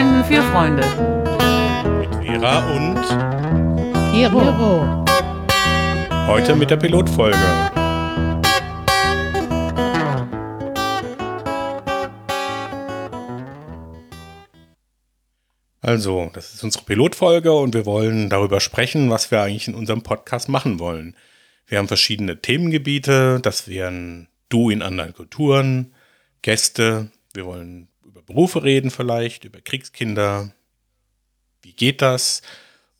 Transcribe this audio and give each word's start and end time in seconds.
Freunden 0.00 0.24
für 0.24 0.42
Freunde. 0.44 0.82
Mit 1.98 2.14
Vera 2.24 2.74
und 2.74 2.94
Gero. 4.14 5.04
heute 6.26 6.56
mit 6.56 6.70
der 6.70 6.78
Pilotfolge. 6.78 7.36
Also, 15.82 16.30
das 16.32 16.54
ist 16.54 16.64
unsere 16.64 16.84
Pilotfolge 16.86 17.52
und 17.52 17.74
wir 17.74 17.84
wollen 17.84 18.30
darüber 18.30 18.60
sprechen, 18.60 19.10
was 19.10 19.30
wir 19.30 19.42
eigentlich 19.42 19.68
in 19.68 19.74
unserem 19.74 20.02
Podcast 20.02 20.48
machen 20.48 20.78
wollen. 20.78 21.14
Wir 21.66 21.76
haben 21.76 21.88
verschiedene 21.88 22.40
Themengebiete, 22.40 23.38
das 23.42 23.68
wären 23.68 24.28
Du 24.48 24.70
in 24.70 24.80
anderen 24.80 25.12
Kulturen, 25.12 25.92
Gäste, 26.40 27.10
wir 27.34 27.44
wollen 27.44 27.89
Berufe 28.30 28.62
reden 28.62 28.90
vielleicht, 28.90 29.44
über 29.44 29.60
Kriegskinder, 29.60 30.54
wie 31.62 31.72
geht 31.72 32.00
das 32.00 32.42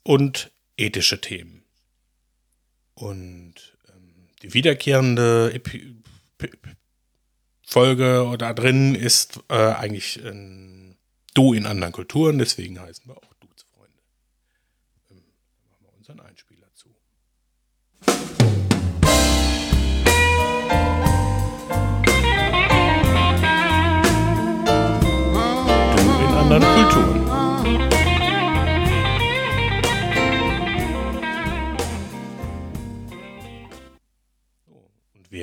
und 0.03 0.51
ethische 0.77 1.21
Themen. 1.21 1.63
Und 2.95 3.55
ähm, 3.89 4.29
die 4.43 4.53
wiederkehrende 4.55 5.53
Epi 5.55 5.97
Folge 7.63 8.27
oder 8.27 8.53
drin 8.55 8.97
ist 8.97 9.39
äh, 9.49 9.55
eigentlich 9.55 10.17
ein 10.25 10.99
Du 11.35 11.53
in 11.53 11.67
anderen 11.67 11.93
Kulturen, 11.93 12.39
deswegen 12.39 12.81
heißen 12.81 13.07
wir 13.07 13.17
auch 13.17 13.30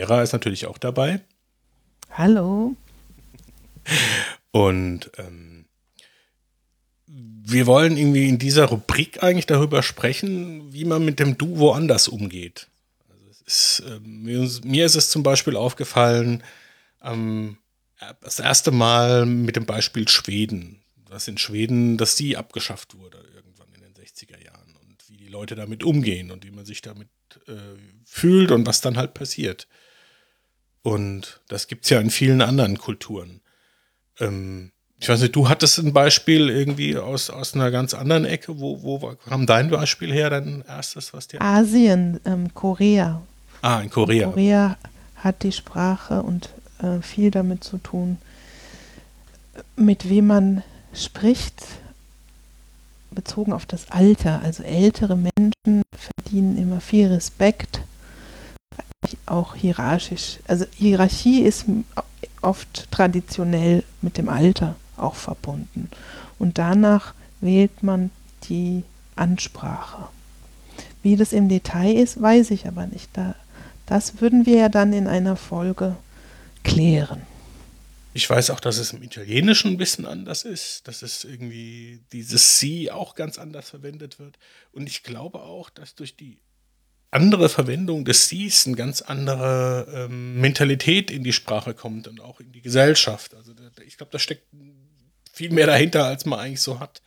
Vera 0.07 0.23
ist 0.23 0.33
natürlich 0.33 0.65
auch 0.65 0.77
dabei. 0.77 1.19
Hallo. 2.11 2.75
Und 4.51 5.11
ähm, 5.17 5.65
wir 7.05 7.67
wollen 7.67 7.97
irgendwie 7.97 8.27
in 8.27 8.39
dieser 8.39 8.65
Rubrik 8.65 9.21
eigentlich 9.21 9.45
darüber 9.45 9.83
sprechen, 9.83 10.73
wie 10.73 10.85
man 10.85 11.03
mit 11.03 11.19
dem 11.19 11.37
Du 11.37 11.57
woanders 11.57 12.07
umgeht. 12.07 12.67
Also 13.09 13.25
es 13.29 13.41
ist, 13.41 13.83
ähm, 13.87 14.23
mir, 14.23 14.49
mir 14.63 14.85
ist 14.85 14.95
es 14.95 15.09
zum 15.09 15.23
Beispiel 15.23 15.55
aufgefallen, 15.55 16.43
ähm, 17.03 17.57
das 18.21 18.39
erste 18.39 18.71
Mal 18.71 19.25
mit 19.25 19.55
dem 19.55 19.65
Beispiel 19.65 20.07
Schweden, 20.07 20.81
dass 21.09 21.27
in 21.27 21.37
Schweden 21.37 21.97
das 21.97 22.15
Sie 22.15 22.37
abgeschafft 22.37 22.97
wurde 22.97 23.17
irgendwann 23.35 23.73
in 23.73 23.81
den 23.81 23.93
60er 23.93 24.41
Jahren 24.43 24.75
und 24.81 25.09
wie 25.09 25.17
die 25.17 25.27
Leute 25.27 25.55
damit 25.55 25.83
umgehen 25.83 26.31
und 26.31 26.45
wie 26.45 26.51
man 26.51 26.65
sich 26.65 26.81
damit 26.81 27.09
äh, 27.47 27.53
fühlt 28.05 28.51
und 28.51 28.65
was 28.65 28.81
dann 28.81 28.97
halt 28.97 29.13
passiert. 29.13 29.67
Und 30.87 31.41
das 31.49 31.67
gibt 31.67 31.83
es 31.83 31.89
ja 31.89 31.99
in 31.99 32.09
vielen 32.09 32.41
anderen 32.41 32.77
Kulturen. 32.77 33.41
Ähm, 34.21 34.71
ich 35.01 35.09
weiß 35.09 35.19
nicht, 35.19 35.35
du 35.35 35.49
hattest 35.49 35.79
ein 35.79 35.91
Beispiel 35.91 36.49
irgendwie 36.49 36.95
aus, 36.95 37.29
aus 37.29 37.55
einer 37.55 37.71
ganz 37.71 37.93
anderen 37.93 38.23
Ecke. 38.23 38.57
Wo, 38.61 38.81
wo 38.83 39.13
kam 39.27 39.45
dein 39.45 39.69
Beispiel 39.69 40.13
her, 40.13 40.29
dein 40.29 40.63
erstes, 40.65 41.13
was 41.13 41.27
dir. 41.27 41.41
Asien, 41.41 42.21
ähm, 42.23 42.53
Korea. 42.53 43.21
Ah, 43.61 43.81
in 43.81 43.89
Korea. 43.89 44.29
Korea 44.29 44.77
hat 45.17 45.43
die 45.43 45.51
Sprache 45.51 46.23
und 46.23 46.51
äh, 46.81 47.01
viel 47.01 47.31
damit 47.31 47.65
zu 47.65 47.79
tun, 47.79 48.17
mit 49.75 50.07
wem 50.07 50.27
man 50.27 50.63
spricht, 50.93 51.65
bezogen 53.11 53.51
auf 53.51 53.65
das 53.65 53.91
Alter. 53.91 54.39
Also 54.41 54.63
ältere 54.63 55.17
Menschen 55.17 55.83
verdienen 55.91 56.57
immer 56.57 56.79
viel 56.79 57.07
Respekt, 57.07 57.81
auch 59.27 59.55
hierarchisch. 59.55 60.39
Also 60.47 60.65
Hierarchie 60.75 61.41
ist 61.41 61.65
oft 62.41 62.89
traditionell 62.91 63.83
mit 64.01 64.17
dem 64.17 64.29
Alter 64.29 64.75
auch 64.95 65.15
verbunden. 65.15 65.89
Und 66.39 66.57
danach 66.57 67.13
wählt 67.41 67.83
man 67.83 68.11
die 68.43 68.83
Ansprache. 69.15 70.07
Wie 71.03 71.15
das 71.15 71.33
im 71.33 71.49
Detail 71.49 71.93
ist, 71.93 72.21
weiß 72.21 72.51
ich 72.51 72.67
aber 72.67 72.87
nicht. 72.87 73.09
Da, 73.13 73.35
das 73.85 74.21
würden 74.21 74.45
wir 74.45 74.57
ja 74.57 74.69
dann 74.69 74.93
in 74.93 75.07
einer 75.07 75.35
Folge 75.35 75.95
klären. 76.63 77.21
Ich 78.13 78.27
weiß 78.27 78.49
auch, 78.49 78.59
dass 78.59 78.77
es 78.77 78.93
im 78.93 79.03
Italienischen 79.03 79.73
ein 79.73 79.77
bisschen 79.77 80.07
anders 80.07 80.43
ist, 80.43 80.87
dass 80.87 81.03
es 81.03 81.23
irgendwie 81.23 81.99
dieses 82.11 82.57
Sie 82.57 82.89
auch 82.89 83.13
ganz 83.13 83.37
anders 83.37 83.69
verwendet 83.69 84.17
wird. 84.17 84.39
Und 84.71 84.87
ich 84.87 85.03
glaube 85.03 85.39
auch, 85.41 85.69
dass 85.69 85.93
durch 85.93 86.15
die 86.15 86.39
andere 87.11 87.49
Verwendung 87.49 88.05
des 88.05 88.27
Sies 88.27 88.67
eine 88.67 88.75
ganz 88.75 89.01
andere 89.01 89.87
ähm, 89.93 90.39
Mentalität 90.39 91.09
in 91.09 91.23
die 91.23 91.33
Sprache 91.33 91.73
kommt 91.73 92.07
und 92.07 92.19
auch 92.19 92.39
in 92.39 92.51
die 92.51 92.61
Gesellschaft. 92.61 93.33
Also 93.33 93.53
ich 93.85 93.97
glaube, 93.97 94.11
da 94.11 94.19
steckt 94.19 94.43
viel 95.33 95.51
mehr 95.51 95.67
dahinter, 95.67 96.05
als 96.05 96.25
man 96.25 96.39
eigentlich 96.39 96.61
so 96.61 96.79
hat. 96.79 97.01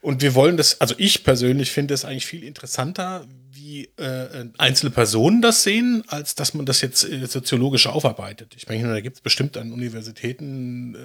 Und 0.00 0.20
wir 0.20 0.34
wollen 0.34 0.58
das, 0.58 0.80
also 0.82 0.94
ich 0.98 1.24
persönlich 1.24 1.72
finde 1.72 1.94
es 1.94 2.04
eigentlich 2.04 2.26
viel 2.26 2.44
interessanter, 2.44 3.26
wie 3.50 3.86
äh, 3.96 4.46
einzelne 4.58 4.90
Personen 4.90 5.40
das 5.40 5.62
sehen, 5.62 6.04
als 6.08 6.34
dass 6.34 6.52
man 6.52 6.66
das 6.66 6.82
jetzt 6.82 7.04
äh, 7.04 7.26
soziologisch 7.26 7.86
aufarbeitet. 7.86 8.54
Ich 8.54 8.68
meine, 8.68 8.88
da 8.88 9.00
gibt 9.00 9.16
es 9.16 9.22
bestimmt 9.22 9.56
an 9.56 9.72
Universitäten 9.72 10.94
äh, 10.94 10.98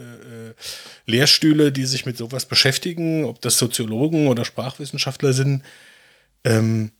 äh, 0.49 0.53
Lehrstühle, 1.05 1.71
die 1.71 1.85
sich 1.85 2.05
mit 2.05 2.17
sowas 2.17 2.45
beschäftigen, 2.45 3.23
ob 3.23 3.39
das 3.39 3.57
Soziologen 3.57 4.27
oder 4.27 4.43
Sprachwissenschaftler 4.43 5.31
sind. 5.31 5.63
Ähm, 6.43 6.91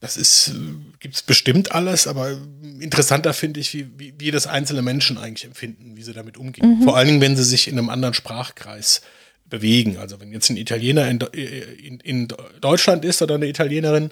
das 0.00 0.16
ist, 0.16 0.52
gibt 1.00 1.16
es 1.16 1.22
bestimmt 1.22 1.72
alles, 1.72 2.06
aber 2.06 2.38
interessanter 2.80 3.34
finde 3.34 3.60
ich, 3.60 3.74
wie, 3.74 3.88
wie, 3.96 4.14
wie 4.18 4.30
das 4.30 4.46
einzelne 4.46 4.82
Menschen 4.82 5.18
eigentlich 5.18 5.44
empfinden, 5.44 5.96
wie 5.96 6.02
sie 6.02 6.12
damit 6.12 6.36
umgehen. 6.36 6.82
Vor 6.84 6.96
allen 6.96 7.08
Dingen, 7.08 7.20
wenn 7.20 7.36
sie 7.36 7.44
sich 7.44 7.66
in 7.66 7.78
einem 7.78 7.88
anderen 7.88 8.14
Sprachkreis 8.14 9.02
bewegen. 9.48 9.96
Also 9.98 10.20
wenn 10.20 10.32
jetzt 10.32 10.50
ein 10.50 10.56
Italiener 10.56 11.08
in, 11.08 11.20
äh, 11.20 11.62
in, 11.74 12.00
in 12.00 12.28
Deutschland 12.60 13.04
ist 13.04 13.22
oder 13.22 13.36
eine 13.36 13.48
Italienerin, 13.48 14.10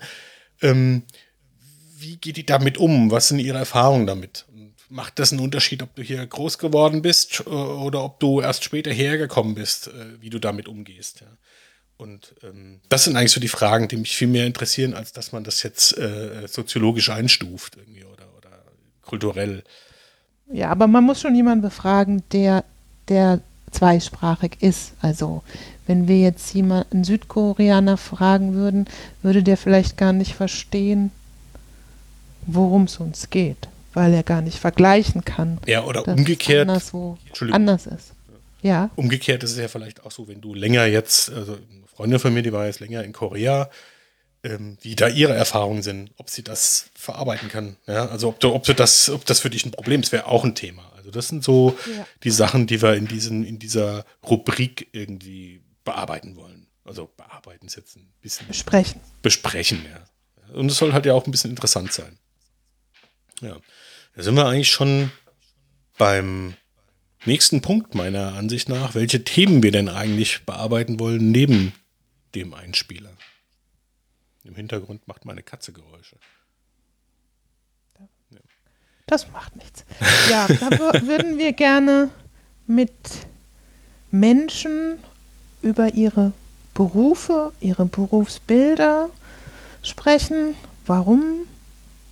ähm, 0.63 1.03
wie 1.99 2.17
geht 2.17 2.37
die 2.37 2.47
damit 2.47 2.79
um? 2.79 3.11
Was 3.11 3.29
sind 3.29 3.39
ihre 3.39 3.59
Erfahrungen 3.59 4.07
damit? 4.07 4.47
Und 4.53 4.75
macht 4.89 5.19
das 5.19 5.33
einen 5.33 5.41
Unterschied, 5.41 5.83
ob 5.83 5.95
du 5.95 6.03
hier 6.03 6.25
groß 6.27 6.59
geworden 6.59 7.03
bist 7.03 7.43
äh, 7.47 7.51
oder 7.51 8.03
ob 8.03 8.21
du 8.21 8.41
erst 8.41 8.65
später 8.65 8.93
hergekommen 8.93 9.55
bist, 9.55 9.89
äh, 9.89 10.21
wie 10.21 10.31
du 10.31 10.39
damit 10.39 10.69
umgehst? 10.69 11.21
Ja? 11.21 11.29
Und 11.99 12.35
ähm, 12.43 12.81
das 12.89 13.05
sind 13.05 13.17
eigentlich 13.17 13.33
so 13.33 13.41
die 13.41 13.49
Fragen, 13.49 13.89
die 13.89 13.97
mich 13.97 14.17
viel 14.17 14.29
mehr 14.29 14.47
interessieren, 14.47 14.95
als 14.95 15.13
dass 15.13 15.33
man 15.33 15.45
das 15.45 15.63
jetzt 15.63 15.97
äh, 15.97 16.47
soziologisch 16.47 17.11
einstuft 17.11 17.77
irgendwie 17.77 18.05
oder, 18.05 18.27
oder 18.37 18.51
kulturell. 19.03 19.63
Ja, 20.53 20.71
aber 20.71 20.87
man 20.87 21.05
muss 21.05 21.21
schon 21.21 21.35
jemanden 21.35 21.63
befragen, 21.63 22.23
der, 22.33 22.65
der 23.09 23.41
zweisprachig 23.71 24.59
ist. 24.61 24.93
Also 25.01 25.43
wenn 25.87 26.07
wir 26.09 26.21
jetzt 26.21 26.53
jemanden 26.55 26.93
einen 26.93 27.05
Südkoreaner 27.05 27.97
fragen 27.97 28.55
würden, 28.55 28.87
würde 29.23 29.43
der 29.43 29.57
vielleicht 29.57 29.97
gar 29.97 30.13
nicht 30.13 30.35
verstehen, 30.35 31.11
worum 32.47 32.85
es 32.85 32.99
uns 32.99 33.31
geht, 33.31 33.69
weil 33.95 34.13
er 34.13 34.23
gar 34.23 34.43
nicht 34.43 34.59
vergleichen 34.59 35.25
kann. 35.25 35.59
Ja, 35.67 35.85
oder 35.85 36.07
umgekehrt. 36.07 36.69
Anderswo 36.69 37.19
anders 37.51 37.87
ist. 37.87 38.13
Ja, 38.67 38.91
Umgekehrt 38.97 39.43
ist 39.45 39.53
es 39.53 39.59
ja 39.59 39.69
vielleicht 39.69 40.05
auch 40.05 40.11
so, 40.11 40.29
wenn 40.29 40.41
du 40.41 40.55
länger 40.55 40.87
jetzt, 40.87 41.31
also 41.31 41.55
eine 41.55 41.87
Freundin 41.87 42.19
von 42.19 42.35
mir, 42.35 42.43
die 42.43 42.53
war 42.53 42.67
jetzt 42.67 42.81
länger 42.81 43.03
in 43.05 43.13
Korea, 43.13 43.71
ähm, 44.43 44.77
wie 44.83 44.95
da 44.95 45.09
ihre 45.09 45.35
Erfahrungen 45.35 45.83
sind, 45.83 46.11
ob 46.19 46.31
sie 46.31 46.43
das 46.45 46.91
verarbeiten 46.95 47.49
kann. 47.49 47.77
Ja, 47.87 48.07
also 48.07 48.29
ob 48.29 48.41
du, 48.41 48.53
ob 48.55 48.65
du 48.65 48.75
das, 48.75 49.09
ob 49.11 49.25
das 49.25 49.41
für 49.41 49.51
dich 49.51 49.65
ein 49.65 49.71
Problem 49.71 50.01
ist, 50.03 50.13
wäre 50.13 50.27
auch 50.27 50.45
ein 50.45 50.55
Thema. 50.55 50.93
Also 50.97 51.11
das 51.11 51.29
sind 51.29 51.43
so 51.45 51.77
Ja. 51.97 52.07
die 52.25 52.31
Sachen, 52.31 52.67
die 52.67 52.83
wir 52.83 52.95
in 52.95 53.07
diesen, 53.07 53.45
in 53.45 53.59
dieser 53.59 54.05
Rubrik 54.29 54.89
irgendwie 54.93 55.63
bearbeiten 55.85 56.37
wollen. 56.37 56.67
Also 56.85 57.11
bearbeiten 57.17 57.67
ist 57.67 57.77
jetzt 57.77 57.97
ein 57.97 58.13
bisschen 58.21 58.47
besprechen. 58.49 59.01
besprechen, 59.23 59.85
ja. 59.91 60.55
Und 60.55 60.71
es 60.71 60.77
soll 60.79 60.93
halt 60.93 61.07
ja 61.07 61.15
auch 61.15 61.27
ein 61.27 61.31
bisschen 61.33 61.51
interessant 61.51 61.93
sein. 61.93 62.19
Ja. 63.41 63.57
Da 64.15 64.23
sind 64.23 64.35
wir 64.37 64.47
eigentlich 64.47 64.71
schon 64.71 65.11
beim 65.99 66.55
nächsten 67.27 67.61
Punkt 67.63 67.95
meiner 67.95 68.35
Ansicht 68.35 68.69
nach, 68.69 68.95
welche 68.95 69.25
Themen 69.25 69.63
wir 69.63 69.73
denn 69.73 69.89
eigentlich 69.89 70.45
bearbeiten 70.45 70.99
wollen 71.01 71.31
neben 71.31 71.73
dem 72.35 72.55
Einspieler. 72.55 73.11
Im 74.45 74.55
Hintergrund 74.55 75.07
macht 75.09 75.25
meine 75.25 75.43
Katze 75.43 75.73
Geräusche. 75.73 76.17
Das 79.07 79.31
macht 79.31 79.55
nichts. 79.57 79.85
Ja, 80.31 80.47
da 80.49 80.69
wür- 80.69 81.03
würden 81.07 81.39
wir 81.39 81.53
gerne 81.53 82.11
mit 82.67 82.91
Menschen 84.11 84.99
über 85.63 85.95
ihre 85.95 86.33
Berufe, 86.75 87.53
ihre 87.61 87.87
Berufsbilder 87.87 89.09
sprechen, 89.83 90.55
warum 90.87 91.23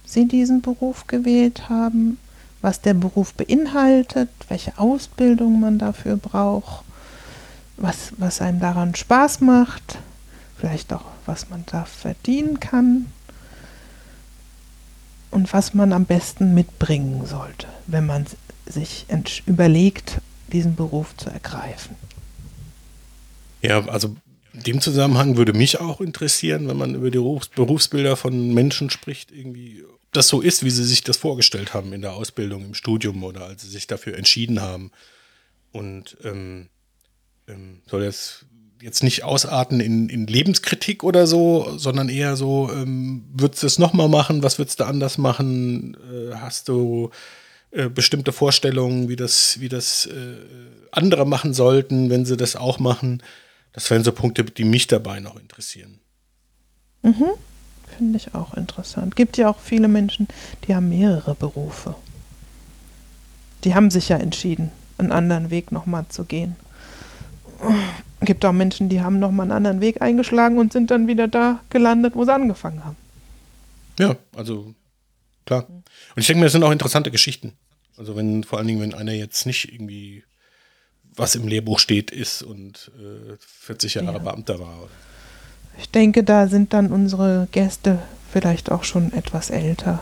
sie 0.06 0.28
diesen 0.28 0.62
Beruf 0.62 1.06
gewählt 1.08 1.68
haben, 1.68 2.18
was 2.64 2.80
der 2.80 2.94
Beruf 2.94 3.34
beinhaltet, 3.34 4.30
welche 4.48 4.78
Ausbildung 4.78 5.60
man 5.60 5.78
dafür 5.78 6.16
braucht, 6.16 6.82
was, 7.76 8.12
was 8.16 8.40
einem 8.40 8.58
daran 8.58 8.94
Spaß 8.94 9.42
macht, 9.42 9.98
vielleicht 10.56 10.90
auch, 10.94 11.04
was 11.26 11.50
man 11.50 11.64
da 11.66 11.84
verdienen 11.84 12.60
kann 12.60 13.12
und 15.30 15.52
was 15.52 15.74
man 15.74 15.92
am 15.92 16.06
besten 16.06 16.54
mitbringen 16.54 17.26
sollte, 17.26 17.66
wenn 17.86 18.06
man 18.06 18.24
sich 18.64 19.04
überlegt, 19.44 20.22
diesen 20.50 20.74
Beruf 20.74 21.14
zu 21.18 21.28
ergreifen. 21.28 21.96
Ja, 23.60 23.84
also 23.88 24.16
in 24.54 24.62
dem 24.62 24.80
Zusammenhang 24.80 25.36
würde 25.36 25.52
mich 25.52 25.80
auch 25.80 26.00
interessieren, 26.00 26.66
wenn 26.68 26.78
man 26.78 26.94
über 26.94 27.10
die 27.10 27.18
Berufsbilder 27.18 28.16
von 28.16 28.54
Menschen 28.54 28.88
spricht, 28.88 29.32
irgendwie, 29.32 29.84
das 30.16 30.28
so 30.28 30.40
ist, 30.40 30.64
wie 30.64 30.70
sie 30.70 30.84
sich 30.84 31.02
das 31.02 31.16
vorgestellt 31.16 31.74
haben 31.74 31.92
in 31.92 32.02
der 32.02 32.14
Ausbildung, 32.14 32.64
im 32.64 32.74
Studium 32.74 33.22
oder 33.24 33.46
als 33.46 33.62
sie 33.62 33.68
sich 33.68 33.86
dafür 33.86 34.16
entschieden 34.16 34.60
haben. 34.60 34.90
Und 35.72 36.16
ähm, 36.24 36.68
ähm, 37.48 37.82
soll 37.86 38.04
jetzt 38.04 38.46
jetzt 38.84 39.02
nicht 39.02 39.24
ausarten 39.24 39.80
in, 39.80 40.10
in 40.10 40.26
Lebenskritik 40.26 41.04
oder 41.04 41.26
so, 41.26 41.78
sondern 41.78 42.10
eher 42.10 42.36
so, 42.36 42.70
ähm, 42.70 43.24
würdest 43.32 43.62
du 43.62 43.66
es 43.66 43.78
nochmal 43.78 44.10
machen? 44.10 44.42
Was 44.42 44.58
würdest 44.58 44.80
du 44.80 44.84
anders 44.84 45.16
machen? 45.16 45.96
Äh, 46.12 46.34
hast 46.34 46.68
du 46.68 47.10
äh, 47.70 47.88
bestimmte 47.88 48.30
Vorstellungen, 48.32 49.08
wie 49.08 49.16
das, 49.16 49.58
wie 49.58 49.70
das 49.70 50.04
äh, 50.06 50.36
andere 50.90 51.26
machen 51.26 51.54
sollten, 51.54 52.10
wenn 52.10 52.26
sie 52.26 52.36
das 52.36 52.56
auch 52.56 52.78
machen? 52.78 53.22
Das 53.72 53.88
wären 53.90 54.04
so 54.04 54.12
Punkte, 54.12 54.44
die 54.44 54.64
mich 54.64 54.86
dabei 54.86 55.18
noch 55.18 55.40
interessieren. 55.40 55.98
Mhm. 57.02 57.30
Finde 57.96 58.16
ich 58.16 58.34
auch 58.34 58.54
interessant. 58.54 59.16
Gibt 59.16 59.36
ja 59.36 59.48
auch 59.48 59.58
viele 59.58 59.88
Menschen, 59.88 60.28
die 60.66 60.74
haben 60.74 60.88
mehrere 60.88 61.34
Berufe. 61.34 61.94
Die 63.64 63.74
haben 63.74 63.90
sich 63.90 64.08
ja 64.08 64.16
entschieden, 64.16 64.70
einen 64.98 65.12
anderen 65.12 65.50
Weg 65.50 65.72
nochmal 65.72 66.06
zu 66.08 66.24
gehen. 66.24 66.56
Gibt 68.20 68.44
auch 68.44 68.52
Menschen, 68.52 68.88
die 68.88 69.00
haben 69.00 69.18
nochmal 69.18 69.44
einen 69.44 69.52
anderen 69.52 69.80
Weg 69.80 70.02
eingeschlagen 70.02 70.58
und 70.58 70.72
sind 70.72 70.90
dann 70.90 71.06
wieder 71.06 71.28
da 71.28 71.60
gelandet, 71.70 72.14
wo 72.16 72.24
sie 72.24 72.32
angefangen 72.32 72.84
haben. 72.84 72.96
Ja, 73.98 74.16
also 74.34 74.74
klar. 75.46 75.66
Und 75.68 75.84
ich 76.16 76.26
denke 76.26 76.40
mir, 76.40 76.46
das 76.46 76.52
sind 76.52 76.64
auch 76.64 76.72
interessante 76.72 77.10
Geschichten. 77.10 77.52
Also 77.96 78.16
wenn, 78.16 78.44
vor 78.44 78.58
allen 78.58 78.66
Dingen, 78.66 78.80
wenn 78.80 78.94
einer 78.94 79.12
jetzt 79.12 79.46
nicht 79.46 79.72
irgendwie 79.72 80.24
was 81.16 81.36
im 81.36 81.46
Lehrbuch 81.46 81.78
steht, 81.78 82.10
ist 82.10 82.42
und 82.42 82.90
äh, 82.98 83.36
40 83.38 83.94
Jahre 83.94 84.14
ja. 84.14 84.18
Beamter 84.18 84.58
war. 84.58 84.88
Ich 85.78 85.90
denke, 85.90 86.24
da 86.24 86.46
sind 86.48 86.72
dann 86.72 86.92
unsere 86.92 87.48
Gäste 87.52 87.98
vielleicht 88.30 88.70
auch 88.70 88.84
schon 88.84 89.12
etwas 89.12 89.50
älter. 89.50 90.00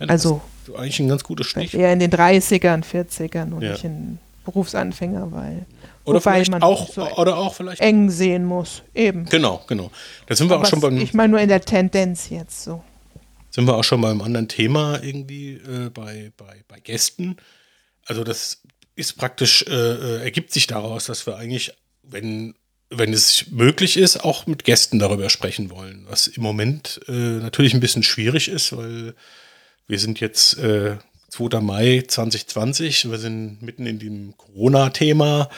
Ja, 0.00 0.06
also 0.06 0.40
eigentlich 0.76 1.00
ein 1.00 1.08
ganz 1.08 1.24
gutes 1.24 1.46
Stich. 1.46 1.74
Eher 1.74 1.92
in 1.92 1.98
den 1.98 2.10
30ern, 2.10 2.84
40ern 2.84 3.52
und 3.52 3.62
ja. 3.62 3.72
nicht 3.72 3.84
in 3.84 4.18
Berufsanfänger, 4.44 5.32
weil 5.32 5.66
oder 6.04 6.20
vielleicht 6.20 6.50
man 6.50 6.62
auch 6.62 6.92
so 6.92 7.02
oder 7.16 7.36
auch 7.36 7.54
vielleicht 7.54 7.80
eng 7.80 8.10
sehen 8.10 8.44
muss, 8.44 8.82
eben. 8.94 9.24
Genau, 9.26 9.62
genau. 9.66 9.90
Da 10.26 10.36
sind 10.36 10.50
wir 10.50 10.54
Aber 10.54 10.64
auch 10.64 10.68
schon 10.68 10.80
beim. 10.80 10.98
Ich 10.98 11.14
meine 11.14 11.30
nur 11.30 11.40
in 11.40 11.48
der 11.48 11.62
Tendenz 11.62 12.28
jetzt 12.28 12.64
so. 12.64 12.82
Sind 13.50 13.66
wir 13.66 13.76
auch 13.76 13.84
schon 13.84 14.00
beim 14.00 14.20
anderen 14.20 14.48
Thema 14.48 15.02
irgendwie 15.02 15.52
äh, 15.54 15.88
bei, 15.88 16.32
bei, 16.36 16.62
bei 16.66 16.80
Gästen. 16.80 17.36
Also 18.04 18.24
das 18.24 18.60
ist 18.96 19.16
praktisch, 19.16 19.64
äh, 19.68 19.72
äh, 19.72 20.22
ergibt 20.22 20.52
sich 20.52 20.66
daraus, 20.66 21.06
dass 21.06 21.26
wir 21.26 21.36
eigentlich, 21.36 21.72
wenn, 22.02 22.54
wenn 22.90 23.12
es 23.12 23.50
möglich 23.50 23.96
ist, 23.96 24.18
auch 24.18 24.46
mit 24.46 24.64
Gästen 24.64 24.98
darüber 24.98 25.30
sprechen 25.30 25.70
wollen. 25.70 26.06
Was 26.08 26.26
im 26.26 26.42
Moment 26.42 27.00
äh, 27.08 27.12
natürlich 27.12 27.74
ein 27.74 27.80
bisschen 27.80 28.02
schwierig 28.02 28.48
ist, 28.48 28.76
weil 28.76 29.14
wir 29.86 29.98
sind 29.98 30.20
jetzt 30.20 30.58
äh, 30.58 30.96
2. 31.30 31.60
Mai 31.60 32.04
2020, 32.06 33.10
wir 33.10 33.18
sind 33.18 33.60
mitten 33.62 33.86
in 33.86 33.98
dem 33.98 34.36
Corona-Thema. 34.36 35.50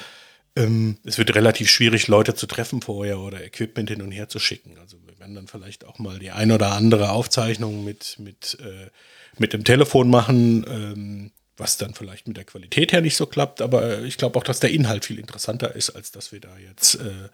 Ähm, 0.56 0.96
es 1.04 1.18
wird 1.18 1.34
relativ 1.34 1.68
schwierig, 1.68 2.08
Leute 2.08 2.34
zu 2.34 2.46
treffen 2.46 2.80
vorher 2.80 3.20
oder 3.20 3.44
Equipment 3.44 3.90
hin 3.90 4.02
und 4.02 4.10
her 4.10 4.28
zu 4.28 4.38
schicken. 4.38 4.78
Also 4.80 4.96
wir 5.04 5.18
werden 5.18 5.34
dann 5.34 5.48
vielleicht 5.48 5.84
auch 5.84 5.98
mal 5.98 6.18
die 6.18 6.30
ein 6.30 6.50
oder 6.50 6.72
andere 6.72 7.10
Aufzeichnung 7.10 7.84
mit, 7.84 8.16
mit, 8.18 8.56
äh, 8.60 8.90
mit 9.38 9.52
dem 9.52 9.64
Telefon 9.64 10.08
machen. 10.08 10.64
Ähm, 10.68 11.32
was 11.56 11.78
dann 11.78 11.94
vielleicht 11.94 12.28
mit 12.28 12.36
der 12.36 12.44
Qualität 12.44 12.92
her 12.92 13.00
nicht 13.00 13.16
so 13.16 13.26
klappt, 13.26 13.60
aber 13.60 14.02
ich 14.02 14.18
glaube 14.18 14.38
auch, 14.38 14.44
dass 14.44 14.60
der 14.60 14.70
Inhalt 14.70 15.04
viel 15.04 15.18
interessanter 15.18 15.74
ist, 15.74 15.90
als 15.90 16.10
dass 16.10 16.32
wir 16.32 16.40
da 16.40 16.56
jetzt 16.58 16.96
äh, 16.96 17.28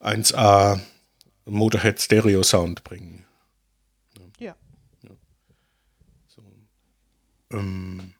1A 0.00 0.80
Motorhead 1.44 2.00
Stereo 2.00 2.42
Sound 2.42 2.84
bringen. 2.84 3.26
Ja. 4.38 4.54
ja. 5.02 5.10
So. 6.28 6.42
Ähm. 7.52 8.14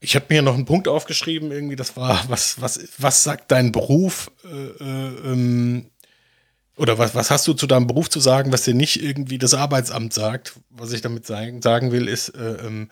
Ich 0.00 0.14
habe 0.14 0.26
mir 0.28 0.42
noch 0.42 0.54
einen 0.54 0.66
Punkt 0.66 0.88
aufgeschrieben, 0.88 1.50
irgendwie, 1.50 1.74
das 1.74 1.96
war, 1.96 2.28
was, 2.28 2.60
was, 2.60 2.88
was 2.98 3.24
sagt 3.24 3.50
dein 3.50 3.72
Beruf 3.72 4.30
äh, 4.44 4.48
äh, 4.48 5.32
ähm, 5.32 5.90
oder 6.76 6.98
was, 6.98 7.14
was 7.14 7.30
hast 7.30 7.46
du 7.48 7.54
zu 7.54 7.66
deinem 7.66 7.86
Beruf 7.86 8.10
zu 8.10 8.20
sagen, 8.20 8.52
was 8.52 8.64
dir 8.64 8.74
nicht 8.74 9.02
irgendwie 9.02 9.38
das 9.38 9.54
Arbeitsamt 9.54 10.12
sagt? 10.12 10.54
Was 10.70 10.92
ich 10.92 11.00
damit 11.00 11.26
sagen, 11.26 11.62
sagen 11.62 11.90
will, 11.90 12.06
ist, 12.06 12.30
äh, 12.30 12.66
ähm, 12.66 12.90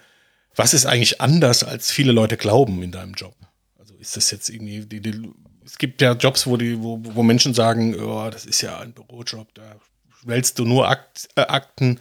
was 0.56 0.72
ist 0.72 0.86
eigentlich 0.86 1.20
anders, 1.20 1.64
als 1.64 1.90
viele 1.90 2.12
Leute 2.12 2.36
glauben 2.36 2.82
in 2.82 2.92
deinem 2.92 3.14
Job? 3.14 3.34
Also 3.78 3.94
ist 3.96 4.16
das 4.16 4.30
jetzt 4.30 4.48
irgendwie, 4.48 4.86
die, 4.86 5.00
die, 5.00 5.30
es 5.64 5.78
gibt 5.78 6.00
ja 6.00 6.12
Jobs, 6.12 6.46
wo, 6.46 6.56
die, 6.56 6.82
wo, 6.82 6.98
wo 7.02 7.22
Menschen 7.22 7.52
sagen, 7.52 7.94
oh, 8.00 8.30
das 8.30 8.46
ist 8.46 8.62
ja 8.62 8.78
ein 8.78 8.92
Bürojob, 8.92 9.52
da 9.54 9.76
wälzt 10.22 10.58
du 10.58 10.64
nur 10.64 10.88
Akt, 10.88 11.28
äh, 11.36 11.42
Akten 11.42 12.00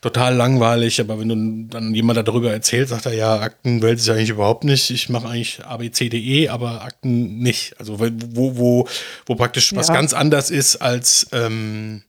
total 0.00 0.34
langweilig, 0.34 1.00
aber 1.00 1.18
wenn 1.18 1.28
du 1.28 1.68
dann 1.70 1.94
jemand 1.94 2.26
darüber 2.26 2.52
erzählt, 2.52 2.88
sagt 2.88 3.06
er, 3.06 3.14
ja, 3.14 3.40
Akten 3.40 3.82
wälze 3.82 4.10
ich 4.10 4.16
eigentlich 4.16 4.30
überhaupt 4.30 4.64
nicht. 4.64 4.90
Ich 4.90 5.08
mache 5.08 5.28
eigentlich 5.28 5.64
ABCDE, 5.64 6.50
aber 6.50 6.82
Akten 6.82 7.38
nicht. 7.38 7.78
Also 7.78 7.98
wo, 7.98 8.56
wo, 8.56 8.88
wo 9.26 9.34
praktisch 9.34 9.72
ja. 9.72 9.78
was 9.78 9.88
ganz 9.88 10.12
anders 10.12 10.50
ist 10.50 10.76
als, 10.76 11.28
ähm, 11.32 12.02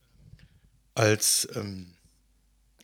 als, 0.95 1.47
ähm, 1.55 1.87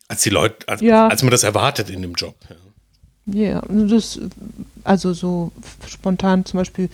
als 0.08 0.22
die 0.22 0.30
Leute, 0.30 0.66
als, 0.68 0.80
ja. 0.80 1.08
als 1.08 1.22
man 1.22 1.30
das 1.30 1.42
erwartet 1.42 1.90
in 1.90 2.02
dem 2.02 2.14
Job. 2.14 2.34
Ja, 3.26 3.42
ja 3.42 3.62
das, 3.68 4.18
also 4.84 5.12
so 5.12 5.52
spontan 5.86 6.44
zum 6.44 6.58
Beispiel 6.58 6.88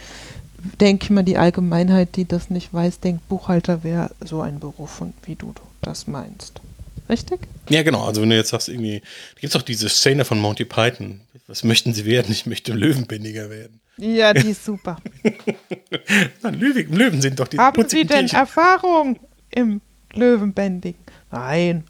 denke 0.81 1.05
ich 1.05 1.11
mal, 1.11 1.23
die 1.23 1.39
Allgemeinheit, 1.39 2.17
die 2.17 2.27
das 2.27 2.51
nicht 2.51 2.73
weiß, 2.73 3.01
denkt, 3.01 3.29
Buchhalter 3.29 3.83
wäre 3.83 4.11
so 4.21 4.43
ein 4.43 4.61
Beruf, 4.61 5.03
wie 5.25 5.37
du 5.37 5.55
das 5.81 6.07
meinst. 6.07 6.61
Richtig? 7.11 7.41
Ja, 7.69 7.83
genau. 7.83 8.05
Also 8.05 8.23
wenn 8.23 8.31
du 8.31 8.37
jetzt 8.37 8.51
sagst, 8.51 8.69
irgendwie, 8.69 9.01
da 9.01 9.41
gibt 9.41 9.53
es 9.53 9.61
auch 9.61 9.65
diese 9.65 9.89
Szene 9.89 10.25
von 10.25 10.39
Monty 10.39 10.65
Python. 10.65 11.23
Was 11.49 11.65
möchten 11.65 11.93
sie 11.93 12.07
werden? 12.07 12.31
Ich 12.31 12.47
möchte 12.47 12.73
Löwenbändiger 12.73 13.51
werden. 13.51 13.81
Ja, 13.97 14.33
die 14.33 14.51
ist 14.51 14.65
super. 14.65 14.97
Löwen 16.43 17.21
sind 17.21 17.41
doch 17.41 17.49
die 17.49 17.59
Haben 17.59 17.89
Sie 17.89 18.05
denn 18.07 18.29
Tierchen. 18.29 18.39
Erfahrung 18.39 19.19
im 19.51 19.81
Löwenbändigen? 20.15 21.01
Nein. 21.33 21.85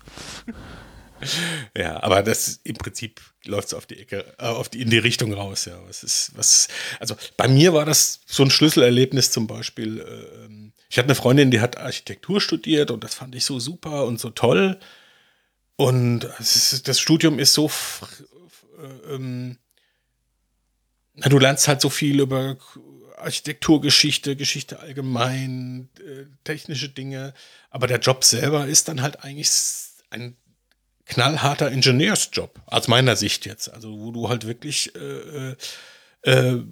Ja, 1.76 2.02
aber 2.02 2.22
das 2.22 2.60
im 2.64 2.76
Prinzip 2.76 3.20
läuft 3.44 3.68
es 3.68 3.74
auf 3.74 3.84
die 3.84 3.98
Ecke, 3.98 4.24
äh, 4.38 4.44
auf 4.44 4.70
die, 4.70 4.80
in 4.80 4.88
die 4.88 4.98
Richtung 4.98 5.34
raus, 5.34 5.66
ja. 5.66 5.78
Was 5.86 6.02
ist, 6.02 6.32
was, 6.34 6.68
also 6.98 7.14
bei 7.36 7.46
mir 7.46 7.74
war 7.74 7.84
das 7.84 8.20
so 8.26 8.42
ein 8.42 8.50
Schlüsselerlebnis 8.50 9.30
zum 9.30 9.46
Beispiel. 9.46 10.00
Äh, 10.00 10.70
ich 10.88 10.96
hatte 10.96 11.08
eine 11.08 11.14
Freundin, 11.14 11.50
die 11.50 11.60
hat 11.60 11.76
Architektur 11.76 12.40
studiert 12.40 12.90
und 12.90 13.04
das 13.04 13.14
fand 13.14 13.34
ich 13.34 13.44
so 13.44 13.60
super 13.60 14.06
und 14.06 14.18
so 14.18 14.30
toll. 14.30 14.80
Und 15.80 16.28
das 16.38 17.00
Studium 17.00 17.38
ist 17.38 17.54
so, 17.54 17.70
ähm, 19.08 19.56
du 21.24 21.38
lernst 21.38 21.68
halt 21.68 21.80
so 21.80 21.88
viel 21.88 22.20
über 22.20 22.58
Architekturgeschichte, 23.16 24.36
Geschichte 24.36 24.80
allgemein, 24.80 25.88
äh, 25.98 26.26
technische 26.44 26.90
Dinge. 26.90 27.32
Aber 27.70 27.86
der 27.86 27.98
Job 27.98 28.24
selber 28.24 28.66
ist 28.66 28.88
dann 28.88 29.00
halt 29.00 29.24
eigentlich 29.24 29.50
ein 30.10 30.36
knallharter 31.06 31.70
Ingenieursjob, 31.70 32.60
aus 32.66 32.86
meiner 32.86 33.16
Sicht 33.16 33.46
jetzt. 33.46 33.72
Also, 33.72 33.98
wo 34.00 34.12
du 34.12 34.28
halt 34.28 34.46
wirklich 34.46 34.94
äh, 34.96 34.98
äh, 34.98 35.56
äh 36.24 36.62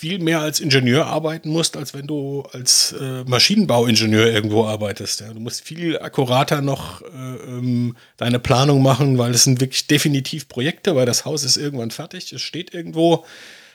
viel 0.00 0.18
mehr 0.18 0.40
als 0.40 0.60
Ingenieur 0.60 1.08
arbeiten 1.08 1.50
musst, 1.50 1.76
als 1.76 1.92
wenn 1.92 2.06
du 2.06 2.40
als 2.52 2.92
äh, 2.98 3.22
Maschinenbauingenieur 3.24 4.32
irgendwo 4.32 4.64
arbeitest. 4.64 5.20
Ja. 5.20 5.34
Du 5.34 5.40
musst 5.40 5.62
viel 5.62 5.98
akkurater 5.98 6.62
noch 6.62 7.02
äh, 7.02 7.06
ähm, 7.06 7.94
deine 8.16 8.38
Planung 8.38 8.82
machen, 8.82 9.18
weil 9.18 9.32
es 9.32 9.44
sind 9.44 9.60
wirklich 9.60 9.88
definitiv 9.88 10.48
Projekte, 10.48 10.96
weil 10.96 11.04
das 11.04 11.26
Haus 11.26 11.44
ist 11.44 11.58
irgendwann 11.58 11.90
fertig, 11.90 12.32
es 12.32 12.40
steht 12.40 12.72
irgendwo. 12.72 13.26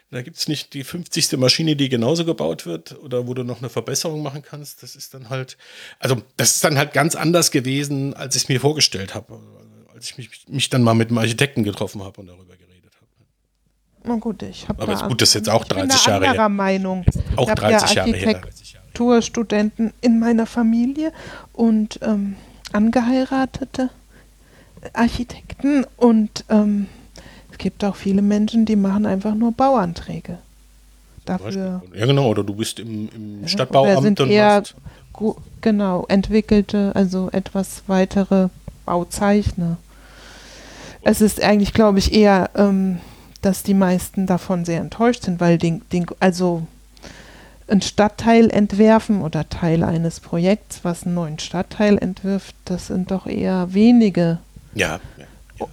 Da 0.09 0.23
gibt 0.23 0.37
es 0.37 0.47
nicht 0.47 0.73
die 0.73 0.83
50. 0.83 1.37
Maschine, 1.37 1.75
die 1.75 1.89
genauso 1.89 2.25
gebaut 2.25 2.65
wird 2.65 2.97
oder 3.03 3.27
wo 3.27 3.35
du 3.35 3.43
noch 3.43 3.59
eine 3.59 3.69
Verbesserung 3.69 4.23
machen 4.23 4.41
kannst. 4.41 4.81
Das 4.81 4.95
ist 4.95 5.13
dann 5.13 5.29
halt, 5.29 5.57
also 5.99 6.23
das 6.37 6.55
ist 6.55 6.63
dann 6.63 6.79
halt 6.79 6.93
ganz 6.93 7.13
anders 7.13 7.51
gewesen, 7.51 8.15
als 8.15 8.35
ich 8.35 8.43
es 8.43 8.49
mir 8.49 8.59
vorgestellt 8.59 9.13
habe, 9.13 9.39
als 9.93 10.09
ich 10.09 10.17
mich, 10.17 10.29
mich 10.47 10.69
dann 10.71 10.81
mal 10.81 10.95
mit 10.95 11.09
einem 11.09 11.19
Architekten 11.19 11.63
getroffen 11.63 12.03
habe 12.03 12.19
und 12.19 12.27
darüber 12.27 12.55
geredet 12.55 12.74
na 14.07 14.15
gut, 14.15 14.43
ich 14.43 14.67
habe 14.67 14.81
Aber 14.83 14.95
da, 14.95 15.07
gut, 15.07 15.21
das 15.21 15.29
ist 15.29 15.35
jetzt 15.35 15.49
auch 15.49 15.63
30 15.65 16.05
Jahre 16.05 16.31
her. 16.31 16.49
Meinung. 16.49 17.05
Auch 17.35 17.53
30 17.53 17.95
ja 17.95 18.05
Jahre 18.05 18.17
her. 18.17 18.41
Architekturstudenten 18.43 19.93
in 20.01 20.19
meiner 20.19 20.45
Familie 20.45 21.11
und 21.53 21.99
ähm, 22.01 22.35
Angeheiratete 22.71 23.89
Architekten 24.93 25.85
und 25.97 26.45
ähm, 26.49 26.87
es 27.51 27.57
gibt 27.57 27.83
auch 27.83 27.95
viele 27.95 28.21
Menschen, 28.21 28.65
die 28.65 28.75
machen 28.75 29.05
einfach 29.05 29.33
nur 29.33 29.51
Bauanträge. 29.51 30.37
Dafür 31.25 31.81
Ja, 31.93 32.05
genau, 32.05 32.27
oder 32.29 32.43
du 32.43 32.53
bist 32.53 32.79
im, 32.79 33.09
im 33.15 33.41
Ja, 33.41 33.47
Stadtbauamt 33.47 34.01
sind 34.03 34.19
und 34.19 34.29
eher 34.29 34.61
genau 35.61 36.05
entwickelte, 36.07 36.91
also 36.93 37.29
etwas 37.31 37.83
weitere 37.87 38.49
Bauzeichner. 38.85 39.77
Es 41.01 41.21
ist 41.21 41.41
eigentlich, 41.41 41.73
glaube 41.73 41.99
ich, 41.99 42.13
eher, 42.13 42.49
ähm, 42.55 42.99
dass 43.45 43.61
die 43.63 43.73
meisten 43.75 44.25
davon 44.25 44.65
sehr 44.65 44.81
enttäuscht 44.81 45.23
sind, 45.23 45.39
weil 45.39 45.57
den, 45.57 45.81
den, 45.91 46.07
also 46.19 46.65
ein 47.67 47.81
Stadtteil 47.81 48.49
entwerfen 48.49 49.21
oder 49.21 49.47
Teil 49.49 49.83
eines 49.83 50.19
Projekts, 50.19 50.79
was 50.83 51.03
einen 51.05 51.15
neuen 51.15 51.39
Stadtteil 51.39 51.97
entwirft, 51.97 52.55
das 52.65 52.87
sind 52.87 53.11
doch 53.11 53.25
eher 53.27 53.73
wenige 53.73 54.39
ja, 54.73 54.99
ja, 55.17 55.25
ja. 55.59 55.65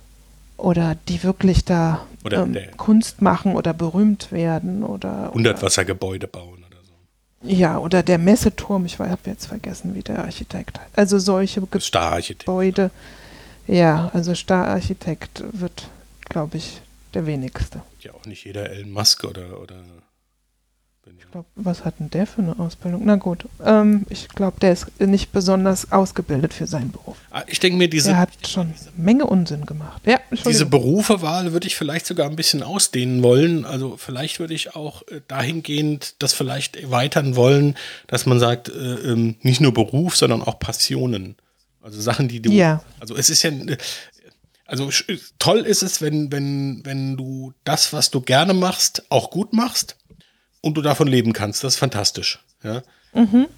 oder 0.57 0.97
die 1.09 1.23
wirklich 1.23 1.65
da 1.65 2.07
ähm, 2.31 2.53
der- 2.53 2.69
Kunst 2.73 3.21
machen 3.23 3.57
oder 3.57 3.75
berühmt 3.75 4.33
werden 4.33 4.85
oder, 4.85 5.25
oder 5.25 5.29
100 5.29 5.63
Wassergebäude 5.63 6.29
bauen 6.29 6.65
oder 6.67 6.79
so. 6.85 7.49
ja 7.49 7.79
oder 7.79 8.03
der 8.03 8.19
Messeturm, 8.19 8.87
ich 8.87 8.99
habe 8.99 9.19
jetzt 9.27 9.47
vergessen, 9.47 9.95
wie 9.95 10.03
der 10.03 10.25
Architekt 10.25 10.79
heißt. 10.79 10.97
Also 10.99 11.19
solche 11.19 11.63
Stararchitekt. 11.79 12.47
Gebäude, 12.47 12.91
ja, 13.67 14.11
also 14.15 14.35
Stararchitekt 14.35 15.43
wird, 15.53 15.89
glaube 16.29 16.57
ich, 16.59 16.81
der 17.15 17.27
wenigste. 17.27 17.83
Ja, 18.01 18.13
auch 18.15 18.25
nicht 18.27 18.45
jeder 18.45 18.71
Elon 18.71 18.91
Musk 18.91 19.25
oder. 19.25 19.61
oder 19.61 19.77
Ich 21.19 21.31
glaub, 21.31 21.47
was 21.57 21.85
hat 21.85 21.99
denn 21.99 22.11
der 22.11 22.27
für 22.27 22.43
eine 22.43 22.59
Ausbildung? 22.59 23.03
Na 23.05 23.17
gut, 23.17 23.47
ähm, 23.65 24.07
ich 24.09 24.29
glaube, 24.29 24.61
der 24.61 24.73
ist 24.73 25.01
nicht 25.01 25.33
besonders 25.33 25.91
ausgebildet 25.91 26.55
für 26.55 26.67
seinen 26.67 26.93
Beruf. 26.93 27.17
Ah, 27.31 27.43
ich 27.47 27.59
denke 27.61 27.77
mir, 27.77 27.89
diese, 27.89 28.11
Der 28.11 28.19
hat 28.19 28.31
schon 28.47 28.69
eine 28.69 28.75
Menge 28.97 29.27
Unsinn 29.27 29.67
gemacht. 29.67 30.01
Ja, 30.07 30.21
diese. 30.47 30.67
Berufewahl 30.67 31.53
würde 31.53 31.67
ich 31.67 31.77
vielleicht 31.77 32.07
sogar 32.07 32.29
ein 32.29 32.37
bisschen 32.37 32.63
ausdehnen 32.63 33.23
wollen. 33.23 33.65
Also 33.65 33.97
vielleicht 33.97 34.39
würde 34.41 34.55
ich 34.55 34.75
auch 34.77 35.03
äh, 35.09 35.21
dahingehend 35.27 36.23
das 36.23 36.33
vielleicht 36.33 36.77
erweitern 36.77 37.37
wollen, 37.37 37.77
dass 38.07 38.27
man 38.27 38.39
sagt, 38.39 38.69
äh, 38.69 38.73
ähm, 38.73 39.37
nicht 39.43 39.61
nur 39.61 39.75
Beruf, 39.75 40.17
sondern 40.17 40.43
auch 40.43 40.59
Passionen. 40.59 41.37
Also 41.83 42.01
Sachen, 42.01 42.29
die 42.29 42.41
du. 42.41 42.53
Ja. 42.53 42.83
Also 43.01 43.17
es 43.17 43.29
ist 43.29 43.43
ja. 43.43 43.51
Also 44.67 44.91
toll 45.39 45.61
ist 45.61 45.83
es, 45.83 46.01
wenn, 46.01 46.33
wenn, 46.33 46.83
wenn 46.85 47.17
du 47.17 47.53
das, 47.65 47.93
was 47.93 48.11
du 48.11 48.21
gerne 48.21 48.55
machst, 48.55 49.05
auch 49.11 49.31
gut 49.31 49.53
machst 49.53 49.97
und 50.61 50.75
du 50.75 50.83
davon 50.83 51.09
leben 51.09 51.33
kannst. 51.33 51.65
Das 51.65 51.75
ist 51.75 51.79
fantastisch. 51.79 52.41
Ja. 52.63 52.83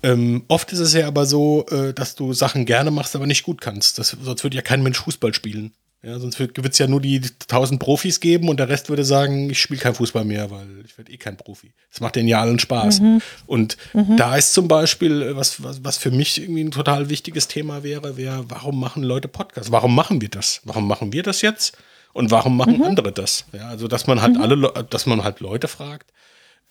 Ähm, 0.02 0.44
oft 0.49 0.73
ist 0.73 0.80
es 0.80 0.92
ja 0.94 1.06
aber 1.06 1.26
so, 1.26 1.66
äh, 1.70 1.92
dass 1.94 2.16
du 2.16 2.32
Sachen 2.32 2.66
gerne 2.66 2.90
machst, 2.90 3.14
aber 3.14 3.26
nicht 3.26 3.44
gut 3.44 3.61
kannst. 3.61 3.99
Das, 3.99 4.16
sonst 4.20 4.42
würde 4.42 4.56
ja 4.56 4.62
kein 4.62 4.82
Mensch 4.82 5.00
Fußball 5.00 5.32
spielen. 5.32 5.73
Ja, 6.04 6.18
sonst 6.18 6.38
wird 6.38 6.58
es 6.58 6.78
ja 6.78 6.87
nur 6.87 7.00
die 7.00 7.20
1000 7.49 7.80
Profis 7.80 8.20
geben 8.20 8.49
und 8.49 8.58
der 8.61 8.68
Rest 8.68 8.88
würde 8.90 9.04
sagen, 9.04 9.49
ich 9.49 9.58
spiele 9.61 9.80
kein 9.80 9.94
Fußball 9.94 10.25
mehr, 10.25 10.50
weil 10.50 10.66
ich 10.84 10.96
werde 10.99 11.11
eh 11.11 11.16
kein 11.16 11.37
Profi. 11.37 11.73
Das 11.90 12.00
macht 12.00 12.16
den 12.16 12.28
ja 12.28 12.40
allen 12.40 12.58
Spaß. 12.58 13.00
Und 13.46 13.76
da 14.16 14.37
ist 14.37 14.52
zum 14.52 14.68
Beispiel, 14.68 15.23
äh, 15.23 15.37
was, 15.37 15.62
was, 15.62 15.82
was 15.82 15.96
für 15.96 16.11
mich 16.11 16.40
irgendwie 16.42 16.62
ein 16.64 16.70
total 16.70 17.08
wichtiges 17.08 17.49
Thema 17.49 17.82
wäre, 17.82 18.16
wäre, 18.16 18.44
warum 18.49 18.78
machen 18.78 19.02
Leute 19.02 19.28
Podcasts? 19.28 19.73
Warum 19.73 19.94
machen 19.94 20.20
wir 20.20 20.28
das? 20.28 20.61
Warum 20.64 20.87
machen 20.87 21.12
wir 21.12 21.23
das 21.23 21.40
jetzt? 21.42 21.78
Und 22.12 22.30
warum 22.30 22.56
machen 22.56 22.82
andere 22.82 23.11
das? 23.11 23.44
Ja, 23.52 23.68
also, 23.68 23.88
dass 23.88 24.06
man 24.06 24.20
halt 24.23 24.37
alle, 24.38 24.54
Le- 24.56 24.87
dass 24.90 25.06
man 25.06 25.25
halt 25.25 25.40
Leute 25.40 25.68
fragt, 25.68 26.12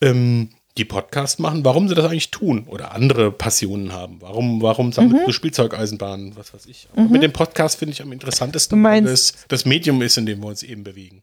ähm, 0.01 0.49
die 0.77 0.85
Podcast 0.85 1.39
machen, 1.39 1.63
warum 1.63 1.87
sie 1.87 1.95
das 1.95 2.05
eigentlich 2.05 2.31
tun 2.31 2.65
oder 2.67 2.93
andere 2.93 3.31
Passionen 3.31 3.91
haben. 3.91 4.17
Warum, 4.21 4.61
warum 4.61 4.91
sammelst 4.91 5.27
du 5.27 5.31
Spielzeugeisenbahnen, 5.31 6.35
was 6.35 6.53
weiß 6.53 6.65
ich. 6.65 6.87
Aber 6.93 7.03
Mit 7.09 7.21
dem 7.21 7.31
Podcast 7.31 7.77
finde 7.77 7.93
ich 7.93 8.01
am 8.01 8.11
interessantesten, 8.11 8.81
meinst- 8.81 9.05
weil 9.07 9.13
es 9.13 9.33
das 9.47 9.65
Medium 9.65 10.01
ist, 10.01 10.17
in 10.17 10.25
dem 10.25 10.41
wir 10.41 10.47
uns 10.47 10.63
eben 10.63 10.83
bewegen. 10.83 11.21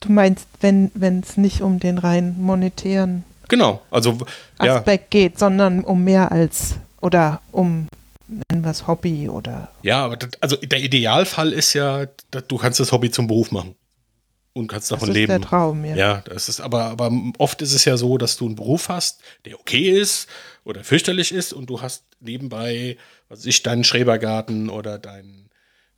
Du 0.00 0.12
meinst, 0.12 0.46
wenn 0.60 0.90
es 1.22 1.36
nicht 1.36 1.62
um 1.62 1.80
den 1.80 1.98
rein 1.98 2.36
monetären 2.40 3.24
Genau, 3.48 3.80
also 3.90 4.18
ja, 4.62 4.76
Aspekt 4.76 5.10
geht, 5.10 5.38
sondern 5.38 5.82
um 5.82 6.04
mehr 6.04 6.30
als 6.30 6.74
oder 7.00 7.40
um 7.50 7.88
nennen 8.28 8.62
wir 8.62 8.70
es 8.70 8.86
Hobby 8.86 9.26
oder 9.30 9.70
ja, 9.82 10.04
aber 10.04 10.18
das, 10.18 10.30
also 10.42 10.56
der 10.56 10.80
Idealfall 10.82 11.54
ist 11.54 11.72
ja, 11.72 12.06
dass 12.30 12.46
du 12.46 12.58
kannst 12.58 12.78
das 12.78 12.92
Hobby 12.92 13.10
zum 13.10 13.26
Beruf 13.26 13.50
machen 13.50 13.74
und 14.58 14.66
kannst 14.68 14.90
davon 14.90 15.08
das 15.08 15.16
ist 15.16 15.20
leben. 15.20 15.28
der 15.28 15.40
Traum, 15.40 15.84
ja. 15.84 15.96
Ja, 15.96 16.22
das 16.26 16.48
ist 16.48 16.60
aber, 16.60 16.84
aber 16.84 17.10
oft 17.38 17.62
ist 17.62 17.72
es 17.74 17.84
ja 17.84 17.96
so, 17.96 18.18
dass 18.18 18.36
du 18.36 18.46
einen 18.46 18.56
Beruf 18.56 18.88
hast, 18.88 19.20
der 19.44 19.58
okay 19.58 19.90
ist 20.00 20.28
oder 20.64 20.84
fürchterlich 20.84 21.32
ist 21.32 21.52
und 21.52 21.70
du 21.70 21.80
hast 21.80 22.04
nebenbei, 22.20 22.96
was 23.28 23.40
weiß 23.40 23.46
ich, 23.46 23.62
deinen 23.62 23.84
Schrebergarten 23.84 24.68
oder 24.70 24.98
dein, 24.98 25.48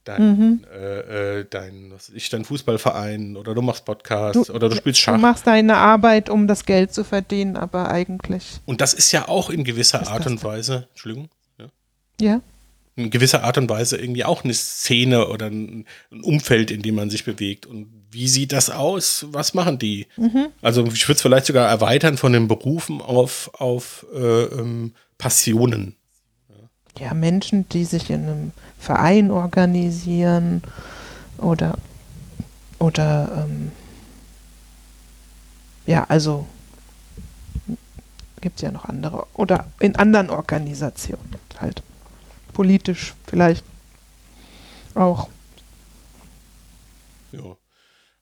dein, 0.04 0.36
Mhm. 0.36 0.64
äh, 0.72 1.38
äh, 1.40 1.46
dein, 1.48 1.90
was 1.92 2.08
ich, 2.10 2.28
dein 2.30 2.44
Fußballverein 2.44 3.36
oder 3.36 3.54
du 3.54 3.62
machst 3.62 3.84
Podcasts 3.84 4.50
oder 4.50 4.68
du 4.68 4.76
spielst 4.76 5.00
Du 5.00 5.04
Schach. 5.04 5.18
machst 5.18 5.46
deine 5.46 5.76
Arbeit, 5.76 6.30
um 6.30 6.46
das 6.46 6.64
Geld 6.64 6.92
zu 6.94 7.04
verdienen, 7.04 7.56
aber 7.56 7.90
eigentlich, 7.90 8.44
Und 8.66 8.80
das 8.80 8.94
ist 8.94 9.12
ja 9.12 9.28
auch 9.28 9.50
in 9.50 9.64
gewisser 9.64 10.08
Art 10.08 10.26
und 10.26 10.42
Weise, 10.44 10.88
Entschuldigung, 10.90 11.28
ja, 11.58 11.66
ja. 12.20 12.40
in 12.96 13.10
gewisser 13.10 13.44
Art 13.44 13.56
und 13.58 13.68
Weise 13.70 13.96
irgendwie 13.98 14.24
auch 14.24 14.44
eine 14.44 14.52
Szene 14.54 15.28
oder 15.28 15.46
ein, 15.46 15.86
ein 16.10 16.20
Umfeld, 16.22 16.70
in 16.70 16.82
dem 16.82 16.94
man 16.96 17.08
sich 17.10 17.24
bewegt. 17.24 17.64
Und 17.66 17.88
wie 18.10 18.28
sieht 18.28 18.52
das 18.52 18.70
aus? 18.70 19.26
Was 19.30 19.54
machen 19.54 19.78
die? 19.78 20.06
Also 20.62 20.84
ich 20.86 21.06
würde 21.06 21.16
es 21.16 21.22
vielleicht 21.22 21.46
sogar 21.46 21.68
erweitern 21.68 22.16
von 22.16 22.32
den 22.32 22.48
Berufen 22.48 23.00
auf, 23.00 23.50
auf 23.54 24.06
äh, 24.12 24.44
ähm, 24.44 24.94
Passionen. 25.18 25.96
Ja, 26.98 27.14
Menschen, 27.14 27.68
die 27.68 27.84
sich 27.84 28.10
in 28.10 28.26
einem 28.26 28.52
Verein 28.78 29.30
organisieren 29.30 30.62
oder 31.38 31.78
oder 32.78 33.46
ähm, 33.46 33.70
ja, 35.86 36.04
also 36.08 36.46
gibt 38.40 38.56
es 38.56 38.62
ja 38.62 38.72
noch 38.72 38.86
andere 38.86 39.26
oder 39.34 39.66
in 39.78 39.96
anderen 39.96 40.30
Organisationen 40.30 41.36
halt 41.60 41.82
politisch 42.52 43.14
vielleicht 43.26 43.64
auch. 44.94 45.28
Ja. 47.32 47.56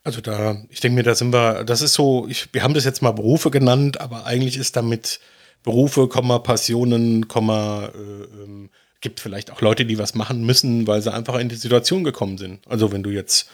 Also 0.08 0.22
da, 0.22 0.56
ich 0.70 0.80
denke 0.80 0.94
mir, 0.94 1.02
da 1.02 1.14
sind 1.14 1.34
wir, 1.34 1.64
das 1.64 1.82
ist 1.82 1.92
so, 1.92 2.26
ich, 2.30 2.48
wir 2.54 2.62
haben 2.62 2.72
das 2.72 2.86
jetzt 2.86 3.02
mal 3.02 3.10
Berufe 3.10 3.50
genannt, 3.50 4.00
aber 4.00 4.24
eigentlich 4.24 4.56
ist 4.56 4.74
damit 4.74 5.20
Berufe, 5.62 6.08
Komma, 6.08 6.38
Passionen, 6.38 7.28
Komma, 7.28 7.90
äh, 7.94 8.42
ähm, 8.42 8.70
gibt 9.02 9.20
vielleicht 9.20 9.50
auch 9.50 9.60
Leute, 9.60 9.84
die 9.84 9.98
was 9.98 10.14
machen 10.14 10.46
müssen, 10.46 10.86
weil 10.86 11.02
sie 11.02 11.12
einfach 11.12 11.34
in 11.34 11.50
die 11.50 11.56
Situation 11.56 12.04
gekommen 12.04 12.38
sind. 12.38 12.66
Also 12.66 12.90
wenn 12.90 13.02
du 13.02 13.10
jetzt 13.10 13.50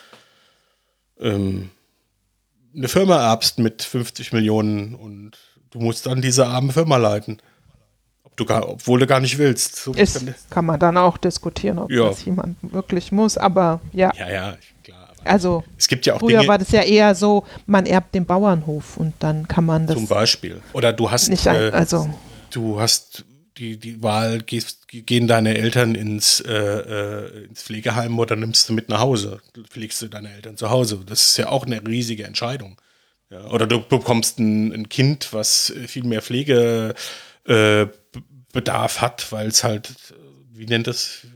ähm, 1.19 1.71
eine 2.73 2.87
Firma 2.87 3.17
erbst 3.33 3.59
mit 3.59 3.83
50 3.83 4.33
Millionen 4.33 4.95
und 4.95 5.33
du 5.73 5.81
musst 5.81 6.07
dann 6.07 6.23
diese 6.23 6.47
arme 6.47 6.73
Firma 6.73 6.99
leiten. 6.99 7.43
Ob 8.23 8.37
du 8.37 8.45
gar, 8.45 8.69
obwohl 8.69 9.01
du 9.01 9.09
gar 9.09 9.19
nicht 9.19 9.39
willst. 9.39 9.75
So 9.75 9.93
Ist, 9.93 10.25
kann 10.51 10.67
man 10.67 10.79
dann 10.79 10.97
auch 10.99 11.19
diskutieren, 11.19 11.81
ob 11.81 11.91
Ja. 11.91 12.11
das 12.11 12.25
jemand 12.25 12.59
wirklich 12.63 13.11
muss, 13.11 13.37
aber 13.37 13.81
ja, 13.93 14.13
ja, 14.17 14.31
ja, 14.31 14.53
klar. 14.53 14.74
Also 15.25 15.65
es 15.77 15.89
gibt 15.89 16.07
ja 16.07 16.15
auch 16.15 16.21
früher 16.21 16.39
Dinge, 16.39 16.49
war 16.49 16.59
das 16.59 16.71
ja 16.71 16.83
eher 16.83 17.15
so, 17.15 17.45
man 17.67 17.87
erbt 17.87 18.15
den 18.15 18.27
Bauernhof 18.27 18.97
und 18.97 19.15
dann 19.21 19.49
kann 19.49 19.65
man 19.65 19.87
das 19.87 19.97
zum 19.97 20.07
Beispiel. 20.07 20.61
Oder 20.73 20.93
du 20.93 21.11
hast, 21.11 21.29
nicht, 21.29 21.47
äh, 21.47 21.71
also 21.73 22.09
du 22.51 22.81
hast 22.81 23.25
die, 23.57 23.79
die 23.79 24.03
Wahl, 24.03 24.41
gehst, 24.41 24.89
gehen 24.89 25.29
deine 25.29 25.57
Eltern 25.57 25.95
ins, 25.95 26.41
äh, 26.41 26.53
äh, 26.53 27.45
ins 27.45 27.63
Pflegeheim 27.63 28.19
oder 28.19 28.37
nimmst 28.37 28.69
du 28.69 28.73
mit 28.73 28.89
nach 28.89 29.01
Hause? 29.01 29.41
Pflegst 29.71 30.03
du 30.03 30.09
deine 30.09 30.33
Eltern 30.33 30.57
zu 30.57 30.71
Hause? 30.71 31.01
Das 31.07 31.25
ist 31.25 31.37
ja 31.37 31.49
auch 31.49 31.65
eine 31.65 31.87
riesige 31.87 32.25
Entscheidung. 32.25 32.81
Ja, 33.31 33.47
oder 33.47 33.67
du 33.67 33.81
bekommst 33.81 34.39
ein, 34.39 34.73
ein 34.73 34.89
Kind, 34.89 35.33
was 35.33 35.73
viel 35.87 36.05
mehr 36.05 36.23
Pflegebedarf 36.23 36.97
äh, 37.47 39.01
hat, 39.01 39.33
weil 39.33 39.49
es 39.49 39.65
halt, 39.65 39.93
wie 40.53 40.67
nennt 40.67 40.87
das? 40.87 41.27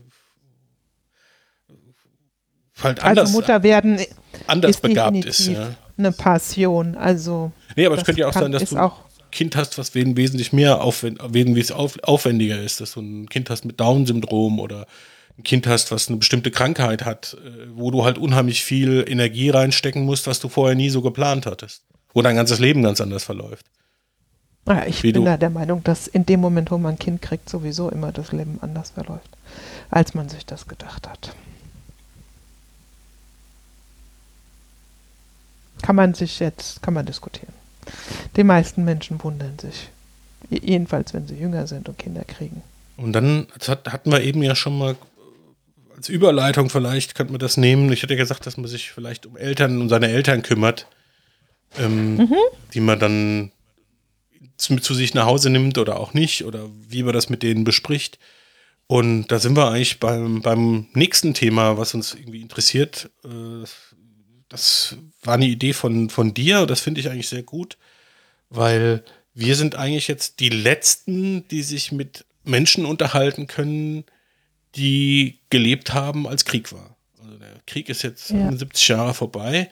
Halt 2.83 3.01
anders, 3.03 3.27
Also 3.27 3.39
Mutter 3.39 3.63
werden 3.63 3.99
anders 4.47 4.71
ist 4.71 4.81
begabt 4.81 5.25
ist. 5.25 5.47
Ja. 5.47 5.69
eine 5.97 6.11
Passion. 6.11 6.95
Also 6.95 7.51
Nee, 7.75 7.85
aber 7.85 7.97
es 7.97 8.03
könnte 8.05 8.21
ja 8.21 8.27
auch 8.27 8.33
kann- 8.33 8.43
sein, 8.43 8.51
dass 8.53 8.69
du 8.69 8.77
auch 8.77 8.99
ein 9.19 9.31
Kind 9.31 9.55
hast, 9.55 9.77
was 9.77 9.93
wesentlich 9.95 10.53
mehr 10.53 10.81
aufwend, 10.81 11.19
wesentlich 11.33 11.71
auf, 11.71 11.97
aufwendiger 12.03 12.61
ist, 12.61 12.81
dass 12.81 12.93
du 12.93 13.01
ein 13.01 13.29
Kind 13.29 13.49
hast 13.49 13.65
mit 13.65 13.79
Down-Syndrom 13.79 14.59
oder 14.59 14.87
ein 15.37 15.43
Kind 15.43 15.67
hast, 15.67 15.91
was 15.91 16.07
eine 16.07 16.17
bestimmte 16.17 16.51
Krankheit 16.51 17.05
hat, 17.05 17.37
äh, 17.45 17.67
wo 17.73 17.91
du 17.91 18.03
halt 18.05 18.17
unheimlich 18.17 18.63
viel 18.63 19.05
Energie 19.07 19.49
reinstecken 19.49 20.03
musst, 20.05 20.27
was 20.27 20.39
du 20.39 20.49
vorher 20.49 20.75
nie 20.75 20.89
so 20.89 21.01
geplant 21.01 21.45
hattest. 21.45 21.83
Wo 22.13 22.21
dein 22.21 22.35
ganzes 22.35 22.59
Leben 22.59 22.81
ganz 22.81 22.99
anders 23.01 23.23
verläuft. 23.23 23.65
Ja, 24.67 24.85
ich 24.85 25.01
Wie 25.03 25.11
bin 25.11 25.25
da 25.25 25.37
der 25.37 25.49
Meinung, 25.49 25.83
dass 25.83 26.07
in 26.07 26.25
dem 26.25 26.39
Moment, 26.41 26.69
wo 26.71 26.77
man 26.77 26.93
ein 26.95 26.99
Kind 26.99 27.21
kriegt, 27.21 27.49
sowieso 27.49 27.89
immer 27.89 28.11
das 28.11 28.31
Leben 28.31 28.59
anders 28.61 28.91
verläuft, 28.91 29.29
als 29.89 30.13
man 30.13 30.27
sich 30.29 30.45
das 30.45 30.67
gedacht 30.67 31.07
hat. 31.07 31.35
Kann 35.81 35.95
man 35.95 36.13
sich 36.13 36.39
jetzt, 36.39 36.81
kann 36.81 36.93
man 36.93 37.05
diskutieren. 37.05 37.53
Die 38.35 38.43
meisten 38.43 38.83
Menschen 38.85 39.21
wundern 39.23 39.57
sich. 39.59 39.89
Je- 40.49 40.61
Jedenfalls, 40.63 41.13
wenn 41.13 41.27
sie 41.27 41.35
jünger 41.35 41.67
sind 41.67 41.89
und 41.89 41.97
Kinder 41.97 42.23
kriegen. 42.25 42.61
Und 42.97 43.13
dann 43.13 43.47
hat, 43.67 43.91
hatten 43.91 44.11
wir 44.11 44.21
eben 44.21 44.43
ja 44.43 44.55
schon 44.55 44.77
mal, 44.77 44.95
als 45.95 46.09
Überleitung 46.09 46.69
vielleicht 46.69 47.15
könnte 47.15 47.31
man 47.33 47.39
das 47.39 47.57
nehmen. 47.57 47.91
Ich 47.91 48.03
hätte 48.03 48.13
ja 48.13 48.19
gesagt, 48.19 48.45
dass 48.45 48.57
man 48.57 48.67
sich 48.67 48.91
vielleicht 48.91 49.25
um 49.25 49.37
Eltern, 49.37 49.81
um 49.81 49.89
seine 49.89 50.09
Eltern 50.09 50.41
kümmert, 50.43 50.87
ähm, 51.77 52.29
die 52.73 52.79
man 52.81 52.99
dann 52.99 53.51
zu, 54.57 54.75
zu 54.77 54.93
sich 54.93 55.13
nach 55.13 55.25
Hause 55.25 55.49
nimmt 55.49 55.77
oder 55.77 55.99
auch 55.99 56.13
nicht 56.13 56.43
oder 56.45 56.65
wie 56.89 57.03
man 57.03 57.13
das 57.13 57.29
mit 57.29 57.43
denen 57.43 57.63
bespricht. 57.63 58.19
Und 58.87 59.27
da 59.27 59.39
sind 59.39 59.55
wir 59.55 59.69
eigentlich 59.69 59.99
beim, 59.99 60.41
beim 60.41 60.87
nächsten 60.93 61.33
Thema, 61.33 61.77
was 61.77 61.93
uns 61.93 62.15
irgendwie 62.15 62.41
interessiert. 62.41 63.09
Äh, 63.23 63.63
Das 64.49 64.97
war 65.23 65.35
eine 65.35 65.47
Idee 65.47 65.73
von, 65.73 66.09
von 66.09 66.33
dir 66.33 66.61
und 66.61 66.69
das 66.69 66.81
finde 66.81 66.99
ich 66.99 67.09
eigentlich 67.09 67.29
sehr 67.29 67.43
gut, 67.43 67.77
weil 68.49 69.03
wir 69.33 69.55
sind 69.55 69.75
eigentlich 69.75 70.07
jetzt 70.07 70.39
die 70.39 70.49
Letzten, 70.49 71.47
die 71.47 71.61
sich 71.61 71.91
mit 71.91 72.25
Menschen 72.43 72.85
unterhalten 72.85 73.47
können, 73.47 74.03
die 74.75 75.39
gelebt 75.49 75.93
haben, 75.93 76.27
als 76.27 76.45
Krieg 76.45 76.73
war. 76.73 76.95
Also 77.21 77.37
der 77.37 77.53
Krieg 77.67 77.89
ist 77.89 78.01
jetzt 78.01 78.31
Ja. 78.31 78.51
70 78.51 78.87
Jahre 78.87 79.13
vorbei. 79.13 79.69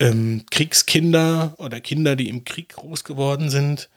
Ähm, 0.00 0.44
Kriegskinder 0.50 1.54
oder 1.58 1.80
Kinder, 1.80 2.16
die 2.16 2.28
im 2.28 2.44
Krieg 2.44 2.70
groß 2.70 3.04
geworden 3.04 3.50
sind, 3.50 3.88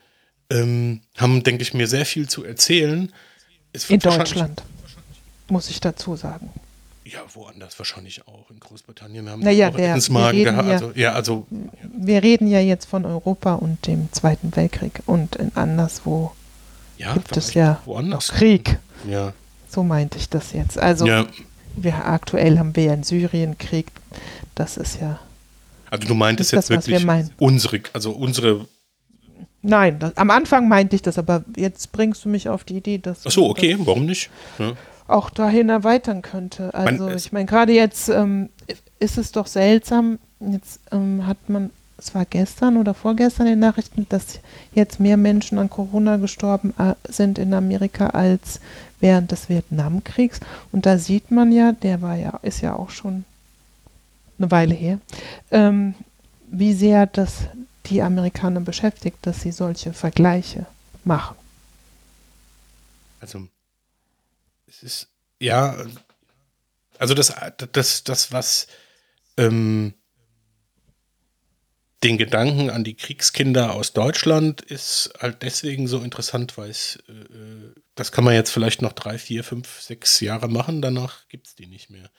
ähm, 0.50 1.00
haben, 1.16 1.42
denke 1.42 1.62
ich 1.62 1.74
mir, 1.74 1.86
sehr 1.86 2.04
viel 2.04 2.28
zu 2.28 2.44
erzählen. 2.44 3.12
Es 3.72 3.88
In 3.88 4.00
Deutschland, 4.00 4.62
muss 5.48 5.70
ich 5.70 5.80
dazu 5.80 6.16
sagen. 6.16 6.50
Ja, 7.04 7.18
woanders 7.34 7.78
wahrscheinlich 7.78 8.26
auch. 8.28 8.48
In 8.50 8.60
Großbritannien 8.60 9.28
haben 9.28 9.40
Naja, 9.42 9.70
auch 9.70 9.78
Essensmagen 9.78 10.38
wir 10.38 10.46
reden 10.46 10.56
gehabt. 10.56 10.68
ja- 10.68 10.74
Also, 10.74 10.92
ja, 10.94 11.12
also 11.12 11.46
Wir 11.92 12.22
reden 12.22 12.46
ja 12.48 12.60
jetzt 12.60 12.84
von 12.86 13.04
Europa 13.04 13.54
und 13.54 13.86
dem 13.86 14.12
Zweiten 14.12 14.54
Weltkrieg 14.54 15.02
und 15.06 15.34
in 15.36 15.50
anderswo 15.56 16.32
ja, 16.98 17.12
gibt 17.14 17.36
es 17.36 17.54
ja 17.54 17.80
woanders. 17.86 18.28
Krieg. 18.28 18.78
Ja, 19.08 19.32
So 19.68 19.82
meinte 19.82 20.18
ich 20.18 20.28
das 20.28 20.52
jetzt. 20.52 20.78
Also 20.78 21.06
ja. 21.06 21.26
wir, 21.74 22.06
aktuell 22.06 22.58
haben 22.58 22.76
wir 22.76 22.84
ja 22.84 22.94
in 22.94 23.02
Syrien 23.02 23.58
Krieg. 23.58 23.86
Das 24.54 24.76
ist 24.76 25.00
ja. 25.00 25.18
Also 25.90 26.06
du 26.06 26.14
meintest 26.14 26.52
jetzt 26.52 26.70
das, 26.70 26.70
wir 26.70 26.76
wirklich 26.76 27.04
meinen. 27.04 27.30
unsere, 27.38 27.80
also 27.92 28.12
unsere. 28.12 28.66
Nein, 29.62 29.98
das, 29.98 30.16
am 30.16 30.30
Anfang 30.30 30.68
meinte 30.68 30.96
ich 30.96 31.02
das, 31.02 31.18
aber 31.18 31.44
jetzt 31.56 31.90
bringst 31.92 32.24
du 32.24 32.28
mich 32.28 32.48
auf 32.48 32.64
die 32.64 32.76
Idee, 32.76 32.98
dass 32.98 33.26
Ach 33.26 33.30
so, 33.30 33.48
okay, 33.50 33.76
warum 33.80 34.06
nicht? 34.06 34.30
Ja. 34.58 34.72
Auch 35.08 35.30
dahin 35.30 35.68
erweitern 35.68 36.22
könnte. 36.22 36.72
Also 36.74 37.08
es- 37.08 37.26
ich 37.26 37.32
meine, 37.32 37.46
gerade 37.46 37.72
jetzt 37.72 38.08
ähm, 38.08 38.48
ist 38.98 39.18
es 39.18 39.32
doch 39.32 39.46
seltsam. 39.46 40.18
Jetzt 40.40 40.80
ähm, 40.90 41.26
hat 41.26 41.48
man, 41.48 41.70
es 41.98 42.14
war 42.14 42.24
gestern 42.24 42.76
oder 42.76 42.94
vorgestern 42.94 43.46
in 43.46 43.52
den 43.54 43.58
Nachrichten, 43.60 44.06
dass 44.08 44.40
jetzt 44.74 45.00
mehr 45.00 45.16
Menschen 45.16 45.58
an 45.58 45.70
Corona 45.70 46.16
gestorben 46.16 46.74
äh, 46.78 46.94
sind 47.10 47.38
in 47.38 47.54
Amerika 47.54 48.08
als 48.08 48.60
während 49.00 49.32
des 49.32 49.48
Vietnamkriegs. 49.48 50.40
Und 50.72 50.86
da 50.86 50.98
sieht 50.98 51.30
man 51.30 51.52
ja, 51.52 51.72
der 51.72 52.02
war 52.02 52.16
ja, 52.16 52.38
ist 52.42 52.60
ja 52.60 52.74
auch 52.74 52.90
schon 52.90 53.24
eine 54.38 54.50
Weile 54.50 54.74
her, 54.74 54.98
ähm, 55.50 55.94
wie 56.48 56.72
sehr 56.72 57.06
das 57.06 57.40
die 57.86 58.02
Amerikaner 58.02 58.60
beschäftigt, 58.60 59.18
dass 59.22 59.40
sie 59.42 59.52
solche 59.52 59.92
Vergleiche 59.92 60.66
machen. 61.04 61.36
Also 63.20 63.46
es 64.72 64.82
ist 64.82 65.08
ja, 65.38 65.76
also 66.98 67.14
das, 67.14 67.34
das, 67.72 68.04
das 68.04 68.32
was 68.32 68.68
ähm, 69.36 69.94
den 72.02 72.18
Gedanken 72.18 72.70
an 72.70 72.84
die 72.84 72.94
Kriegskinder 72.94 73.74
aus 73.74 73.92
Deutschland 73.92 74.60
ist 74.60 75.12
halt 75.20 75.42
deswegen 75.42 75.86
so 75.86 75.98
interessant, 76.00 76.56
weil 76.58 76.70
es, 76.70 76.98
äh, 77.08 77.12
äh, 77.12 77.74
das 77.94 78.12
kann 78.12 78.24
man 78.24 78.34
jetzt 78.34 78.50
vielleicht 78.50 78.82
noch 78.82 78.92
drei, 78.92 79.18
vier, 79.18 79.44
fünf, 79.44 79.80
sechs 79.80 80.20
Jahre 80.20 80.48
machen, 80.48 80.82
danach 80.82 81.28
gibt 81.28 81.48
es 81.48 81.54
die 81.54 81.66
nicht 81.66 81.90
mehr. 81.90 82.10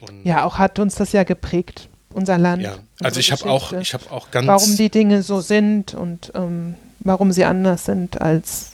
Und, 0.00 0.24
Ja, 0.24 0.44
auch 0.44 0.58
hat 0.58 0.78
uns 0.78 0.94
das 0.94 1.12
ja 1.12 1.24
geprägt, 1.24 1.88
unser 2.12 2.38
Land. 2.38 2.62
ja. 2.62 2.78
also 3.00 3.20
ich 3.20 3.32
habe 3.32 3.44
auch, 3.46 3.72
ich 3.72 3.94
habe 3.94 4.10
auch 4.10 4.30
ganz, 4.30 4.46
warum 4.46 4.76
die 4.76 4.90
Dinge 4.90 5.22
so 5.22 5.40
sind 5.40 5.94
und 5.94 6.32
ähm, 6.34 6.74
warum 7.00 7.32
sie 7.32 7.44
anders 7.44 7.84
sind 7.84 8.20
als 8.20 8.72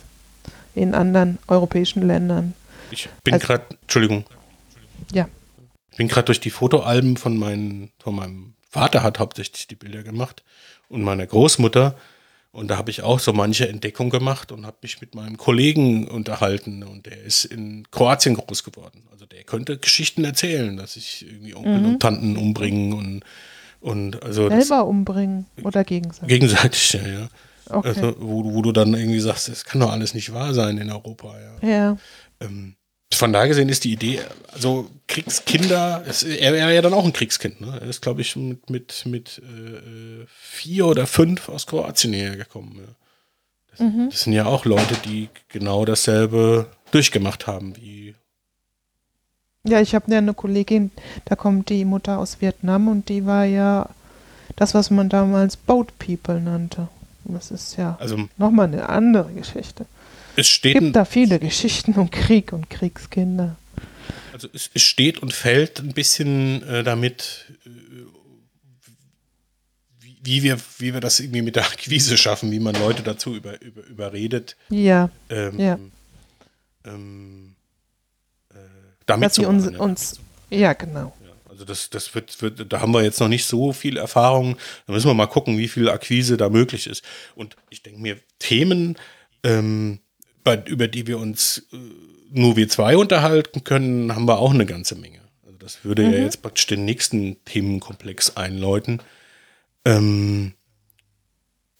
in 0.75 0.93
anderen 0.93 1.37
europäischen 1.47 2.05
Ländern. 2.05 2.53
Ich 2.91 3.09
bin 3.23 3.33
also- 3.35 3.47
gerade, 3.47 3.65
Entschuldigung, 3.81 4.25
Ja. 5.13 5.27
Ich 5.91 5.97
bin 5.97 6.07
gerade 6.07 6.25
durch 6.25 6.39
die 6.39 6.51
Fotoalben 6.51 7.17
von, 7.17 7.37
meinen, 7.37 7.91
von 7.99 8.15
meinem 8.15 8.53
Vater 8.69 9.03
hat 9.03 9.19
hauptsächlich 9.19 9.67
die 9.67 9.75
Bilder 9.75 10.03
gemacht 10.03 10.41
und 10.87 11.01
meiner 11.03 11.25
Großmutter. 11.27 11.95
Und 12.53 12.69
da 12.69 12.77
habe 12.77 12.91
ich 12.91 13.01
auch 13.01 13.19
so 13.19 13.33
manche 13.33 13.67
Entdeckung 13.67 14.09
gemacht 14.09 14.51
und 14.53 14.65
habe 14.65 14.77
mich 14.81 14.99
mit 15.01 15.15
meinem 15.15 15.37
Kollegen 15.37 16.07
unterhalten. 16.07 16.83
Und 16.83 17.05
der 17.07 17.21
ist 17.23 17.43
in 17.45 17.85
Kroatien 17.91 18.35
groß 18.35 18.63
geworden. 18.63 19.03
Also 19.11 19.25
der 19.25 19.43
könnte 19.43 19.77
Geschichten 19.77 20.23
erzählen, 20.23 20.77
dass 20.77 20.93
sich 20.93 21.25
irgendwie 21.25 21.55
Onkel 21.55 21.85
und 21.85 21.99
Tanten 22.01 22.37
umbringen 22.37 22.93
und, 22.93 23.23
und 23.81 24.23
also 24.23 24.47
Selber 24.49 24.85
umbringen 24.85 25.45
oder 25.63 25.83
gegenseitig. 25.83 26.27
gegenseitig, 26.29 26.93
ja, 26.93 27.07
ja. 27.07 27.27
Okay. 27.69 27.87
Also, 27.89 28.15
wo, 28.19 28.43
du- 28.43 28.53
wo 28.53 28.61
du 28.61 28.71
dann 28.71 28.93
irgendwie 28.93 29.19
sagst, 29.21 29.47
das 29.49 29.63
kann 29.65 29.79
doch 29.81 29.91
alles 29.91 30.13
nicht 30.13 30.33
wahr 30.33 30.53
sein 30.53 30.77
in 30.77 30.89
Europa, 30.91 31.35
ja. 31.61 31.67
ja. 31.69 31.97
Ähm, 32.41 32.75
von 33.21 33.31
da 33.33 33.45
gesehen 33.45 33.69
ist 33.69 33.83
die 33.83 33.93
Idee, 33.93 34.19
also 34.51 34.89
Kriegskinder, 35.07 36.03
es, 36.07 36.23
er 36.23 36.53
wäre 36.53 36.73
ja 36.73 36.81
dann 36.81 36.93
auch 36.95 37.05
ein 37.05 37.13
Kriegskind, 37.13 37.61
ne? 37.61 37.77
Er 37.79 37.87
ist, 37.87 38.01
glaube 38.01 38.21
ich, 38.21 38.35
mit, 38.35 38.67
mit, 38.71 39.05
mit 39.05 39.37
äh, 39.45 40.25
vier 40.27 40.87
oder 40.87 41.05
fünf 41.05 41.47
aus 41.47 41.67
Kroatien 41.67 42.13
hergekommen. 42.13 42.75
Ja. 42.77 42.95
Das, 43.69 43.79
Mhm. 43.79 44.07
das 44.09 44.21
sind 44.23 44.33
ja 44.33 44.45
auch 44.47 44.65
Leute, 44.65 44.95
die 45.05 45.29
genau 45.49 45.85
dasselbe 45.85 46.65
durchgemacht 46.89 47.45
haben 47.45 47.77
wie. 47.77 48.15
ja, 49.63 49.79
ich 49.79 49.93
habe 49.93 50.11
ja 50.11 50.17
eine 50.17 50.33
Kollegin, 50.33 50.89
da 51.25 51.35
kommt 51.35 51.69
die 51.69 51.85
Mutter 51.85 52.17
aus 52.17 52.41
Vietnam 52.41 52.87
und 52.87 53.07
die 53.07 53.25
war 53.27 53.45
ja 53.45 53.87
das, 54.55 54.73
was 54.73 54.89
man 54.89 55.09
damals 55.09 55.55
Boat 55.57 55.97
People 55.99 56.41
nannte. 56.41 56.87
Das 57.25 57.51
ist 57.51 57.77
ja 57.77 57.97
Also 57.99 58.17
nochmal 58.37 58.65
eine 58.65 58.89
andere 58.89 59.31
Geschichte. 59.31 59.85
Es 60.35 60.47
steht, 60.47 60.79
gibt 60.79 60.95
da 60.95 61.05
viele 61.05 61.39
Geschichten 61.39 61.93
um 61.93 62.09
Krieg 62.09 62.53
und 62.53 62.69
Kriegskinder. 62.69 63.57
also 64.33 64.47
es, 64.53 64.69
es 64.73 64.81
steht 64.81 65.19
und 65.19 65.33
fällt 65.33 65.79
ein 65.79 65.93
bisschen 65.93 66.63
äh, 66.63 66.83
damit, 66.83 67.45
äh, 67.65 67.69
wie, 69.99 70.17
wie, 70.23 70.43
wir, 70.43 70.57
wie 70.79 70.93
wir 70.93 71.01
das 71.01 71.19
irgendwie 71.19 71.41
mit 71.41 71.55
der 71.55 71.65
Akquise 71.65 72.17
schaffen, 72.17 72.51
wie 72.51 72.59
man 72.59 72.75
Leute 72.75 73.03
dazu 73.03 73.35
über, 73.35 73.59
über, 73.61 73.83
überredet. 73.85 74.55
Ja, 74.69 75.09
ähm, 75.29 75.59
Ja. 75.59 75.79
ähm, 76.85 77.55
äh, 78.53 78.55
damit 79.05 79.25
dass 79.27 79.35
sie 79.35 79.45
uns, 79.45 79.67
uns, 79.67 80.19
ja 80.49 80.73
genau. 80.73 81.15
Also 81.49 81.65
das, 81.65 81.89
das 81.89 82.15
wird, 82.15 82.41
wird, 82.41 82.71
da 82.73 82.79
haben 82.81 82.93
wir 82.93 83.03
jetzt 83.03 83.19
noch 83.19 83.27
nicht 83.27 83.45
so 83.45 83.71
viel 83.73 83.97
Erfahrung. 83.97 84.55
Da 84.87 84.93
müssen 84.93 85.07
wir 85.07 85.13
mal 85.13 85.27
gucken, 85.27 85.57
wie 85.57 85.67
viel 85.67 85.89
Akquise 85.89 86.37
da 86.37 86.49
möglich 86.49 86.87
ist. 86.87 87.03
Und 87.35 87.55
ich 87.69 87.83
denke 87.83 87.99
mir, 87.99 88.17
Themen, 88.39 88.97
ähm, 89.43 89.99
bei, 90.43 90.61
über 90.65 90.87
die 90.87 91.07
wir 91.07 91.19
uns 91.19 91.67
äh, 91.71 91.77
nur 92.31 92.55
wir 92.55 92.69
zwei 92.69 92.97
unterhalten 92.97 93.63
können, 93.63 94.15
haben 94.15 94.27
wir 94.27 94.39
auch 94.39 94.53
eine 94.53 94.65
ganze 94.65 94.95
Menge. 94.95 95.19
Also 95.45 95.57
das 95.57 95.83
würde 95.83 96.03
ja 96.03 96.11
jetzt 96.11 96.41
praktisch 96.41 96.67
den 96.67 96.85
nächsten 96.85 97.43
Themenkomplex 97.45 98.37
einläuten. 98.37 99.01
Ähm, 99.85 100.53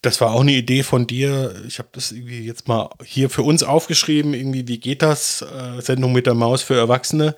das 0.02 0.20
war 0.20 0.32
auch 0.32 0.40
eine 0.40 0.52
Idee 0.52 0.82
von 0.82 1.06
dir. 1.06 1.54
Ich 1.66 1.78
habe 1.78 1.88
das 1.92 2.10
irgendwie 2.10 2.44
jetzt 2.44 2.66
mal 2.66 2.90
hier 3.04 3.30
für 3.30 3.42
uns 3.42 3.62
aufgeschrieben. 3.62 4.34
Irgendwie, 4.34 4.66
wie 4.66 4.78
geht 4.78 5.00
das? 5.00 5.42
Äh, 5.42 5.80
Sendung 5.80 6.12
mit 6.12 6.26
der 6.26 6.34
Maus 6.34 6.62
für 6.62 6.74
Erwachsene. 6.74 7.36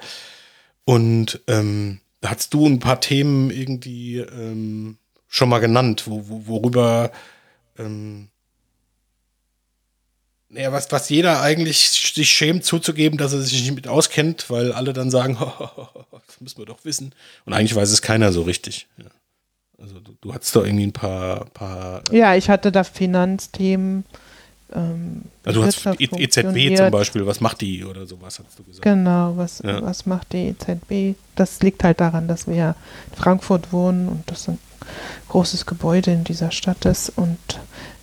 Und 0.86 1.40
ähm, 1.46 2.00
da 2.20 2.30
hast 2.30 2.54
du 2.54 2.66
ein 2.66 2.78
paar 2.78 3.00
Themen 3.00 3.50
irgendwie 3.50 4.18
ähm, 4.18 4.96
schon 5.28 5.50
mal 5.50 5.58
genannt, 5.58 6.04
wo, 6.06 6.26
wo, 6.28 6.46
worüber 6.46 7.12
ähm, 7.78 8.28
ja, 10.56 10.72
was, 10.72 10.90
was 10.92 11.08
jeder 11.08 11.40
eigentlich 11.40 11.90
sich 11.90 12.28
schämt 12.28 12.64
zuzugeben, 12.64 13.18
dass 13.18 13.32
er 13.32 13.40
sich 13.42 13.60
nicht 13.62 13.74
mit 13.74 13.88
auskennt, 13.88 14.50
weil 14.50 14.72
alle 14.72 14.92
dann 14.92 15.10
sagen, 15.10 15.36
das 16.26 16.40
müssen 16.40 16.58
wir 16.58 16.66
doch 16.66 16.84
wissen. 16.84 17.12
Und 17.44 17.52
eigentlich 17.52 17.74
weiß 17.74 17.90
es 17.90 18.02
keiner 18.02 18.32
so 18.32 18.42
richtig. 18.42 18.86
Ja. 18.98 19.06
Also 19.78 20.00
du, 20.00 20.12
du 20.20 20.32
hattest 20.32 20.54
da 20.56 20.62
irgendwie 20.64 20.86
ein 20.86 20.92
paar, 20.92 21.44
paar 21.46 22.02
Ja, 22.12 22.34
ich 22.36 22.48
hatte 22.48 22.70
da 22.72 22.84
Finanzthemen. 22.84 24.04
Ähm, 24.72 25.22
also 25.44 25.60
du 25.60 25.66
hast 25.66 25.84
Wirtschaft 25.84 26.00
E- 26.00 26.22
EZB 26.24 26.76
zum. 26.76 26.90
Beispiel, 26.90 27.26
was 27.26 27.40
macht 27.40 27.60
die 27.60 27.84
oder 27.84 28.06
sowas, 28.06 28.40
hast 28.44 28.58
du 28.58 28.64
gesagt. 28.64 28.82
Genau, 28.82 29.36
was, 29.36 29.60
Ja. 29.64 29.82
was 29.82 30.06
macht 30.06 30.32
die 30.32 30.48
EZB? 30.48 31.16
Das 31.36 31.60
liegt 31.60 31.84
halt 31.84 32.00
daran, 32.00 32.28
dass 32.28 32.46
wir 32.46 32.54
ja 32.54 32.76
in 33.10 33.16
Frankfurt 33.20 33.72
wohnen 33.72 34.08
und 34.08 34.30
das 34.30 34.48
ein 34.48 34.58
großes 35.28 35.66
Gebäude 35.66 36.12
in 36.12 36.24
dieser 36.24 36.50
Stadt 36.50 36.84
ist 36.84 37.10
und 37.16 37.38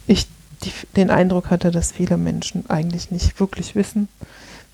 ich 0.08 0.28
die, 0.64 0.72
den 0.96 1.10
Eindruck 1.10 1.50
hatte, 1.50 1.72
dass 1.72 1.92
viele 1.92 2.18
Menschen 2.18 2.70
eigentlich 2.70 3.12
nicht 3.12 3.40
wirklich 3.40 3.76
wissen, 3.76 4.08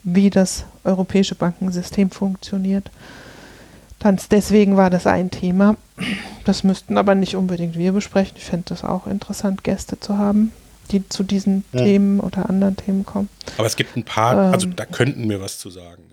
wie 0.04 0.30
das 0.30 0.66
europäische 0.84 1.36
Bankensystem 1.36 2.12
funktioniert. 2.12 2.90
Dann, 4.00 4.20
deswegen 4.32 4.78
war 4.78 4.90
das 4.90 5.08
ein 5.08 5.32
Thema. 5.32 5.76
Das 6.46 6.64
müssten 6.64 6.98
aber 6.98 7.16
nicht 7.16 7.36
unbedingt 7.36 7.76
wir 7.78 7.92
besprechen. 7.94 8.38
Ich 8.38 8.46
fände 8.46 8.66
das 8.70 8.84
auch 8.84 9.08
interessant, 9.08 9.64
Gäste 9.64 10.00
zu 10.00 10.18
haben, 10.18 10.52
die 10.92 11.08
zu 11.10 11.24
diesen 11.24 11.64
Ja. 11.74 11.82
Themen 11.84 12.20
oder 12.20 12.50
anderen 12.50 12.78
Themen 12.78 13.06
kommen. 13.06 13.28
Aber 13.58 13.66
es 13.68 13.76
gibt 13.76 13.96
ein 13.98 14.04
paar, 14.06 14.38
also 14.54 14.68
Ähm. 14.68 14.76
da 14.76 14.86
könnten 14.86 15.28
wir 15.30 15.42
was 15.42 15.58
zu 15.58 15.70
sagen. 15.70 16.04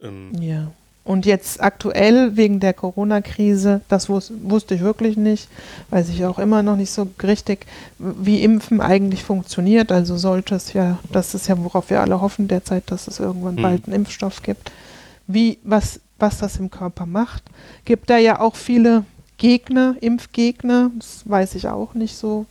ne? 0.00 0.08
Ähm, 0.08 0.42
Ja. 0.42 0.72
Und 1.04 1.26
jetzt 1.26 1.62
aktuell 1.62 2.34
wegen 2.36 2.60
der 2.60 2.72
Corona-Krise, 2.72 3.82
das 3.88 4.08
wus 4.08 4.32
wusste 4.42 4.74
ich 4.74 4.80
wirklich 4.80 5.18
nicht, 5.18 5.48
weiß 5.90 6.08
ich 6.08 6.24
auch 6.24 6.38
immer 6.38 6.62
noch 6.62 6.76
nicht 6.76 6.90
so 6.90 7.06
richtig, 7.22 7.66
wie 7.98 8.42
Impfen 8.42 8.80
eigentlich 8.80 9.22
funktioniert. 9.22 9.92
Also 9.92 10.16
sollte 10.16 10.54
es 10.54 10.72
ja, 10.72 10.98
das 11.12 11.34
ist 11.34 11.46
ja, 11.46 11.62
worauf 11.62 11.90
wir 11.90 12.00
alle 12.00 12.22
hoffen 12.22 12.48
derzeit, 12.48 12.90
dass 12.90 13.06
es 13.06 13.20
irgendwann 13.20 13.56
Mhm. 13.56 13.62
bald 13.62 13.84
einen 13.84 13.96
Impfstoff 13.96 14.42
gibt. 14.42 14.72
Wie, 15.26 15.58
was, 15.62 16.00
was 16.18 16.38
das 16.38 16.56
im 16.56 16.70
Körper 16.70 17.04
macht. 17.04 17.42
Gibt 17.84 18.08
da 18.08 18.16
ja 18.16 18.40
auch 18.40 18.56
viele 18.56 19.04
Gegner, 19.36 19.96
Impfgegner, 20.00 20.90
das 20.98 21.22
weiß 21.26 21.54
ich 21.56 21.68
auch 21.68 21.92
nicht 21.92 22.16
so, 22.16 22.46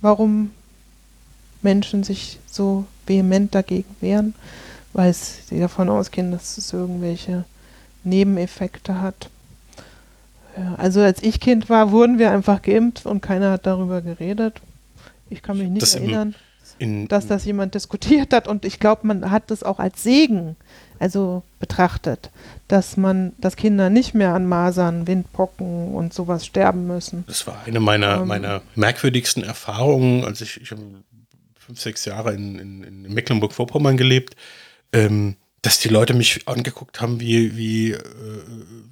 warum 0.00 0.50
Menschen 1.60 2.04
sich 2.04 2.38
so 2.50 2.86
vehement 3.06 3.54
dagegen 3.54 3.94
wehren, 4.00 4.34
weil 4.94 5.12
sie 5.12 5.58
davon 5.60 5.90
ausgehen, 5.90 6.30
dass 6.30 6.56
es 6.56 6.72
irgendwelche 6.72 7.44
Nebeneffekte 8.08 9.00
hat. 9.00 9.28
Ja, 10.56 10.74
also 10.76 11.00
als 11.00 11.22
ich 11.22 11.40
Kind 11.40 11.68
war, 11.70 11.92
wurden 11.92 12.18
wir 12.18 12.30
einfach 12.30 12.62
geimpft 12.62 13.06
und 13.06 13.20
keiner 13.20 13.52
hat 13.52 13.66
darüber 13.66 14.00
geredet. 14.00 14.60
Ich 15.30 15.42
kann 15.42 15.58
mich 15.58 15.68
nicht 15.68 15.82
Das 15.82 15.94
erinnern, 15.94 16.34
In, 16.78 17.06
dass 17.08 17.26
das 17.26 17.44
jemand 17.44 17.74
diskutiert 17.74 18.32
hat 18.32 18.48
und 18.48 18.64
ich 18.64 18.80
glaube, 18.80 19.06
man 19.06 19.30
hat 19.30 19.50
das 19.50 19.62
auch 19.62 19.78
als 19.78 20.02
Segen 20.02 20.56
also 20.98 21.42
betrachtet, 21.58 22.30
dass 22.66 22.96
man, 22.96 23.32
dass 23.38 23.56
Kinder 23.56 23.90
nicht 23.90 24.14
mehr 24.14 24.34
an 24.34 24.46
Masern, 24.46 25.06
Windpocken 25.06 25.94
und 25.94 26.12
sowas 26.12 26.44
sterben 26.44 26.86
müssen. 26.86 27.24
Das 27.26 27.46
war 27.46 27.62
eine 27.66 27.80
meiner, 27.80 28.18
Ähm. 28.20 28.28
meiner 28.28 28.62
merkwürdigsten 28.74 29.42
Erfahrungen, 29.42 30.24
als 30.24 30.40
ich, 30.40 30.60
ich 30.60 30.70
habe 30.70 30.82
fünf, 31.58 31.80
sechs 31.80 32.04
Jahre 32.04 32.34
in, 32.34 32.58
in, 32.58 32.82
in 32.84 33.14
Mecklenburg-Vorpommern 33.14 33.96
gelebt, 33.96 34.34
ähm, 34.92 35.36
dass 35.62 35.80
die 35.80 35.88
Leute 35.88 36.14
mich 36.14 36.46
angeguckt 36.46 37.00
haben 37.00 37.20
wie, 37.20 37.56
wie, 37.56 37.92
äh, 37.92 38.00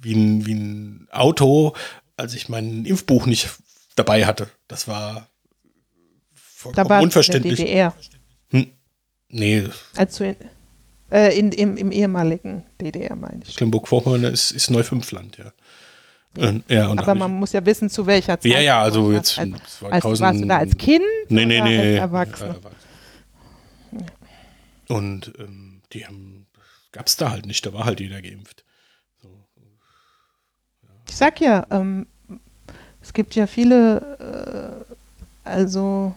wie, 0.01 0.13
ein, 0.13 0.45
wie 0.45 0.53
ein 0.53 1.07
Auto, 1.11 1.73
als 2.17 2.33
ich 2.33 2.49
mein 2.49 2.85
Impfbuch 2.85 3.25
nicht 3.25 3.49
dabei 3.95 4.25
hatte. 4.25 4.49
Das 4.67 4.87
war 4.87 5.29
vollkommen 6.33 6.89
Da 6.89 6.99
unverständlich. 6.99 7.57
DDR, 7.57 7.93
Nee, 9.29 9.67
also 9.95 10.23
in, 10.23 10.35
äh, 11.11 11.37
in, 11.37 11.51
im, 11.51 11.77
im 11.77 11.91
ehemaligen 11.91 12.63
DDR 12.79 13.15
meine 13.15 13.41
ich. 13.43 13.49
Mecklenburg-Vorpommern 13.49 14.23
ist, 14.25 14.51
ist 14.51 14.69
Neufünfland, 14.69 15.37
ja. 15.37 15.51
Ja 16.67 16.87
und 16.87 16.99
Aber 16.99 17.15
man 17.15 17.31
muss 17.31 17.53
ja 17.53 17.65
wissen, 17.65 17.89
zu 17.89 18.05
welcher 18.05 18.39
Zeit. 18.39 18.51
ja, 18.51 18.59
ja, 18.59 18.81
also 18.81 19.11
jetzt 19.11 19.39
Als, 19.39 19.53
als, 19.53 19.79
2000 19.79 20.19
warst 20.21 20.41
du 20.41 20.45
da 20.45 20.57
als 20.57 20.77
Kind? 20.77 21.03
Nee, 21.29 21.45
nee, 21.45 21.59
oder 21.59 21.69
nee. 21.69 21.79
Als 21.79 21.99
Erwachsener? 21.99 22.55
Ja. 23.91 24.95
Und 24.95 25.33
ähm, 25.39 25.81
die 25.93 26.05
haben, 26.05 26.36
gab 26.91 27.07
es 27.07 27.17
da 27.17 27.31
halt 27.31 27.45
nicht, 27.45 27.65
da 27.65 27.73
war 27.73 27.85
halt 27.85 27.99
jeder 27.99 28.21
geimpft. 28.21 28.63
Ich 31.07 31.15
sag 31.15 31.39
ja, 31.39 31.65
ähm, 31.71 32.05
es 33.01 33.13
gibt 33.13 33.35
ja 33.35 33.47
viele, 33.47 34.85
äh, 34.85 34.93
also 35.47 36.13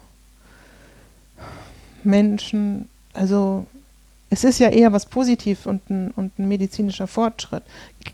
Menschen, 2.02 2.88
also 3.12 3.66
es 4.30 4.44
ist 4.44 4.60
ja 4.60 4.68
eher 4.68 4.92
was 4.92 5.06
positiv 5.06 5.66
und 5.66 5.88
ein, 5.90 6.12
und 6.12 6.38
ein 6.38 6.48
medizinischer 6.48 7.06
Fortschritt. 7.06 7.62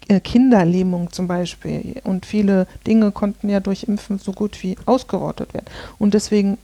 Äh, 0.09 0.21
Kinderlähmung 0.21 1.13
zum 1.13 1.29
Beispiel 1.29 2.01
und 2.05 2.25
viele 2.25 2.67
Dinge 2.87 3.13
konnten 3.13 3.49
ja 3.51 3.61
durch 3.61 3.85
Impfen 3.85 4.19
so 4.19 4.33
gut 4.33 4.63
wie 4.63 4.77
ausgerottet 4.87 5.53
werden. 5.55 5.67
Und 5.99 6.15
deswegen 6.15 6.59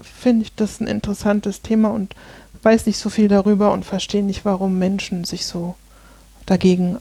finde 0.00 0.42
ich 0.42 0.54
das 0.54 0.80
ein 0.80 0.86
interessantes 0.86 1.62
Thema 1.62 1.90
und 1.90 2.14
weiß 2.68 2.86
nicht 2.86 2.98
so 2.98 3.08
viel 3.08 3.28
darüber 3.28 3.72
und 3.72 3.84
verstehe 3.84 4.22
nicht, 4.22 4.44
warum 4.44 4.78
Menschen 4.78 5.24
sich 5.24 5.46
so 5.46 5.74
dagegen, 6.44 6.98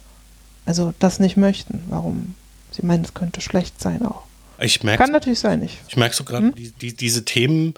also 0.66 0.94
das 1.00 1.20
nicht 1.20 1.36
möchten. 1.36 1.84
Warum 1.90 2.36
sie 2.72 2.86
meinen, 2.86 3.04
es 3.04 3.14
könnte 3.14 3.42
schlecht 3.42 3.82
sein 3.82 4.06
auch. 4.06 4.24
Ich 4.60 4.82
merke 4.84 5.04
Kann 5.04 5.12
natürlich 5.12 5.40
sein, 5.40 5.62
ich. 5.62 5.78
ich 5.90 5.98
merk 5.98 6.14
so 6.14 6.24
gerade, 6.24 6.48
Hm? 6.48 6.56
die, 6.56 6.72
die, 6.72 6.96
diese 6.96 7.26
Themen, 7.26 7.74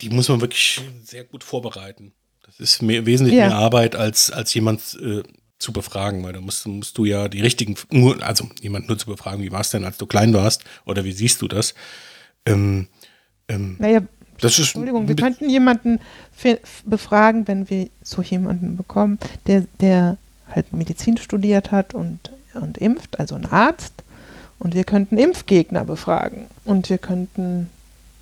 die 0.00 0.10
muss 0.10 0.28
man 0.28 0.40
wirklich 0.40 0.80
sehr 1.04 1.24
gut 1.24 1.44
vorbereiten. 1.44 2.12
Das 2.46 2.60
ist 2.60 2.82
mehr, 2.82 3.04
wesentlich 3.04 3.34
Ja. 3.36 3.48
mehr 3.48 3.56
Arbeit, 3.56 3.96
als, 3.96 4.30
als 4.30 4.54
jemand 4.54 4.96
äh, 5.02 5.22
zu 5.58 5.72
befragen, 5.72 6.22
weil 6.22 6.32
da 6.32 6.40
musst, 6.40 6.66
musst 6.66 6.96
du 6.96 7.04
ja 7.04 7.28
die 7.28 7.42
richtigen, 7.42 7.74
nur, 7.90 8.22
also 8.22 8.48
jemand 8.62 8.88
nur 8.88 8.96
zu 8.96 9.06
befragen, 9.06 9.42
wie 9.42 9.52
war 9.52 9.60
es 9.60 9.70
denn, 9.70 9.84
als 9.84 9.98
du 9.98 10.06
klein 10.06 10.32
warst, 10.32 10.62
oder 10.86 11.04
wie 11.04 11.12
siehst 11.12 11.42
du 11.42 11.48
das? 11.48 11.74
Ähm, 12.46 12.88
ähm, 13.48 13.76
Naja, 13.78 14.00
das 14.40 14.52
ist 14.58 14.66
Entschuldigung, 14.68 15.08
wir 15.08 15.16
könnten 15.16 15.48
jemanden 15.48 16.00
befragen, 16.84 17.46
wenn 17.48 17.68
wir 17.70 17.88
so 18.02 18.22
jemanden 18.22 18.76
bekommen, 18.76 19.18
der, 19.46 19.64
der 19.80 20.16
halt 20.48 20.72
Medizin 20.72 21.16
studiert 21.18 21.70
hat 21.70 21.94
und, 21.94 22.18
und 22.54 22.78
impft, 22.78 23.18
also 23.20 23.34
ein 23.34 23.46
Arzt. 23.46 23.92
Und 24.58 24.74
wir 24.74 24.84
könnten 24.84 25.16
Impfgegner 25.16 25.84
befragen. 25.84 26.46
Und 26.66 26.90
wir 26.90 26.98
könnten 26.98 27.70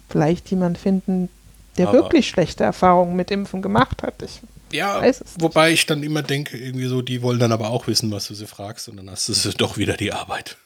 vielleicht 0.09 0.51
jemanden 0.51 0.77
finden, 0.79 1.29
der 1.77 1.89
Aber- 1.89 1.99
wirklich 1.99 2.29
schlechte 2.29 2.63
Erfahrungen 2.65 3.17
mit 3.17 3.31
Impfen 3.31 3.61
gemacht 3.63 4.03
hat. 4.03 4.23
Ich, 4.23 4.41
Ja, 4.73 5.03
wobei 5.41 5.73
ich 5.73 5.87
dann 5.87 6.03
immer 6.03 6.23
denke, 6.23 6.57
irgendwie 6.57 6.87
so, 6.87 7.03
die 7.03 7.23
wollen 7.23 7.39
dann 7.41 7.51
aber 7.53 7.71
auch 7.71 7.87
wissen, 7.89 8.11
was 8.13 8.29
du 8.29 8.35
sie 8.35 8.47
fragst 8.47 8.89
und 8.89 8.99
dann 8.99 9.11
hast 9.11 9.29
du 9.29 9.33
sie 9.33 9.51
doch 9.57 9.79
wieder 9.79 9.97
die 9.97 10.13
Arbeit. 10.13 10.57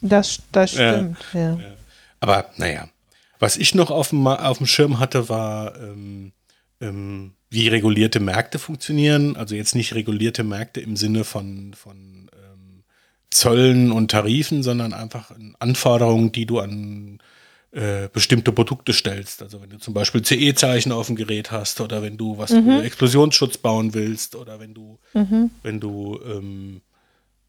das, 0.00 0.40
das 0.52 0.74
Ja. 0.74 0.94
stimmt, 0.94 1.18
ja. 1.34 1.58
Aber 2.20 2.46
naja, 2.56 2.88
was 3.40 3.56
ich 3.56 3.74
noch 3.74 3.90
auf 3.90 4.10
dem, 4.10 4.26
auf 4.26 4.58
dem 4.58 4.66
Schirm 4.66 5.00
hatte, 5.00 5.28
war, 5.28 5.74
ähm, 5.80 6.32
ähm, 6.80 7.32
wie 7.48 7.68
regulierte 7.68 8.20
Märkte 8.20 8.58
funktionieren. 8.58 9.36
Also 9.36 9.56
jetzt 9.56 9.74
nicht 9.74 9.94
regulierte 9.94 10.44
Märkte 10.44 10.80
im 10.80 10.96
Sinne 10.96 11.24
von, 11.24 11.74
von 11.74 12.30
ähm, 12.32 12.84
Zöllen 13.30 13.90
und 13.90 14.10
Tarifen, 14.10 14.62
sondern 14.62 14.92
einfach 14.92 15.32
Anforderungen, 15.58 16.30
die 16.32 16.46
du 16.46 16.60
an 16.60 17.18
äh, 17.72 18.08
bestimmte 18.12 18.52
Produkte 18.52 18.92
stellst. 18.92 19.42
Also 19.42 19.62
wenn 19.62 19.70
du 19.70 19.78
zum 19.78 19.94
Beispiel 19.94 20.22
CE-Zeichen 20.22 20.92
auf 20.92 21.06
dem 21.06 21.16
Gerät 21.16 21.50
hast 21.50 21.80
oder 21.80 22.02
wenn 22.02 22.16
du 22.16 22.36
was 22.36 22.50
für 22.50 22.82
Explosionsschutz 22.82 23.58
bauen 23.58 23.94
willst 23.94 24.36
oder 24.36 24.60
wenn 24.60 24.74
du, 24.74 24.98
wenn 25.62 25.80
du 25.80 26.20
ähm, 26.24 26.80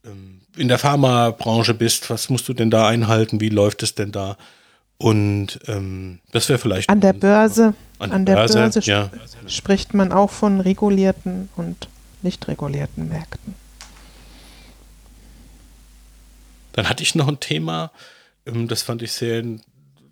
ähm, 0.05 0.41
in 0.55 0.67
der 0.67 0.77
Pharmabranche 0.77 1.73
bist, 1.73 2.09
was 2.09 2.29
musst 2.29 2.47
du 2.47 2.53
denn 2.53 2.71
da 2.71 2.87
einhalten? 2.87 3.41
Wie 3.41 3.49
läuft 3.49 3.83
es 3.83 3.95
denn 3.95 4.11
da? 4.11 4.37
Und 5.01 5.59
ähm, 5.67 6.19
das 6.31 6.47
wäre 6.47 6.59
vielleicht 6.59 6.87
An 6.89 7.01
der 7.01 7.13
Börse, 7.13 7.73
An 7.97 8.11
an 8.11 8.25
der 8.27 8.35
Börse, 8.35 8.59
Börse, 8.59 8.79
ja. 8.81 9.09
spricht 9.47 9.95
man 9.95 10.11
auch 10.11 10.29
von 10.29 10.59
regulierten 10.59 11.49
und 11.55 11.87
nicht 12.21 12.47
regulierten 12.47 13.09
Märkten. 13.09 13.55
Dann 16.73 16.87
hatte 16.87 17.01
ich 17.03 17.15
noch 17.15 17.27
ein 17.27 17.39
Thema, 17.39 17.91
ähm, 18.45 18.67
das 18.67 18.83
fand 18.83 19.01
ich 19.01 19.11
sehr, 19.13 19.43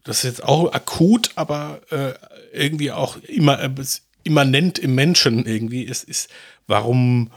das 0.04 0.18
ist 0.18 0.24
jetzt 0.24 0.44
auch 0.44 0.74
akut, 0.74 1.32
aber 1.36 1.82
äh, 1.92 2.14
irgendwie 2.52 2.92
auch 2.92 3.18
immer 3.18 3.60
äh, 3.62 3.70
es- 3.80 4.02
immanent 4.24 4.80
im 4.80 4.96
Menschen 4.96 5.46
irgendwie 5.46 5.84
ist, 5.84 6.04
ist, 6.04 6.30
warum 6.68 7.32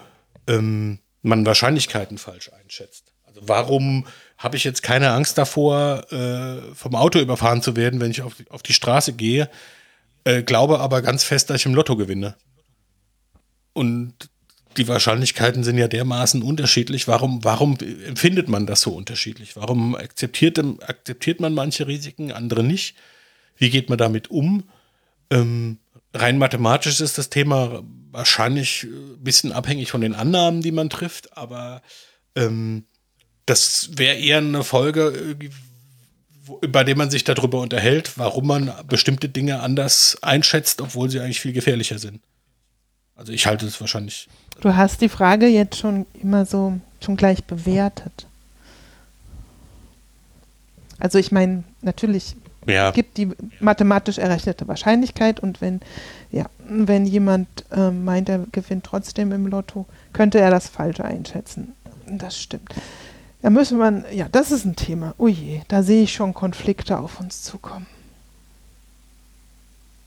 ähm, 0.48 0.98
man 1.22 1.44
Wahrscheinlichkeiten 1.46 2.16
falsch 2.18 2.50
einschätzt. 2.52 3.12
Also 3.26 3.42
warum 3.46 4.06
habe 4.42 4.56
ich 4.56 4.64
jetzt 4.64 4.82
keine 4.82 5.12
Angst 5.12 5.38
davor, 5.38 6.10
äh, 6.12 6.74
vom 6.74 6.96
Auto 6.96 7.20
überfahren 7.20 7.62
zu 7.62 7.76
werden, 7.76 8.00
wenn 8.00 8.10
ich 8.10 8.22
auf 8.22 8.34
die, 8.34 8.50
auf 8.50 8.62
die 8.62 8.72
Straße 8.72 9.12
gehe, 9.12 9.48
äh, 10.24 10.42
glaube 10.42 10.80
aber 10.80 11.00
ganz 11.00 11.22
fest, 11.22 11.48
dass 11.48 11.60
ich 11.60 11.66
im 11.66 11.74
Lotto 11.74 11.96
gewinne. 11.96 12.34
Und 13.72 14.12
die 14.76 14.88
Wahrscheinlichkeiten 14.88 15.62
sind 15.62 15.78
ja 15.78 15.86
dermaßen 15.86 16.42
unterschiedlich. 16.42 17.06
Warum, 17.06 17.44
warum 17.44 17.76
empfindet 17.78 18.48
man 18.48 18.66
das 18.66 18.80
so 18.80 18.90
unterschiedlich? 18.92 19.54
Warum 19.54 19.94
akzeptiert, 19.94 20.58
akzeptiert 20.58 21.40
man 21.40 21.54
manche 21.54 21.86
Risiken, 21.86 22.32
andere 22.32 22.64
nicht? 22.64 22.96
Wie 23.56 23.70
geht 23.70 23.90
man 23.90 23.98
damit 23.98 24.30
um? 24.30 24.64
Ähm, 25.30 25.78
rein 26.14 26.38
mathematisch 26.38 27.00
ist 27.00 27.16
das 27.16 27.30
Thema 27.30 27.82
wahrscheinlich 28.10 28.84
ein 28.84 29.22
bisschen 29.22 29.52
abhängig 29.52 29.90
von 29.90 30.00
den 30.00 30.14
Annahmen, 30.14 30.62
die 30.62 30.72
man 30.72 30.90
trifft, 30.90 31.36
aber 31.36 31.82
ähm, 32.34 32.84
das 33.52 33.90
wäre 33.96 34.16
eher 34.16 34.38
eine 34.38 34.64
Folge, 34.64 35.36
wo, 36.44 36.58
bei 36.66 36.84
der 36.84 36.96
man 36.96 37.10
sich 37.10 37.22
darüber 37.22 37.60
unterhält, 37.60 38.12
warum 38.16 38.46
man 38.46 38.72
bestimmte 38.88 39.28
Dinge 39.28 39.60
anders 39.60 40.16
einschätzt, 40.22 40.80
obwohl 40.80 41.10
sie 41.10 41.20
eigentlich 41.20 41.40
viel 41.40 41.52
gefährlicher 41.52 41.98
sind. 41.98 42.20
Also 43.14 43.30
ich 43.32 43.46
halte 43.46 43.66
es 43.66 43.78
wahrscheinlich 43.78 44.28
Du 44.62 44.74
hast 44.74 45.02
die 45.02 45.10
Frage 45.10 45.46
jetzt 45.48 45.76
schon 45.76 46.06
immer 46.14 46.46
so 46.46 46.80
schon 47.04 47.16
gleich 47.16 47.44
bewertet. 47.44 48.26
Also 50.98 51.18
ich 51.18 51.30
meine, 51.30 51.64
natürlich 51.82 52.36
Ja, 52.66 52.90
gibt 52.92 53.18
die 53.18 53.28
mathematisch 53.60 54.16
errechnete 54.16 54.66
Wahrscheinlichkeit 54.66 55.40
und 55.40 55.60
wenn, 55.60 55.80
ja, 56.30 56.46
wenn 56.66 57.04
jemand 57.04 57.48
äh, 57.70 57.90
meint, 57.90 58.30
er 58.30 58.46
gewinnt 58.50 58.84
trotzdem 58.84 59.32
im 59.32 59.46
Lotto, 59.46 59.84
könnte 60.14 60.38
er 60.38 60.50
das 60.50 60.68
falsch 60.68 61.00
einschätzen. 61.00 61.74
Das 62.06 62.40
stimmt. 62.40 62.72
Da 63.42 63.50
müssen 63.50 63.76
man, 63.76 64.04
ja, 64.12 64.28
das 64.30 64.52
ist 64.52 64.64
ein 64.64 64.76
Thema. 64.76 65.14
Oh 65.18 65.26
je, 65.28 65.62
da 65.68 65.82
sehe 65.82 66.04
ich 66.04 66.12
schon 66.14 66.32
Konflikte 66.32 66.98
auf 66.98 67.18
uns 67.20 67.42
zukommen. 67.42 67.86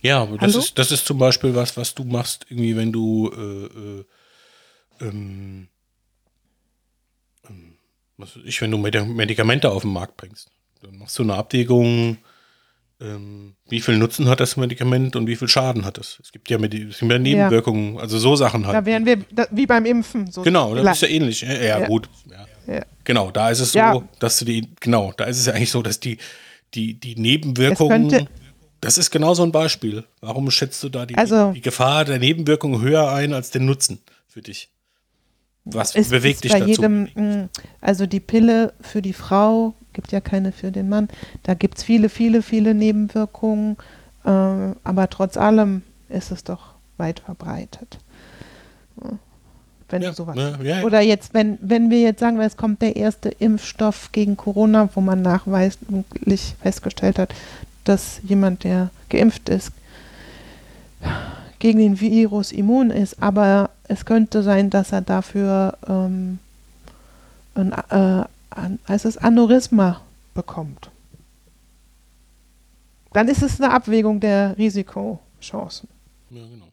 ja, 0.01 0.21
aber 0.21 0.37
das 0.37 0.53
Hallo? 0.53 0.59
ist, 0.59 0.77
das 0.77 0.91
ist 0.91 1.05
zum 1.05 1.17
Beispiel 1.17 1.55
was, 1.55 1.75
was 1.77 1.93
du 1.95 2.03
machst, 2.03 2.45
irgendwie, 2.49 2.75
wenn 2.77 2.91
du 2.91 3.29
äh, 3.35 3.65
äh, 3.65 4.05
ähm, 5.07 5.67
Was 8.17 8.37
weiß 8.37 8.43
ich, 8.45 8.61
wenn 8.61 8.71
du 8.71 8.77
Medi- 8.77 9.03
Medikamente 9.03 9.69
auf 9.69 9.81
den 9.81 9.91
Markt 9.91 10.15
bringst, 10.15 10.49
dann 10.81 10.97
machst 10.97 11.17
du 11.19 11.23
eine 11.23 11.33
Abwägung, 11.35 12.17
ähm, 13.05 13.55
wie 13.69 13.79
viel 13.81 13.97
Nutzen 13.97 14.27
hat 14.27 14.39
das 14.39 14.57
Medikament 14.57 15.15
und 15.15 15.27
wie 15.27 15.35
viel 15.35 15.47
Schaden 15.47 15.85
hat 15.85 15.97
es. 15.97 16.19
Es 16.23 16.31
gibt 16.31 16.49
ja, 16.49 16.57
Medi 16.57 16.83
es 16.89 16.99
gibt 16.99 17.11
ja 17.11 17.19
Nebenwirkungen, 17.19 17.99
also 17.99 18.17
so 18.17 18.35
Sachen 18.35 18.65
halt. 18.65 18.75
Da 18.75 18.85
wären 18.85 19.05
wir 19.05 19.17
da, 19.31 19.47
wie 19.51 19.65
beim 19.65 19.85
Impfen. 19.85 20.29
So 20.31 20.41
Genau, 20.41 20.73
das 20.75 20.97
ist 20.97 21.01
ja 21.01 21.07
ähnlich. 21.09 21.41
Ja, 21.41 21.53
ja, 21.53 21.79
Ja. 21.79 21.87
gut. 21.87 22.09
Ja. 22.29 22.73
Ja. 22.75 22.81
Genau, 23.03 23.29
da 23.31 23.49
ist 23.51 23.59
es 23.59 23.71
so, 23.73 23.79
Ja. 23.79 24.01
dass 24.19 24.39
du 24.39 24.45
die, 24.45 24.67
genau, 24.79 25.13
da 25.17 25.25
ist 25.25 25.37
es 25.39 25.45
ja 25.45 25.53
eigentlich 25.53 25.69
so, 25.71 25.81
dass 25.83 25.99
die, 25.99 26.17
die, 26.73 26.95
die 26.99 27.15
Nebenwirkungen, 27.15 28.27
das 28.81 28.97
ist 28.97 29.11
genau 29.11 29.33
so 29.35 29.43
ein 29.43 29.51
Beispiel. 29.51 30.03
Warum 30.21 30.49
schätzt 30.51 30.83
du 30.83 30.89
da 30.89 31.05
die, 31.05 31.15
Also- 31.15 31.51
die 31.53 31.61
Gefahr 31.61 32.05
der 32.05 32.19
Nebenwirkungen 32.19 32.81
höher 32.81 33.11
ein 33.11 33.33
als 33.33 33.51
den 33.51 33.65
Nutzen 33.65 33.99
für 34.27 34.41
dich? 34.41 34.69
Was 35.67 35.93
bewegt 35.93 36.43
dich 36.43 36.51
bei 36.51 36.59
dazu? 36.59 36.69
jedem, 36.71 37.07
mh, 37.15 37.49
also 37.81 38.05
die 38.05 38.19
Pille 38.19 38.73
für 38.81 39.01
die 39.01 39.13
Frau 39.13 39.73
gibt 39.95 40.11
ja 40.11 40.19
keine 40.21 40.51
für 40.51 40.71
den 40.71 40.89
Mann. 40.89 41.07
Da 41.43 41.55
gibt 41.55 41.77
es 41.79 41.83
viele, 41.83 42.09
viele, 42.09 42.43
viele 42.43 42.75
Nebenwirkungen. 42.75 43.77
Äh, 44.23 44.29
aber 44.29 45.09
trotz 45.09 45.37
allem 45.37 45.81
ist 46.09 46.29
es 46.31 46.43
doch 46.43 46.75
weit 46.97 47.21
verbreitet. 47.21 47.97
Wenn 49.89 50.01
Ja, 50.01 50.09
du 50.09 50.15
sowas. 50.15 50.35
ne, 50.35 50.57
ja, 50.61 50.77
ja. 50.77 50.83
Oder 50.83 51.01
jetzt, 51.01 51.33
wenn, 51.33 51.57
wenn 51.61 51.89
wir 51.89 52.01
jetzt 52.01 52.19
sagen, 52.19 52.39
es 52.39 52.57
kommt 52.57 52.81
der 52.81 52.95
erste 52.95 53.29
Impfstoff 53.29 54.11
gegen 54.11 54.35
Corona, 54.37 54.89
wo 54.93 55.01
man 55.01 55.21
nachweislich 55.21 56.55
festgestellt 56.61 57.17
hat, 57.19 57.33
dass 57.83 58.19
jemand, 58.23 58.63
der 58.63 58.89
geimpft 59.09 59.49
ist, 59.49 59.71
gegen 61.59 61.79
den 61.79 61.99
Virus 61.99 62.51
immun 62.51 62.89
ist, 62.89 63.21
aber 63.21 63.69
es 63.87 64.05
könnte 64.05 64.43
sein, 64.43 64.69
dass 64.69 64.91
er 64.91 65.01
dafür 65.01 65.77
ähm, 65.87 66.39
ein, 67.55 67.71
äh, 67.71 68.25
an, 68.49 68.79
heißt 68.87 69.05
es 69.05 69.17
Aneurysma 69.17 70.01
bekommt. 70.33 70.89
Dann 73.13 73.27
ist 73.27 73.41
es 73.41 73.61
eine 73.61 73.73
Abwägung 73.73 74.19
der 74.19 74.57
Risikochancen. 74.57 75.87
Ja, 76.29 76.41
genau. 76.43 76.65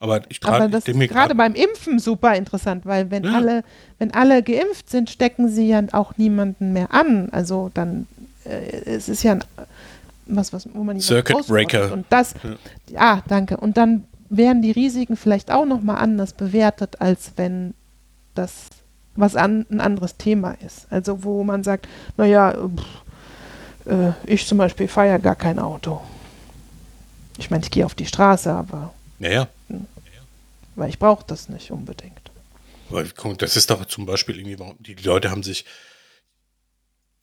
Aber 0.00 0.20
ich 0.30 0.38
Aber 0.44 0.58
trage 0.58 0.70
das 0.70 0.84
dem 0.84 0.98
mir 0.98 1.06
ist 1.06 1.10
gerade 1.10 1.34
beim 1.34 1.54
Impfen 1.54 1.98
super 1.98 2.36
interessant, 2.36 2.86
weil 2.86 3.10
wenn 3.10 3.24
Ja. 3.24 3.32
alle, 3.34 3.64
wenn 3.98 4.14
alle 4.14 4.44
geimpft 4.44 4.88
sind, 4.90 5.10
stecken 5.10 5.48
sie 5.48 5.68
ja 5.68 5.82
auch 5.92 6.16
niemanden 6.16 6.72
mehr 6.72 6.94
an. 6.94 7.30
Also 7.32 7.72
dann 7.74 8.06
äh, 8.44 8.82
es 8.84 9.08
ist 9.08 9.24
ja 9.24 9.32
ein, 9.32 9.44
was, 10.26 10.52
was, 10.52 10.68
wo 10.72 10.84
man 10.84 11.00
Circuit. 11.00 11.46
Breaker. 11.48 11.92
Und 11.92 12.06
das, 12.10 12.34
ja. 12.90 13.22
danke. 13.26 13.56
Und 13.56 13.76
dann 13.76 14.04
werden 14.28 14.62
die 14.62 14.70
Risiken 14.70 15.16
vielleicht 15.16 15.50
auch 15.50 15.64
nochmal 15.66 15.96
anders 15.96 16.32
bewertet, 16.32 17.00
als 17.00 17.32
wenn 17.36 17.74
das 18.34 18.66
was 19.18 19.34
an, 19.34 19.66
ein 19.70 19.80
anderes 19.80 20.16
Thema 20.16 20.52
ist. 20.64 20.86
Also 20.90 21.24
wo 21.24 21.42
man 21.42 21.64
sagt, 21.64 21.88
naja, 22.16 22.52
pff, 22.54 23.92
äh, 23.92 24.12
ich 24.32 24.46
zum 24.46 24.58
Beispiel 24.58 24.86
fahre 24.86 25.08
ja 25.08 25.18
gar 25.18 25.34
kein 25.34 25.58
Auto. 25.58 26.00
Ich 27.36 27.50
meine, 27.50 27.64
ich 27.64 27.70
gehe 27.70 27.84
auf 27.84 27.94
die 27.94 28.06
Straße, 28.06 28.52
aber 28.52 28.94
Ja, 29.18 29.30
ja. 29.30 29.48
weil 30.76 30.88
ich 30.88 30.98
brauche 30.98 31.24
das 31.26 31.48
nicht 31.48 31.70
unbedingt. 31.70 32.30
Aber 32.90 33.04
guck, 33.16 33.38
das 33.38 33.56
ist 33.56 33.70
doch 33.70 33.84
zum 33.86 34.06
Beispiel 34.06 34.38
irgendwie, 34.38 34.58
warum 34.58 34.76
die 34.78 34.94
Leute 34.94 35.30
haben 35.30 35.42
sich, 35.42 35.64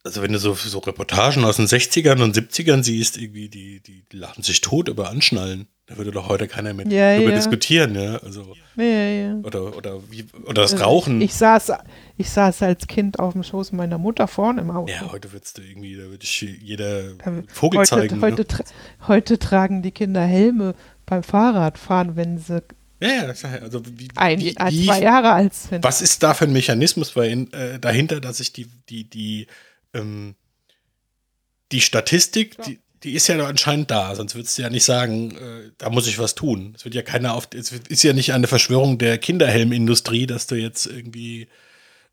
also 0.03 0.21
wenn 0.21 0.33
du 0.33 0.37
so, 0.37 0.53
so 0.53 0.79
Reportagen 0.79 1.43
aus 1.45 1.55
den 1.55 1.65
60ern 1.65 2.21
und 2.21 2.35
70ern 2.35 2.83
siehst, 2.83 3.17
irgendwie, 3.17 3.49
die, 3.49 3.79
die, 3.79 4.03
die 4.11 4.17
lachen 4.17 4.43
sich 4.43 4.61
tot 4.61 4.89
über 4.89 5.09
Anschnallen. 5.09 5.67
Da 5.87 5.97
würde 5.97 6.09
doch 6.09 6.27
heute 6.29 6.47
keiner 6.47 6.73
mehr 6.73 6.87
Ja, 6.87 7.15
drüber 7.17 7.29
ja. 7.29 7.35
diskutieren, 7.35 7.93
ja. 7.93 8.15
Also, 8.17 8.55
Ja, 8.75 8.83
ja. 8.83 9.35
oder, 9.43 9.77
oder, 9.77 10.01
wie, 10.09 10.25
oder 10.45 10.63
das 10.63 10.81
Rauchen. 10.81 11.21
Ich 11.21 11.35
saß, 11.35 11.73
ich 12.17 12.27
saß 12.29 12.63
als 12.63 12.87
Kind 12.87 13.19
auf 13.19 13.33
dem 13.33 13.43
Schoß 13.43 13.71
meiner 13.71 13.99
Mutter 13.99 14.27
vorne 14.27 14.61
im 14.61 14.71
Auto. 14.71 14.91
ja, 14.91 15.11
heute 15.11 15.31
würdest 15.31 15.59
du 15.59 15.61
irgendwie, 15.61 15.95
da 15.95 16.03
würde 16.03 16.23
ich 16.23 16.41
jeder 16.41 17.13
Da- 17.13 17.43
Vogel 17.47 17.81
heute, 17.81 17.89
zeigen. 17.89 18.19
Heute, 18.21 18.41
ne? 18.41 18.47
tra 18.47 18.63
heute 19.07 19.37
tragen 19.37 19.83
die 19.83 19.91
Kinder 19.91 20.21
Helme 20.25 20.73
beim 21.05 21.21
Fahrradfahren, 21.21 22.15
wenn 22.15 22.39
sie 22.39 22.63
Ja, 22.99 23.27
also 23.27 23.81
wie, 23.85 24.07
ein, 24.15 24.39
wie, 24.39 24.55
äh, 24.55 24.71
wie, 24.71 24.85
zwei 24.87 25.01
Jahre 25.01 25.33
alt 25.33 25.53
sind. 25.53 25.83
Was 25.83 26.01
ist 26.01 26.23
da 26.23 26.33
für 26.33 26.45
ein 26.45 26.53
Mechanismus 26.53 27.15
äh, 27.15 27.77
dahinter, 27.79 28.19
dass 28.21 28.39
ich 28.39 28.51
die, 28.53 28.65
die, 28.89 29.07
die, 29.07 29.45
ähm, 29.93 30.33
die 31.71 31.81
Statistik, 31.81 32.59
die, 32.63 32.79
die 33.05 33.13
ist 33.13 33.27
ja 33.27 33.37
anscheinend 33.45 33.89
da, 33.91 34.13
sonst 34.15 34.35
würdest 34.35 34.57
du 34.57 34.63
ja 34.63 34.69
nicht 34.69 34.83
sagen, 34.83 35.31
äh, 35.31 35.71
da 35.77 35.89
muss 35.89 36.07
ich 36.07 36.19
was 36.19 36.35
tun. 36.35 36.73
Es 36.75 36.83
wird 36.83 36.95
ja 36.95 37.01
keiner 37.03 37.33
auf, 37.35 37.47
es 37.55 37.71
ist 37.71 38.03
ja 38.03 38.11
nicht 38.13 38.33
eine 38.33 38.47
Verschwörung 38.47 38.97
der 38.97 39.17
Kinderhelmindustrie, 39.17 40.25
dass 40.25 40.47
du 40.47 40.55
jetzt 40.55 40.85
irgendwie 40.87 41.47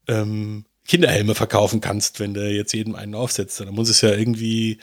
ähm, 0.07 0.65
Kinderhelme 0.87 1.35
verkaufen 1.35 1.81
kannst, 1.81 2.21
wenn 2.21 2.35
du 2.35 2.49
jetzt 2.49 2.73
jedem 2.73 2.95
einen 2.95 3.15
aufsetzt. 3.15 3.61
Da 3.61 3.71
muss 3.71 3.89
es 3.89 4.01
ja 4.01 4.11
irgendwie 4.11 4.79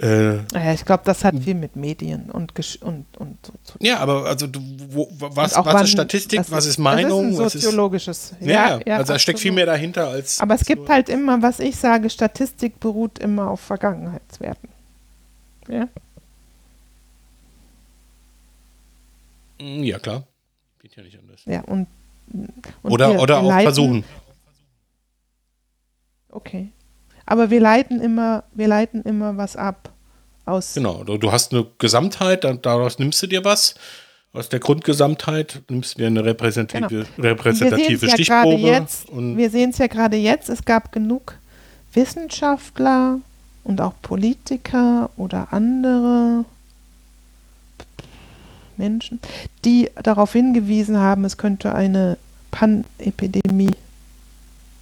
äh, 0.00 0.36
Ja, 0.54 0.72
ich 0.74 0.84
glaube, 0.84 1.02
das 1.04 1.24
hat 1.24 1.34
viel 1.42 1.54
mit 1.54 1.76
Medien 1.76 2.30
und, 2.30 2.54
Gesch- 2.54 2.80
und, 2.82 3.04
und 3.18 3.44
so 3.44 3.52
zu 3.62 3.72
tun. 3.78 3.86
ja, 3.86 3.98
aber 3.98 4.26
also 4.26 4.46
du, 4.46 4.60
wo, 4.88 5.08
was, 5.18 5.54
was 5.56 5.64
wann- 5.66 5.84
ist 5.84 5.90
Statistik, 5.92 6.38
das 6.38 6.50
was 6.50 6.66
ist 6.66 6.78
Meinung, 6.78 7.30
Das 7.30 7.32
ist 7.32 7.40
ein 7.40 7.46
ist 7.46 7.52
soziologisches. 7.64 8.32
ja, 8.40 8.78
also 8.86 9.12
da 9.12 9.18
steckt 9.18 9.38
viel 9.40 9.52
mehr 9.52 9.66
dahinter 9.66 10.08
als 10.08 10.40
Aber 10.40 10.54
es 10.54 10.64
gibt 10.64 10.88
halt 10.88 11.08
immer, 11.08 11.42
was 11.42 11.60
ich 11.60 11.76
sage, 11.76 12.08
Statistik 12.10 12.78
beruht 12.80 13.18
immer 13.18 13.50
auf 13.50 13.60
Vergangenheitswerten. 13.60 14.68
Ja? 15.68 15.88
Ja, 19.60 19.98
klar. 19.98 20.24
Geht 20.80 20.96
ja 20.96 21.02
nicht 21.02 21.18
anders. 21.18 21.42
Ja, 21.44 21.60
und, 21.62 21.86
und 22.32 22.50
oder 22.92 23.20
oder 23.20 23.34
wir 23.36 23.46
auch 23.46 23.50
leiten- 23.50 23.62
versuchen. 23.62 24.04
Okay. 26.30 26.72
Aber 27.26 27.50
wir 27.50 27.60
leiten 27.60 28.00
immer, 28.00 28.44
wir 28.52 28.66
leiten 28.68 29.02
immer 29.02 29.36
was 29.36 29.54
ab 29.56 29.92
aus. 30.44 30.74
Genau. 30.74 31.04
Du, 31.04 31.18
du 31.18 31.30
hast 31.30 31.52
eine 31.52 31.66
Gesamtheit, 31.78 32.44
daraus 32.62 32.98
nimmst 32.98 33.22
du 33.22 33.26
dir 33.28 33.44
was. 33.44 33.74
Aus 34.32 34.48
der 34.48 34.60
Grundgesamtheit 34.60 35.62
nimmst 35.68 35.94
du 35.94 35.98
dir 36.00 36.06
eine 36.06 36.24
repräsentative, 36.24 36.88
Genau. 37.04 37.08
Und 37.16 37.22
wir 37.22 37.30
repräsentative 37.32 37.98
sehen's 37.98 38.12
ja 38.12 38.14
Stichprobe. 38.16 38.62
jetzt. 38.62 39.08
und 39.10 39.36
Wir 39.36 39.50
sehen 39.50 39.70
es 39.70 39.78
ja 39.78 39.86
gerade 39.86 40.16
jetzt. 40.16 40.48
Es 40.48 40.64
gab 40.64 40.90
genug 40.90 41.38
Wissenschaftler 41.92 43.20
und 43.64 43.80
auch 43.80 43.94
Politiker 44.02 45.10
oder 45.16 45.52
andere 45.52 46.44
Menschen, 48.76 49.20
die 49.64 49.90
darauf 50.02 50.32
hingewiesen 50.32 50.96
haben, 50.96 51.24
es 51.24 51.36
könnte 51.36 51.74
eine 51.74 52.16
Panepidemie. 52.50 53.70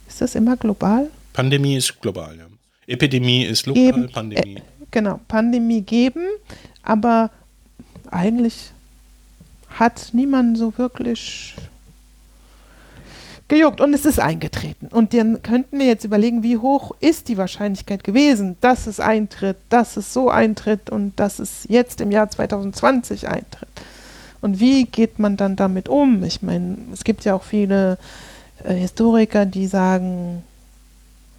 Ist 0.08 0.20
das 0.20 0.34
immer 0.34 0.56
global? 0.56 1.10
Pandemie 1.32 1.76
ist 1.76 2.00
global, 2.00 2.36
ja. 2.36 2.46
Epidemie 2.86 3.44
ist 3.44 3.66
lokal, 3.66 3.82
Eben, 3.82 4.10
Pandemie. 4.10 4.56
Äh, 4.56 4.62
genau, 4.90 5.20
Pandemie 5.28 5.82
geben, 5.82 6.26
aber 6.82 7.30
eigentlich 8.10 8.72
hat 9.68 10.08
niemand 10.12 10.58
so 10.58 10.76
wirklich 10.76 11.54
gejuckt 13.50 13.82
und 13.82 13.92
es 13.92 14.06
ist 14.06 14.18
eingetreten. 14.18 14.86
Und 14.86 15.12
dann 15.12 15.42
könnten 15.42 15.78
wir 15.78 15.86
jetzt 15.86 16.04
überlegen, 16.04 16.42
wie 16.42 16.56
hoch 16.56 16.92
ist 17.00 17.28
die 17.28 17.36
Wahrscheinlichkeit 17.36 18.02
gewesen, 18.02 18.56
dass 18.62 18.86
es 18.86 18.98
eintritt, 18.98 19.58
dass 19.68 19.98
es 19.98 20.14
so 20.14 20.30
eintritt 20.30 20.88
und 20.88 21.20
dass 21.20 21.38
es 21.38 21.66
jetzt 21.68 22.00
im 22.00 22.10
Jahr 22.10 22.30
2020 22.30 23.28
eintritt. 23.28 23.68
Und 24.40 24.58
wie 24.58 24.86
geht 24.86 25.18
man 25.18 25.36
dann 25.36 25.56
damit 25.56 25.88
um? 25.88 26.24
Ich 26.24 26.40
meine, 26.40 26.78
es 26.94 27.04
gibt 27.04 27.24
ja 27.24 27.34
auch 27.34 27.42
viele 27.42 27.98
äh, 28.64 28.72
Historiker, 28.72 29.44
die 29.44 29.66
sagen, 29.66 30.42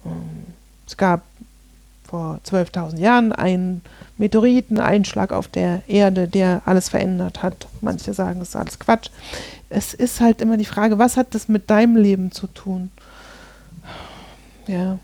ähm, 0.06 0.46
es 0.86 0.96
gab 0.96 1.22
vor 2.12 2.40
12.000 2.44 2.98
Jahren 2.98 3.32
einen 3.32 3.80
Meteoriteneinschlag 4.18 5.32
auf 5.32 5.48
der 5.48 5.82
Erde, 5.88 6.28
der 6.28 6.60
alles 6.66 6.90
verändert 6.90 7.42
hat. 7.42 7.66
Manche 7.80 8.12
sagen, 8.12 8.42
es 8.42 8.50
ist 8.50 8.56
alles 8.56 8.78
Quatsch. 8.78 9.08
Es 9.70 9.94
ist 9.94 10.20
halt 10.20 10.42
immer 10.42 10.58
die 10.58 10.66
Frage, 10.66 10.98
was 10.98 11.16
hat 11.16 11.34
das 11.34 11.48
mit 11.48 11.70
deinem 11.70 11.96
Leben 11.96 12.30
zu 12.30 12.48
tun? 12.48 12.90
Ja. 14.66 14.98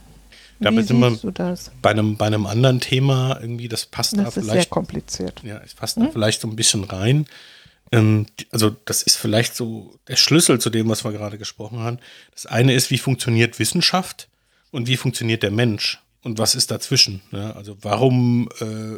Da 0.61 0.71
Wie 0.71 0.83
sind 0.83 1.01
wir 1.01 1.33
das? 1.33 1.71
Bei 1.81 1.92
einem, 1.92 2.18
bei 2.18 2.27
einem 2.27 2.44
anderen 2.44 2.79
Thema 2.81 3.38
irgendwie, 3.40 3.68
das 3.68 3.87
passt 3.87 4.12
da 4.12 4.25
Das 4.25 4.37
ist 4.37 4.44
sehr 4.44 4.53
vielleicht 4.53 4.71
kompliziert. 4.71 5.40
Ja, 5.42 5.62
es 5.64 5.73
passt 5.73 5.97
da 5.97 6.11
vielleicht 6.12 6.42
so 6.42 6.49
ein 6.49 6.57
bisschen 6.57 6.85
rein. 6.85 7.25
Ähm, 7.90 8.27
also, 8.51 8.77
das 8.85 9.03
ist 9.03 9.16
vielleicht 9.16 9.57
so 9.57 9.94
der 10.09 10.16
Schlüssel 10.16 10.61
zu 10.61 10.68
dem, 10.68 10.90
was 10.90 11.05
wir 11.05 11.12
gerade 11.12 11.38
gesprochen 11.38 11.79
haben. 11.79 12.01
Das 12.35 12.44
eine 12.44 12.75
ist, 12.75 12.90
wie 12.90 12.99
funktioniert 12.99 13.59
Wissenschaft 13.59 14.29
und 14.73 14.88
wie 14.88 14.99
funktioniert 14.99 15.42
der 15.42 15.53
Mensch 15.53 16.03
und 16.23 16.39
was 16.39 16.55
ist 16.55 16.71
dazwischen. 16.71 17.23
Ne? 17.31 17.55
Also, 17.55 17.77
warum 17.83 18.49
äh, 18.61 18.95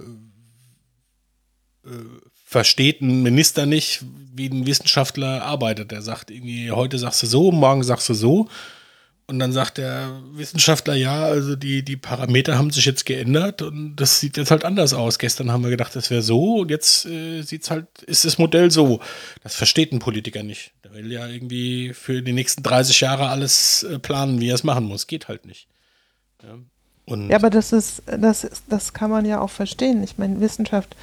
äh, 1.89 2.05
versteht 2.45 3.01
ein 3.01 3.23
Minister 3.23 3.67
nicht, 3.67 4.05
wie 4.35 4.49
ein 4.49 4.67
Wissenschaftler 4.67 5.43
arbeitet? 5.43 5.91
Der 5.93 6.03
sagt 6.03 6.31
irgendwie, 6.31 6.71
heute 6.71 6.99
sagst 6.99 7.23
du 7.23 7.27
so, 7.27 7.53
morgen 7.53 7.83
sagst 7.83 8.09
du 8.09 8.15
so. 8.15 8.49
Und 9.31 9.39
dann 9.39 9.53
sagt 9.53 9.79
der 9.79 10.21
Wissenschaftler, 10.33 10.97
ja, 10.97 11.23
also 11.23 11.55
die, 11.55 11.85
die 11.85 11.97
Parameter 11.97 12.59
haben 12.59 12.73
sich 12.73 12.85
jetzt 12.85 13.07
geändert 13.07 13.63
und 13.63 13.95
das 13.95 14.19
sieht 14.19 14.37
jetzt 14.37 14.51
halt 14.51 14.65
anders 14.65 14.93
aus. 14.93 15.21
Gestern 15.21 15.53
haben 15.53 15.63
wir 15.63 15.71
gedacht, 15.71 15.95
das 15.95 16.11
wäre 16.11 16.21
so 16.21 16.57
und 16.57 16.71
jetzt 16.73 17.07
äh, 17.07 17.43
sieht's 17.43 17.71
halt, 17.71 17.87
ist 18.03 18.25
das 18.25 18.39
Modell 18.39 18.73
so. 18.73 18.99
Das 19.45 19.55
versteht 19.55 19.93
ein 19.93 20.01
Politiker 20.01 20.43
nicht. 20.43 20.73
Der 20.83 20.95
will 20.95 21.13
ja 21.13 21.29
irgendwie 21.29 21.95
für 21.95 22.23
die 22.23 22.33
nächsten 22.33 22.65
30 22.65 23.03
Jahre 23.03 23.29
alles 23.29 23.85
äh, 23.85 24.01
planen, 24.01 24.41
wie 24.41 24.49
er 24.49 24.57
es 24.57 24.65
machen 24.65 24.87
muss. 24.87 25.07
Geht 25.07 25.29
halt 25.29 25.47
nicht. 25.47 25.69
Ja. 26.43 26.59
Und 27.11 27.29
Ja, 27.29 27.37
aber 27.37 27.51
das 27.51 27.73
ist, 27.73 28.03
das 28.07 28.44
ist, 28.44 28.62
das 28.68 28.92
kann 28.92 29.11
man 29.11 29.25
ja 29.25 29.40
auch 29.40 29.51
verstehen. 29.51 30.03
Ich 30.03 30.18
meine, 30.18 30.40
Wissenschaft 30.40 30.96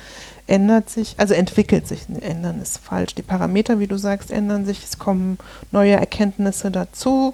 ändert 0.47 0.89
sich, 0.89 1.15
also 1.17 1.33
entwickelt 1.33 1.87
sich. 1.87 2.01
Ändern 2.21 2.61
ist 2.61 2.79
falsch. 2.79 3.15
Die 3.15 3.21
Parameter, 3.21 3.79
wie 3.79 3.87
du 3.87 3.97
sagst, 3.97 4.31
ändern 4.31 4.65
sich. 4.65 4.83
Es 4.83 4.97
kommen 4.97 5.37
neue 5.71 5.93
Erkenntnisse 5.93 6.71
dazu. 6.71 7.33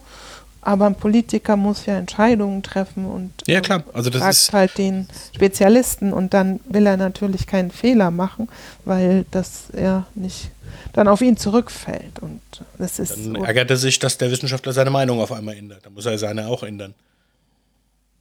Aber 0.65 0.85
ein 0.85 0.95
Politiker 0.95 1.57
muss 1.57 1.85
ja 1.85 1.97
Entscheidungen 1.97 2.63
treffen 2.63 3.05
und 3.05 3.33
Ja, 3.47 3.59
klar. 3.59 3.83
Also 3.93 4.09
das 4.09 4.21
fragt 4.21 4.53
halt 4.53 4.77
den 4.77 5.07
Spezialisten 5.35 6.13
und 6.13 6.33
dann 6.33 6.61
will 6.69 6.85
er 6.85 6.95
natürlich 6.95 7.47
keinen 7.47 7.69
Fehler 7.69 8.11
machen, 8.11 8.47
weil 8.85 9.25
das 9.31 9.65
ja 9.77 10.07
nicht 10.15 10.51
dann 10.93 11.09
auf 11.09 11.21
ihn 11.21 11.35
zurückfällt. 11.35 12.19
Und 12.21 12.39
das 12.77 12.99
ist 12.99 13.17
dann 13.17 13.35
ärgert 13.43 13.71
er 13.71 13.77
sich, 13.77 13.99
dass 13.99 14.17
der 14.17 14.31
Wissenschaftler 14.31 14.71
seine 14.71 14.89
Meinung 14.89 15.19
auf 15.19 15.33
einmal 15.33 15.55
ändert. 15.55 15.85
Dann 15.85 15.93
muss 15.93 16.05
er 16.05 16.17
seine 16.17 16.47
auch 16.47 16.63
ändern. 16.63 16.93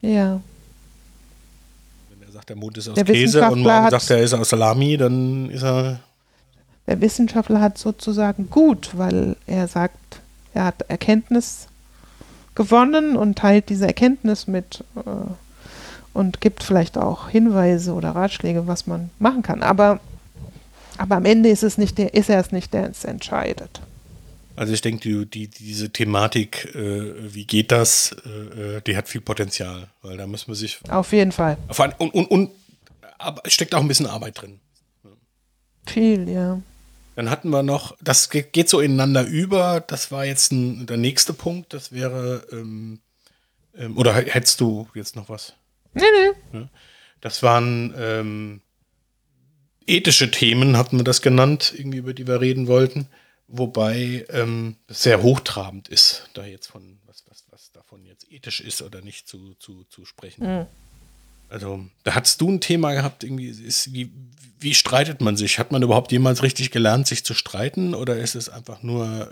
Ja. 0.02 0.40
Wenn 2.10 2.28
er 2.28 2.32
sagt, 2.32 2.48
der 2.48 2.56
Mond 2.56 2.76
ist 2.76 2.88
aus 2.88 2.94
Der 2.94 3.04
Käse 3.04 3.48
und 3.48 3.62
morgen 3.62 3.90
sagt 3.90 4.10
er, 4.10 4.18
er 4.18 4.22
ist 4.24 4.34
aus 4.34 4.50
Salami, 4.50 4.96
dann 4.96 5.48
ist 5.50 5.62
er 5.62 6.00
Der 6.86 7.00
Wissenschaftler 7.00 7.60
hat 7.60 7.78
sozusagen 7.78 8.50
gut, 8.50 8.90
weil 8.94 9.36
er 9.46 9.68
sagt, 9.68 10.20
er 10.54 10.64
hat 10.66 10.82
Erkenntnis 10.88 11.68
gewonnen 12.54 13.16
und 13.16 13.38
teilt 13.38 13.68
diese 13.68 13.86
Erkenntnis 13.86 14.46
mit 14.46 14.84
äh, 14.96 15.00
und 16.12 16.40
gibt 16.40 16.62
vielleicht 16.62 16.98
auch 16.98 17.28
Hinweise 17.28 17.94
oder 17.94 18.10
Ratschläge, 18.10 18.66
was 18.66 18.86
man 18.86 19.10
machen 19.18 19.42
kann. 19.42 19.62
Aber, 19.62 20.00
aber 20.98 21.16
am 21.16 21.24
Ende 21.24 21.48
ist 21.48 21.62
es 21.62 21.78
nicht 21.78 21.96
der, 21.96 22.12
ist 22.12 22.28
er 22.28 22.40
es 22.40 22.52
nicht, 22.52 22.74
der 22.74 22.90
es 22.90 23.04
entscheidet. 23.04 23.80
Also 24.54 24.72
ich 24.74 24.80
denke, 24.82 25.00
die, 25.08 25.26
die, 25.26 25.48
diese 25.48 25.90
Thematik, 25.90 26.74
äh, 26.74 27.34
wie 27.34 27.46
geht 27.46 27.72
das, 27.72 28.14
äh, 28.26 28.76
äh, 28.76 28.80
die 28.82 28.96
hat 28.96 29.08
viel 29.08 29.20
Potenzial, 29.22 29.88
weil 30.02 30.16
da 30.18 30.26
müssen 30.26 30.48
wir 30.48 30.54
sich 30.54 30.78
Auf 30.90 31.12
jeden 31.12 31.32
Fall. 31.32 31.56
und, 31.98 32.12
und, 32.14 32.26
und 32.30 32.50
aber 33.18 33.40
es 33.44 33.54
steckt 33.54 33.74
auch 33.74 33.80
ein 33.80 33.88
bisschen 33.88 34.06
Arbeit 34.06 34.42
drin. 34.42 34.60
Viel, 35.86 36.28
ja. 36.28 36.60
Dann 37.16 37.30
hatten 37.30 37.50
wir 37.50 37.62
noch, 37.62 37.96
das 38.02 38.30
ge- 38.30 38.44
geht 38.50 38.68
so 38.68 38.80
ineinander 38.80 39.24
über, 39.26 39.80
das 39.80 40.10
war 40.10 40.24
jetzt 40.24 40.52
ein, 40.52 40.86
der 40.86 40.96
nächste 40.96 41.32
Punkt, 41.32 41.72
das 41.72 41.92
wäre, 41.92 42.46
ähm, 42.52 43.00
ähm, 43.76 43.96
oder 43.96 44.14
hättest 44.14 44.60
du 44.60 44.88
jetzt 44.94 45.16
noch 45.16 45.28
was? 45.28 45.54
Nee, 45.94 46.02
nee. 46.52 46.66
Das 47.20 47.42
waren 47.42 47.94
ähm, 47.98 48.60
ethische 49.86 50.30
Themen, 50.30 50.76
hatten 50.76 50.96
wir 50.98 51.04
das 51.04 51.22
genannt, 51.22 51.72
irgendwie 51.76 51.98
über 51.98 52.14
die 52.14 52.26
wir 52.26 52.40
reden 52.40 52.66
wollten. 52.66 53.08
Wobei 53.54 54.24
ähm, 54.30 54.76
es 54.88 55.02
sehr 55.02 55.22
hochtrabend 55.22 55.88
ist, 55.88 56.30
da 56.32 56.42
jetzt 56.44 56.68
von 56.68 56.98
was, 57.04 57.22
was, 57.28 57.44
was 57.50 57.70
davon 57.72 58.02
jetzt 58.06 58.32
ethisch 58.32 58.60
ist 58.62 58.80
oder 58.80 59.02
nicht 59.02 59.28
zu, 59.28 59.54
zu, 59.58 59.84
zu 59.84 60.06
sprechen. 60.06 60.46
Mhm. 60.46 60.66
Also, 61.50 61.84
da 62.02 62.14
hattest 62.14 62.40
du 62.40 62.50
ein 62.50 62.62
Thema 62.62 62.94
gehabt, 62.94 63.24
irgendwie, 63.24 63.48
ist, 63.48 63.92
wie, 63.92 64.10
wie 64.58 64.72
streitet 64.72 65.20
man 65.20 65.36
sich? 65.36 65.58
Hat 65.58 65.70
man 65.70 65.82
überhaupt 65.82 66.10
jemals 66.12 66.42
richtig 66.42 66.70
gelernt, 66.70 67.06
sich 67.06 67.26
zu 67.26 67.34
streiten? 67.34 67.94
Oder 67.94 68.16
ist 68.16 68.36
es 68.36 68.48
einfach 68.48 68.82
nur 68.82 69.28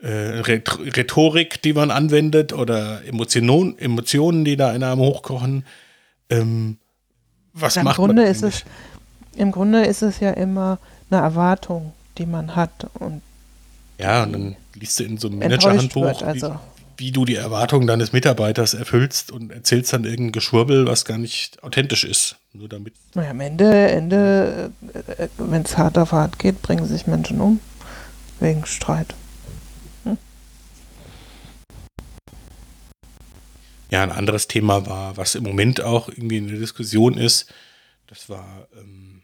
äh, 0.00 0.06
äh, 0.06 0.38
äh, 0.38 0.40
Rhet- 0.42 0.96
Rhetorik, 0.96 1.62
die 1.62 1.72
man 1.72 1.90
anwendet 1.90 2.52
oder 2.52 3.04
Emotionen, 3.04 3.76
Emotionen, 3.76 4.44
die 4.44 4.56
da 4.56 4.72
in 4.72 4.84
einem 4.84 5.00
hochkochen? 5.00 5.66
Ähm, 6.30 6.78
was 7.52 7.76
Im 7.76 7.84
macht 7.84 7.96
Grunde 7.96 8.22
man 8.22 8.30
ist 8.30 8.44
es, 8.44 8.64
im 9.36 9.50
Grunde 9.50 9.84
ist 9.84 10.02
es 10.02 10.20
ja 10.20 10.30
immer 10.30 10.78
eine 11.10 11.20
Erwartung, 11.22 11.92
die 12.18 12.26
man 12.26 12.56
hat 12.56 12.86
und 12.94 13.22
Ja, 13.98 14.22
und 14.22 14.32
dann 14.32 14.56
liest 14.74 15.00
du 15.00 15.04
in 15.04 15.18
so 15.18 15.28
einem 15.28 15.38
Managerhandbuch. 15.38 16.22
Also 16.22 16.58
wie, 16.96 17.06
wie 17.06 17.12
du 17.12 17.24
die 17.24 17.36
Erwartungen 17.36 17.86
deines 17.86 18.12
Mitarbeiters 18.12 18.74
erfüllst 18.74 19.30
und 19.30 19.50
erzählst 19.50 19.92
dann 19.92 20.04
irgendein 20.04 20.32
Geschwurbel, 20.32 20.86
was 20.86 21.04
gar 21.04 21.18
nicht 21.18 21.62
authentisch 21.62 22.04
ist. 22.04 22.36
Nur 22.52 22.68
damit. 22.68 22.94
naja, 23.14 23.30
am 23.30 23.40
Ende, 23.40 23.88
Ende 23.88 24.70
äh, 25.18 25.28
wenn 25.38 25.62
es 25.62 25.76
hart 25.76 25.98
auf 25.98 26.12
hart 26.12 26.38
geht, 26.38 26.62
bringen 26.62 26.86
sich 26.86 27.06
Menschen 27.06 27.40
um 27.40 27.60
wegen 28.40 28.64
Streit. 28.64 29.14
Ja, 33.90 34.02
ein 34.02 34.10
anderes 34.10 34.48
Thema 34.48 34.86
war, 34.86 35.16
was 35.16 35.36
im 35.36 35.44
Moment 35.44 35.80
auch 35.80 36.08
irgendwie 36.08 36.38
in 36.38 36.48
der 36.48 36.58
Diskussion 36.58 37.16
ist, 37.16 37.52
das 38.08 38.28
war 38.28 38.66
ähm, 38.76 39.22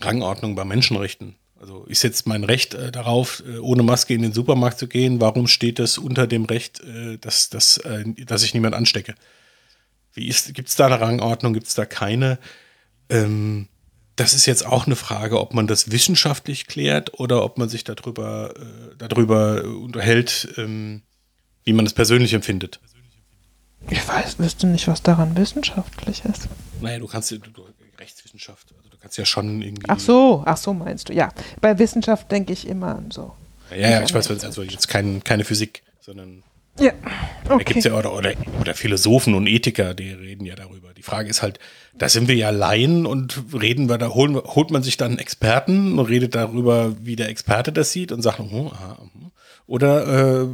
Rangordnung 0.00 0.54
bei 0.54 0.64
Menschenrechten. 0.66 1.36
Also 1.60 1.84
ist 1.84 2.02
jetzt 2.02 2.26
mein 2.26 2.42
Recht 2.42 2.72
äh, 2.72 2.90
darauf, 2.90 3.42
äh, 3.46 3.58
ohne 3.58 3.82
Maske 3.82 4.14
in 4.14 4.22
den 4.22 4.32
Supermarkt 4.32 4.78
zu 4.78 4.88
gehen? 4.88 5.20
Warum 5.20 5.46
steht 5.46 5.78
das 5.78 5.98
unter 5.98 6.26
dem 6.26 6.46
Recht, 6.46 6.80
äh, 6.80 7.18
dass, 7.18 7.50
dass, 7.50 7.76
äh, 7.76 8.04
dass 8.24 8.42
ich 8.42 8.54
niemand 8.54 8.74
anstecke? 8.74 9.14
Wie 10.14 10.26
ist, 10.26 10.54
gibt 10.54 10.70
es 10.70 10.76
da 10.76 10.86
eine 10.86 11.00
Rangordnung? 11.00 11.52
Gibt 11.52 11.66
es 11.66 11.74
da 11.74 11.84
keine? 11.84 12.38
Ähm, 13.10 13.68
das 14.16 14.32
ist 14.32 14.46
jetzt 14.46 14.64
auch 14.64 14.86
eine 14.86 14.96
Frage, 14.96 15.38
ob 15.38 15.52
man 15.52 15.66
das 15.66 15.90
wissenschaftlich 15.90 16.66
klärt 16.66 17.20
oder 17.20 17.44
ob 17.44 17.58
man 17.58 17.68
sich 17.68 17.84
darüber, 17.84 18.54
äh, 18.56 18.96
darüber 18.96 19.62
unterhält, 19.64 20.48
ähm, 20.56 21.02
wie 21.64 21.74
man 21.74 21.84
es 21.84 21.92
persönlich 21.92 22.32
empfindet. 22.32 22.80
Ich 23.90 24.06
weiß, 24.06 24.38
wüsste 24.38 24.66
nicht, 24.66 24.88
was 24.88 25.02
daran 25.02 25.36
wissenschaftlich 25.36 26.24
ist. 26.24 26.48
Naja, 26.80 26.98
du 26.98 27.06
kannst 27.06 27.30
du, 27.30 27.38
du, 27.38 27.66
Rechtswissenschaft, 27.98 28.74
kannst 29.00 29.18
ja 29.18 29.24
schon 29.24 29.62
irgendwie. 29.62 29.86
Ach 29.88 29.98
so, 29.98 30.42
ach 30.46 30.56
so 30.56 30.72
meinst 30.72 31.08
du. 31.08 31.12
Ja, 31.12 31.30
bei 31.60 31.78
Wissenschaft 31.78 32.30
denke 32.30 32.52
ich 32.52 32.66
immer 32.66 32.96
an 32.96 33.10
so. 33.10 33.32
Ja, 33.70 33.90
ja, 33.90 34.02
ich 34.02 34.12
weiß, 34.12 34.30
also 34.44 34.62
jetzt 34.62 34.88
kein, 34.88 35.22
keine 35.22 35.44
Physik, 35.44 35.82
sondern 36.00 36.42
Ja, 36.78 36.92
da 37.44 37.54
okay. 37.54 37.64
gibt 37.64 37.78
es 37.78 37.84
ja 37.84 37.94
oder, 37.94 38.12
oder, 38.12 38.32
oder 38.60 38.74
Philosophen 38.74 39.34
und 39.34 39.46
Ethiker, 39.46 39.94
die 39.94 40.10
reden 40.10 40.44
ja 40.44 40.56
darüber. 40.56 40.92
Die 40.92 41.02
Frage 41.02 41.28
ist 41.28 41.42
halt, 41.42 41.58
da 41.94 42.08
sind 42.08 42.28
wir 42.28 42.34
ja 42.34 42.50
Laien 42.50 43.06
und 43.06 43.42
reden 43.52 43.88
wir, 43.88 43.98
da 43.98 44.08
holen, 44.08 44.36
holt 44.36 44.70
man 44.70 44.82
sich 44.82 44.96
dann 44.96 45.12
einen 45.12 45.18
Experten 45.18 45.98
und 45.98 46.06
redet 46.06 46.34
darüber, 46.34 46.96
wie 47.00 47.16
der 47.16 47.28
Experte 47.28 47.72
das 47.72 47.92
sieht 47.92 48.12
und 48.12 48.22
sagt, 48.22 48.38
hm, 48.38 48.68
aha, 48.68 48.98
hm. 48.98 49.30
oder 49.66 50.42
äh, 50.42 50.48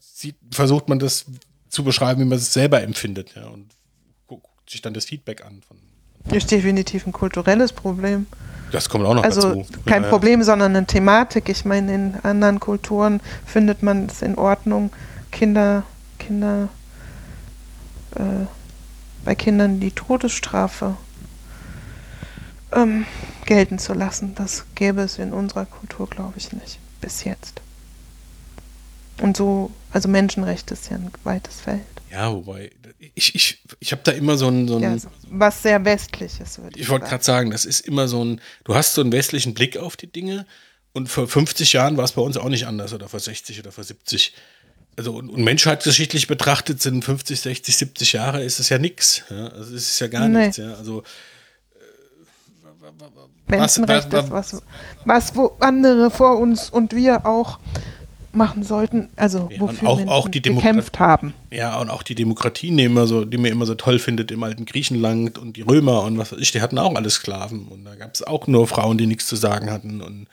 sieht, 0.00 0.36
versucht 0.50 0.88
man 0.88 0.98
das 0.98 1.26
zu 1.68 1.84
beschreiben, 1.84 2.20
wie 2.20 2.26
man 2.26 2.38
es 2.38 2.52
selber 2.52 2.82
empfindet, 2.82 3.34
ja, 3.34 3.46
und 3.46 3.70
guckt 4.26 4.70
sich 4.70 4.82
dann 4.82 4.94
das 4.94 5.06
Feedback 5.06 5.44
an. 5.44 5.62
Von, 5.66 5.78
Ist 6.30 6.50
definitiv 6.50 7.06
ein 7.06 7.12
kulturelles 7.12 7.72
Problem. 7.72 8.26
das 8.70 8.88
kommt 8.88 9.04
auch 9.04 9.14
noch 9.14 9.24
Also 9.24 9.54
dazu. 9.56 9.66
kein 9.86 10.02
Ja, 10.02 10.08
ja. 10.08 10.10
Problem, 10.10 10.42
sondern 10.42 10.74
eine 10.76 10.86
Thematik. 10.86 11.48
Ich 11.48 11.64
meine, 11.64 11.94
in 11.94 12.14
anderen 12.22 12.58
Kulturen 12.60 13.20
findet 13.44 13.82
man 13.82 14.06
es 14.06 14.22
in 14.22 14.36
Ordnung, 14.38 14.90
Kinder, 15.30 15.82
Kinder, 16.18 16.68
äh, 18.14 18.46
bei 19.24 19.34
Kindern 19.34 19.78
die 19.80 19.90
Todesstrafe 19.90 20.96
ähm, 22.72 23.04
gelten 23.44 23.78
zu 23.78 23.92
lassen. 23.92 24.34
Das 24.34 24.64
gäbe 24.74 25.02
es 25.02 25.18
in 25.18 25.32
unserer 25.32 25.66
Kultur, 25.66 26.08
glaube 26.08 26.34
ich, 26.36 26.52
nicht. 26.52 26.78
Bis 27.00 27.24
jetzt. 27.24 27.60
Und 29.20 29.36
so, 29.36 29.70
also 29.92 30.08
Menschenrechte 30.08 30.74
ist 30.74 30.88
ja 30.90 30.96
ein 30.96 31.10
weites 31.24 31.60
Feld. 31.60 31.80
Ja, 32.12 32.30
wobei, 32.30 32.70
ich, 33.14 33.34
ich, 33.34 33.62
ich 33.80 33.90
habe 33.92 34.02
da 34.04 34.12
immer 34.12 34.36
so 34.36 34.46
ein, 34.48 34.68
so 34.68 34.76
ein 34.76 34.82
Ja, 34.82 34.96
was 35.30 35.62
sehr 35.62 35.82
westliches, 35.84 36.58
würde 36.58 36.76
ich, 36.76 36.82
ich 36.82 36.88
wollte 36.90 37.06
gerade 37.06 37.24
sagen, 37.24 37.50
das 37.50 37.64
ist 37.64 37.80
immer 37.80 38.06
so 38.06 38.22
ein, 38.22 38.40
du 38.64 38.74
hast 38.74 38.92
so 38.94 39.00
einen 39.00 39.12
westlichen 39.12 39.54
Blick 39.54 39.78
auf 39.78 39.96
die 39.96 40.06
Dinge 40.12 40.46
und 40.92 41.08
vor 41.08 41.26
50 41.26 41.72
Jahren 41.72 41.96
war 41.96 42.04
es 42.04 42.12
bei 42.12 42.20
uns 42.20 42.36
auch 42.36 42.50
nicht 42.50 42.66
anders 42.66 42.92
oder 42.92 43.08
vor 43.08 43.18
60 43.18 43.58
oder 43.60 43.72
vor 43.72 43.82
70. 43.82 44.34
Also 44.98 45.14
und, 45.14 45.30
und 45.30 45.42
menschheitsgeschichtlich 45.42 46.26
betrachtet 46.26 46.82
sind 46.82 47.02
50, 47.02 47.40
60, 47.40 47.76
70 47.78 48.12
Jahre 48.12 48.44
ist 48.44 48.60
es 48.60 48.68
ja 48.68 48.76
nichts. 48.76 49.22
Ja? 49.30 49.46
Also 49.48 49.74
es 49.74 49.88
ist 49.88 49.98
ja 50.00 50.08
gar 50.08 50.28
Nee. 50.28 50.38
nichts. 50.44 50.58
Ja? 50.58 50.74
Also 50.74 51.02
Menschenrechte 53.48 54.30
was- 54.30 54.52
ist 54.52 54.62
was, 54.62 54.62
was 55.04 55.36
wo 55.36 55.56
andere 55.60 56.10
vor 56.10 56.38
uns 56.38 56.68
und 56.70 56.94
wir 56.94 57.26
auch 57.26 57.58
machen 58.34 58.62
sollten, 58.62 59.10
also 59.16 59.48
Ja, 59.52 59.60
wofür 59.60 59.88
auch- 59.88 60.06
auch 60.06 60.30
gekämpft 60.30 60.98
haben. 60.98 61.34
ja, 61.50 61.78
und 61.78 61.90
auch 61.90 62.02
die 62.02 62.14
Demokratien, 62.14 62.76
die, 62.76 62.84
immer 62.84 63.06
so, 63.06 63.24
die 63.24 63.36
man 63.36 63.50
immer 63.50 63.66
so 63.66 63.74
toll 63.74 63.98
findet 63.98 64.30
im 64.30 64.42
alten 64.42 64.64
Griechenland 64.64 65.38
und 65.38 65.56
die 65.56 65.62
Römer 65.62 66.02
und 66.02 66.16
was 66.18 66.32
weiß 66.32 66.38
ich, 66.40 66.50
die 66.52 66.60
hatten 66.62 66.78
auch 66.78 66.94
alle 66.94 67.10
Sklaven. 67.10 67.66
Und 67.68 67.84
da 67.84 67.94
gab 67.94 68.14
es 68.14 68.22
auch 68.22 68.46
nur 68.46 68.66
Frauen, 68.66 68.96
die 68.98 69.06
nichts 69.06 69.26
zu 69.26 69.36
sagen 69.36 69.70
hatten. 69.70 70.00
Und 70.00 70.26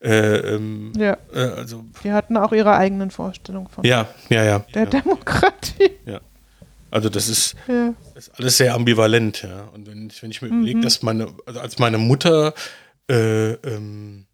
äh, 0.00 0.36
ähm, 0.54 0.92
Ja, 0.96 1.16
äh, 1.34 1.38
also 1.40 1.84
die 2.04 2.12
hatten 2.12 2.36
auch 2.36 2.52
ihre 2.52 2.74
eigenen 2.76 3.10
Vorstellungen 3.10 3.68
von 3.68 3.84
ja, 3.84 4.08
ja, 4.28 4.44
ja. 4.44 4.58
der 4.74 4.84
ja. 4.84 4.90
Demokratie. 4.90 5.90
Ja. 6.06 6.20
Also 6.90 7.08
das 7.08 7.28
ist, 7.28 7.54
Ja. 7.68 7.94
ist 8.14 8.30
alles 8.38 8.56
sehr 8.58 8.74
ambivalent, 8.74 9.42
ja. 9.42 9.68
Und 9.74 9.86
wenn 9.86 10.08
ich, 10.08 10.22
wenn 10.22 10.30
ich 10.30 10.42
mir 10.42 10.48
Mhm. 10.48 10.58
überlege, 10.58 10.80
dass 10.80 11.02
meine, 11.02 11.28
also 11.46 11.60
als 11.60 11.78
meine 11.78 11.98
Mutter 11.98 12.52
äh, 13.10 13.52
ähm, 13.52 14.26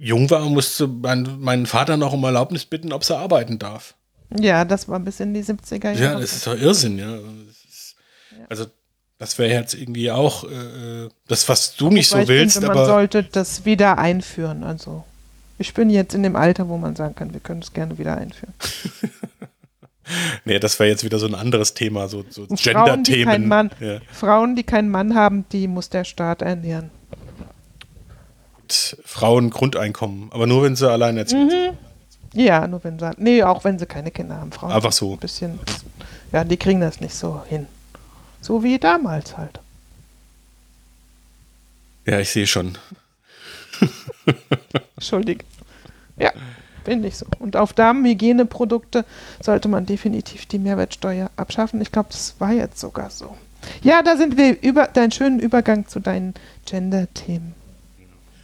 jung 0.00 0.28
war, 0.30 0.40
musste 0.48 0.88
mein, 0.88 1.36
meinen 1.40 1.66
Vater 1.66 1.96
noch 1.96 2.12
um 2.12 2.24
Erlaubnis 2.24 2.64
bitten, 2.64 2.92
ob 2.92 3.04
sie 3.04 3.16
arbeiten 3.16 3.58
darf. 3.58 3.94
Ja, 4.38 4.64
das 4.64 4.88
war 4.88 4.98
bis 5.00 5.20
in 5.20 5.34
die 5.34 5.42
70er 5.42 5.90
Jahre. 5.92 6.02
Ja, 6.14 6.20
das 6.20 6.32
ist 6.32 6.46
doch 6.46 6.56
Irrsinn, 6.56 6.98
ja. 6.98 7.16
Das 7.16 7.56
ist, 7.68 7.96
also, 8.48 8.66
das 9.18 9.38
wäre 9.38 9.52
jetzt 9.52 9.74
irgendwie 9.74 10.10
auch 10.10 10.44
äh, 10.44 11.08
das, 11.28 11.48
was 11.48 11.76
du 11.76 11.90
nicht 11.90 12.10
Wobei 12.12 12.22
so 12.22 12.28
willst, 12.28 12.56
ich 12.56 12.60
finde, 12.60 12.68
man 12.68 12.78
aber. 12.78 12.86
sollte 12.86 13.22
das 13.24 13.64
wieder 13.64 13.98
einführen. 13.98 14.64
Also 14.64 15.04
ich 15.58 15.74
bin 15.74 15.90
jetzt 15.90 16.14
in 16.14 16.22
dem 16.22 16.36
Alter, 16.36 16.68
wo 16.68 16.78
man 16.78 16.96
sagen 16.96 17.14
kann, 17.14 17.34
wir 17.34 17.40
können 17.40 17.60
es 17.60 17.72
gerne 17.72 17.98
wieder 17.98 18.16
einführen. 18.16 18.54
Nee, 20.44 20.58
das 20.58 20.76
wäre 20.80 20.88
jetzt 20.88 21.04
wieder 21.04 21.20
so 21.20 21.26
ein 21.26 21.36
anderes 21.36 21.74
Thema, 21.74 22.08
so, 22.08 22.24
so 22.28 22.44
Frauen, 22.46 22.56
Gender-Themen. 22.56 23.46
Mann, 23.46 23.70
Ja. 23.78 24.00
Frauen, 24.12 24.56
die 24.56 24.64
keinen 24.64 24.88
Mann 24.88 25.14
haben, 25.14 25.44
die 25.52 25.68
muss 25.68 25.88
der 25.88 26.02
Staat 26.02 26.42
ernähren. 26.42 26.90
Frauen 29.04 29.50
Grundeinkommen, 29.50 30.30
aber 30.32 30.46
nur 30.46 30.62
wenn 30.62 30.76
sie 30.76 30.90
allein 30.90 31.16
erzählt 31.16 31.50
sind. 31.50 31.78
Ja, 32.32 32.66
nur 32.66 32.82
wenn 32.84 32.98
sie, 32.98 33.10
nee, 33.18 33.42
auch 33.42 33.64
wenn 33.64 33.78
sie 33.78 33.86
keine 33.86 34.10
Kinder 34.10 34.36
haben. 34.36 34.52
Frauen 34.52 34.72
Einfach 34.72 34.92
so. 34.92 35.12
Ein 35.12 35.18
bisschen, 35.18 35.58
ja, 36.32 36.44
die 36.44 36.56
kriegen 36.56 36.80
das 36.80 37.00
nicht 37.00 37.14
so 37.14 37.42
hin. 37.48 37.66
So 38.40 38.62
wie 38.62 38.78
damals 38.78 39.36
halt. 39.36 39.60
Ja, 42.06 42.18
ich 42.20 42.30
sehe 42.30 42.46
schon. 42.46 42.78
Entschuldige. 44.96 45.44
Ja, 46.16 46.32
finde 46.84 47.08
ich 47.08 47.16
so. 47.16 47.26
Und 47.38 47.56
auf 47.56 47.72
Damenhygieneprodukte 47.72 49.04
sollte 49.40 49.68
man 49.68 49.86
definitiv 49.86 50.46
die 50.46 50.58
Mehrwertsteuer 50.58 51.30
abschaffen. 51.36 51.80
Ich 51.80 51.92
glaube, 51.92 52.08
das 52.10 52.36
war 52.38 52.52
jetzt 52.52 52.78
sogar 52.78 53.10
so. 53.10 53.36
Ja, 53.82 54.02
da 54.02 54.16
sind 54.16 54.36
wir 54.36 54.60
über 54.62 54.86
deinen 54.86 55.12
schönen 55.12 55.40
Übergang 55.40 55.86
zu 55.86 56.00
deinen 56.00 56.34
Gender-Themen. 56.64 57.54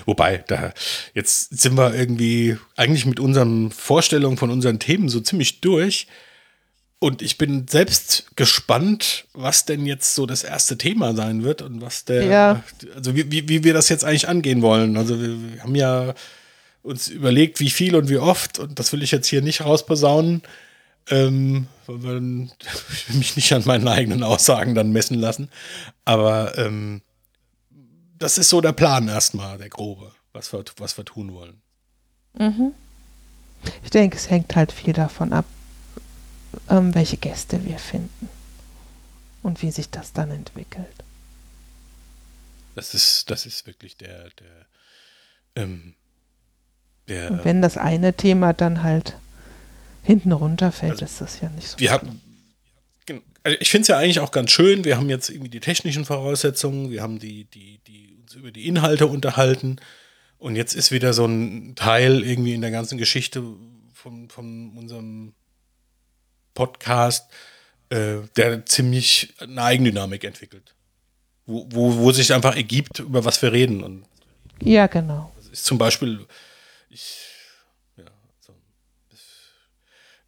Wobei, 0.07 0.45
da 0.47 0.73
jetzt 1.15 1.59
sind 1.59 1.77
wir 1.77 1.95
irgendwie 1.95 2.57
eigentlich 2.77 3.05
mit 3.07 3.21
unseren 3.21 3.71
Vorstellungen 3.71 4.37
von 4.39 4.51
unseren 4.51 4.79
Themen 4.79 5.09
so 5.09 5.21
ziemlich 5.21 5.61
durch. 5.61 6.07
Und 6.99 7.21
ich 7.21 7.37
bin 7.37 7.67
selbst 7.69 8.29
gespannt, 8.37 9.27
was 9.35 9.67
denn 9.67 9.85
jetzt 9.85 10.15
so 10.15 10.25
das 10.25 10.45
erste 10.45 10.79
Thema 10.79 11.15
sein 11.15 11.45
wird 11.45 11.61
und 11.61 11.83
was 11.83 12.07
der, 12.07 12.25
Ja. 12.25 12.63
also 12.95 13.15
wie, 13.15 13.31
wie, 13.31 13.49
wie 13.51 13.65
wir 13.65 13.75
das 13.75 13.91
jetzt 13.91 14.05
eigentlich 14.05 14.29
angehen 14.29 14.63
wollen. 14.63 14.97
Also 14.97 15.21
wir, 15.21 15.29
wir 15.55 15.63
haben 15.63 15.75
ja 15.75 16.15
uns 16.83 17.09
überlegt, 17.09 17.61
wie 17.61 17.69
viel 17.71 17.97
und 17.97 18.09
wie 18.09 18.17
oft, 18.17 18.59
und 18.61 18.79
das 18.79 18.93
will 18.93 19.03
ich 19.03 19.11
jetzt 19.11 19.27
hier 19.27 19.43
nicht 19.43 19.61
rausposaunen, 19.63 20.41
ähm, 21.11 21.67
weil 21.87 22.03
wir 22.03 22.15
dann- 22.15 22.51
ich 22.95 23.09
will 23.11 23.17
mich 23.19 23.37
nicht 23.37 23.53
an 23.53 23.63
meinen 23.67 23.89
eigenen 23.89 24.23
Aussagen 24.23 24.75
dann 24.75 24.91
messen 24.93 25.19
lassen. 25.19 25.51
Aber 26.07 26.57
ähm, 26.57 27.03
das 28.19 28.39
ist 28.39 28.49
so 28.49 28.61
der 28.61 28.73
Plan 28.73 29.09
erstmal, 29.09 29.59
der 29.59 29.69
grobe, 29.69 30.13
was 30.33 30.53
wir, 30.53 30.65
was 30.79 30.97
wir 30.97 31.05
tun 31.05 31.33
wollen. 31.33 31.61
Ich 33.83 33.91
denke, 33.91 34.17
es 34.17 34.31
hängt 34.31 34.55
halt 34.57 34.73
viel 34.73 34.93
davon 34.93 35.33
ab, 35.33 35.47
ähm, 36.69 36.95
welche 36.95 37.17
Gäste 37.17 37.65
wir 37.65 37.79
finden 37.79 38.29
und 39.43 39.63
wie 39.63 39.71
sich 39.71 39.91
das 39.91 40.13
dann 40.13 40.31
entwickelt. 40.31 40.87
Das 42.75 42.93
ist, 42.93 43.31
das 43.31 43.47
ist 43.47 43.67
wirklich 43.67 43.97
der, 43.97 44.29
der, 44.31 44.67
ähm, 45.55 45.95
der. 47.09 47.31
Und 47.31 47.45
wenn 47.45 47.63
das 47.63 47.79
eine 47.79 48.13
Thema 48.13 48.53
dann 48.53 48.83
halt 48.83 49.17
hinten 50.03 50.33
runterfällt, 50.33 50.93
Also, 50.93 51.05
ist 51.07 51.21
das 51.21 51.41
ja 51.41 51.49
nicht 51.49 51.69
so. 51.69 51.79
wir 51.79 51.91
haben, 51.91 52.21
also 53.47 53.59
ich 53.61 53.71
finde 53.71 53.83
es 53.83 53.89
ja 53.89 53.99
eigentlich 53.99 54.19
auch 54.19 54.33
ganz 54.33 54.51
schön. 54.51 54.85
Wir 54.85 54.97
haben 54.97 55.09
jetzt 55.09 55.31
irgendwie 55.31 55.49
die 55.49 55.61
technischen 55.61 56.05
Voraussetzungen, 56.05 56.91
wir 56.91 57.01
haben 57.01 57.21
die, 57.21 57.45
die, 57.45 57.79
die 57.87 58.17
uns 58.21 58.35
über 58.35 58.51
die 58.51 58.67
Inhalte 58.67 59.07
unterhalten. 59.07 59.77
Und 60.37 60.57
jetzt 60.57 60.75
ist 60.75 60.91
wieder 60.91 61.13
so 61.13 61.27
ein 61.27 61.77
Teil 61.77 62.25
irgendwie 62.25 62.55
in 62.55 62.61
der 62.61 62.73
ganzen 62.73 62.99
Geschichte 62.99 63.45
von, 63.95 64.29
von 64.31 64.77
unserem 64.77 65.33
Podcast, 66.55 67.31
äh, 67.91 68.17
der 68.37 68.67
ziemlich 68.67 69.33
eine 69.39 69.63
Eigendynamik 69.63 70.25
entwickelt. 70.25 70.75
Wo, 71.47 71.69
wo, 71.71 71.99
wo 71.99 72.11
sich 72.11 72.35
einfach 72.35 72.57
ergibt, 72.57 72.99
über 72.99 73.25
was 73.25 73.41
wir 73.43 73.53
reden. 73.53 73.85
Und 73.85 74.07
Ja, 74.61 74.89
genau. 74.89 75.33
das 75.37 75.47
ist 75.51 75.65
zum 75.65 75.79
Beispiel, 75.79 76.27
ich, 76.91 77.29
ja, 77.97 78.07
so, 78.41 78.53
das, 79.09 79.21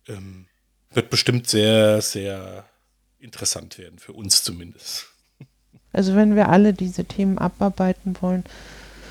ähm, 0.06 0.46
wird 0.92 1.10
bestimmt 1.10 1.48
sehr, 1.48 2.00
sehr 2.00 2.64
interessant 3.20 3.78
werden, 3.78 3.98
für 3.98 4.12
uns 4.12 4.42
zumindest. 4.42 5.06
Also 5.92 6.14
wenn 6.14 6.36
wir 6.36 6.48
alle 6.48 6.72
diese 6.74 7.04
Themen 7.04 7.38
abarbeiten 7.38 8.16
wollen, 8.20 8.44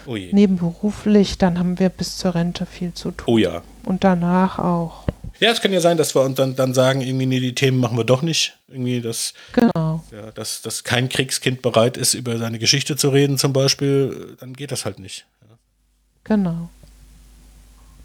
Oh 0.06 0.16
nebenberuflich, 0.16 1.38
dann 1.38 1.60
haben 1.60 1.80
wir 1.80 1.90
bis 1.90 2.18
zur 2.18 2.34
Rente 2.34 2.66
viel 2.66 2.94
zu 2.94 3.12
tun. 3.12 3.26
Oh 3.28 3.38
ja. 3.38 3.62
Und 3.84 4.04
danach 4.06 4.58
auch. 4.58 5.06
Ja, 5.40 5.52
es 5.52 5.62
kann 5.62 5.74
ja 5.74 5.82
sein, 5.82 5.98
dass 5.98 6.16
wir 6.16 6.22
uns 6.22 6.36
dann, 6.36 6.56
dann 6.56 6.74
sagen, 6.74 7.02
irgendwie, 7.02 7.26
nee, 7.26 7.40
die 7.40 7.54
Themen 7.54 7.78
machen 7.80 7.98
wir 7.98 8.06
doch 8.06 8.22
nicht. 8.22 8.58
Irgendwie, 8.70 9.02
dass, 9.02 9.34
Genau. 9.54 10.04
ja, 10.12 10.32
dass, 10.32 10.62
dass 10.62 10.84
kein 10.84 11.10
Kriegskind 11.10 11.62
bereit 11.62 11.98
ist, 11.98 12.14
über 12.14 12.38
seine 12.38 12.58
Geschichte 12.58 12.96
zu 12.96 13.10
reden, 13.10 13.38
zum 13.38 13.54
Beispiel, 13.54 14.38
dann 14.40 14.54
geht 14.54 14.72
das 14.72 14.86
halt 14.86 14.98
nicht. 14.98 15.26
Genau. 16.24 16.70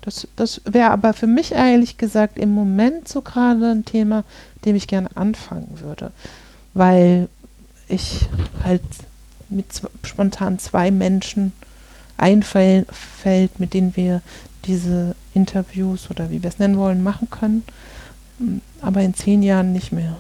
Das, 0.03 0.27
das 0.37 0.61
wäre 0.65 0.91
aber 0.91 1.15
für 1.15 1.27
mich 1.27 1.53
ehrlich 1.53 1.97
gesagt 1.97 2.39
im 2.39 2.51
Moment 2.51 3.09
so 3.09 3.23
gerade 3.23 3.71
ein 3.71 3.85
Thema, 3.85 4.25
dem 4.65 4.77
ich 4.77 4.87
gerne 4.89 5.09
anfangen 5.17 5.81
würde. 5.81 6.13
Weil 6.75 7.29
ich 7.89 8.29
halt 8.65 8.83
mit 9.49 9.67
spontan 10.05 10.59
zwei 10.59 10.91
Menschen 10.91 11.53
einfällt, 12.17 13.59
mit 13.59 13.75
denen 13.75 13.97
wir 13.97 14.23
diese 14.65 15.15
Interviews 15.35 16.11
oder 16.11 16.31
wie 16.31 16.43
wir 16.43 16.49
es 16.49 16.59
nennen 16.59 16.77
wollen, 16.79 17.03
machen 17.03 17.29
können. 17.31 17.65
Mm, 18.39 18.59
Aber 18.81 19.03
in 19.03 19.15
zehn 19.15 19.43
Jahren 19.43 19.73
nicht 19.73 19.93
mehr, 19.93 20.17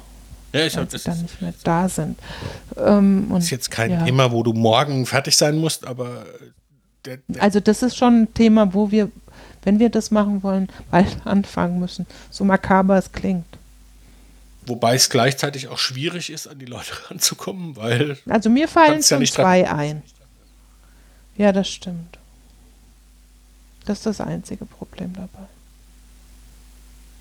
Ja, 0.53 0.67
ich 0.67 0.75
weil 0.75 0.83
hab, 0.83 0.91
sie 0.91 0.97
das 0.97 1.05
dann 1.05 1.15
ist, 1.17 1.23
nicht 1.23 1.43
mehr 1.43 1.55
da 1.65 1.89
sind. 1.89 2.19
Ähm, 2.77 3.27
und 3.31 3.39
ist 3.39 3.51
jetzt 3.51 3.71
kein 3.71 3.91
ja. 3.91 4.05
Thema, 4.05 4.33
wo 4.33 4.43
du 4.43 4.53
morgen 4.53 5.07
fertig 5.07 5.37
sein 5.37 5.59
musst, 5.59 5.87
aber 5.87 6.25
der, 7.05 7.19
der, 7.29 7.43
Also 7.43 7.61
das 7.61 7.83
ist 7.83 7.97
schon 7.97 8.23
ein 8.23 8.35
Thema, 8.35 8.75
wo 8.75 8.91
wir, 8.91 9.11
wenn 9.63 9.79
wir 9.79 9.91
das 9.91 10.11
machen 10.11 10.43
wollen, 10.43 10.69
bald 10.91 11.17
anfangen 11.27 11.79
müssen. 11.81 12.07
So 12.31 12.45
makaber 12.45 12.99
es 12.99 13.13
klingt. 13.13 13.47
Wobei 14.67 14.95
es 14.95 15.11
gleichzeitig 15.11 15.69
auch 15.69 15.79
schwierig 15.79 16.31
ist, 16.31 16.47
an 16.47 16.59
die 16.59 16.67
Leute 16.67 16.93
ranzukommen, 17.11 17.77
weil 17.77 18.17
Also 18.29 18.49
mir 18.51 18.69
fallen 18.69 19.01
ja 19.01 19.03
schon 19.03 19.19
dran- 19.19 19.27
zwei 19.27 19.71
ein. 19.71 20.03
Ja, 21.37 21.51
das 21.53 21.69
stimmt. 21.69 22.19
Das 23.87 23.99
ist 23.99 24.07
das 24.07 24.21
einzige 24.21 24.65
Problem 24.65 25.13
dabei. 25.15 25.47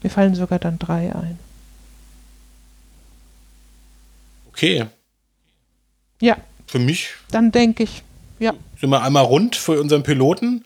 Mir 0.03 0.09
fallen 0.11 0.35
sogar 0.35 0.59
dann 0.59 0.77
drei 0.77 1.15
ein. 1.15 1.39
okay, 4.49 4.85
Ja, 6.19 6.37
für 6.67 6.79
mich 6.79 7.09
dann 7.31 7.51
denke 7.51 7.83
ich, 7.83 8.03
ja, 8.39 8.53
sind 8.79 8.89
wir 8.89 9.01
einmal 9.01 9.23
rund 9.23 9.55
für 9.55 9.79
unseren 9.81 10.03
Piloten 10.03 10.65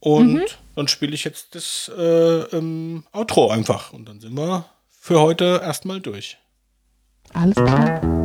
und 0.00 0.34
Mhm. 0.34 0.42
Dann 0.76 0.88
spiele 0.88 1.14
ich 1.14 1.24
jetzt 1.24 1.54
das 1.54 1.90
äh, 1.96 2.42
ähm, 2.56 3.04
Outro 3.12 3.50
einfach 3.50 3.92
und 3.92 4.08
dann 4.08 4.20
sind 4.20 4.34
wir 4.34 4.66
für 4.88 5.20
heute 5.20 5.60
erstmal 5.62 6.00
durch. 6.00 6.38
alles 7.32 7.56
klar. 7.56 8.15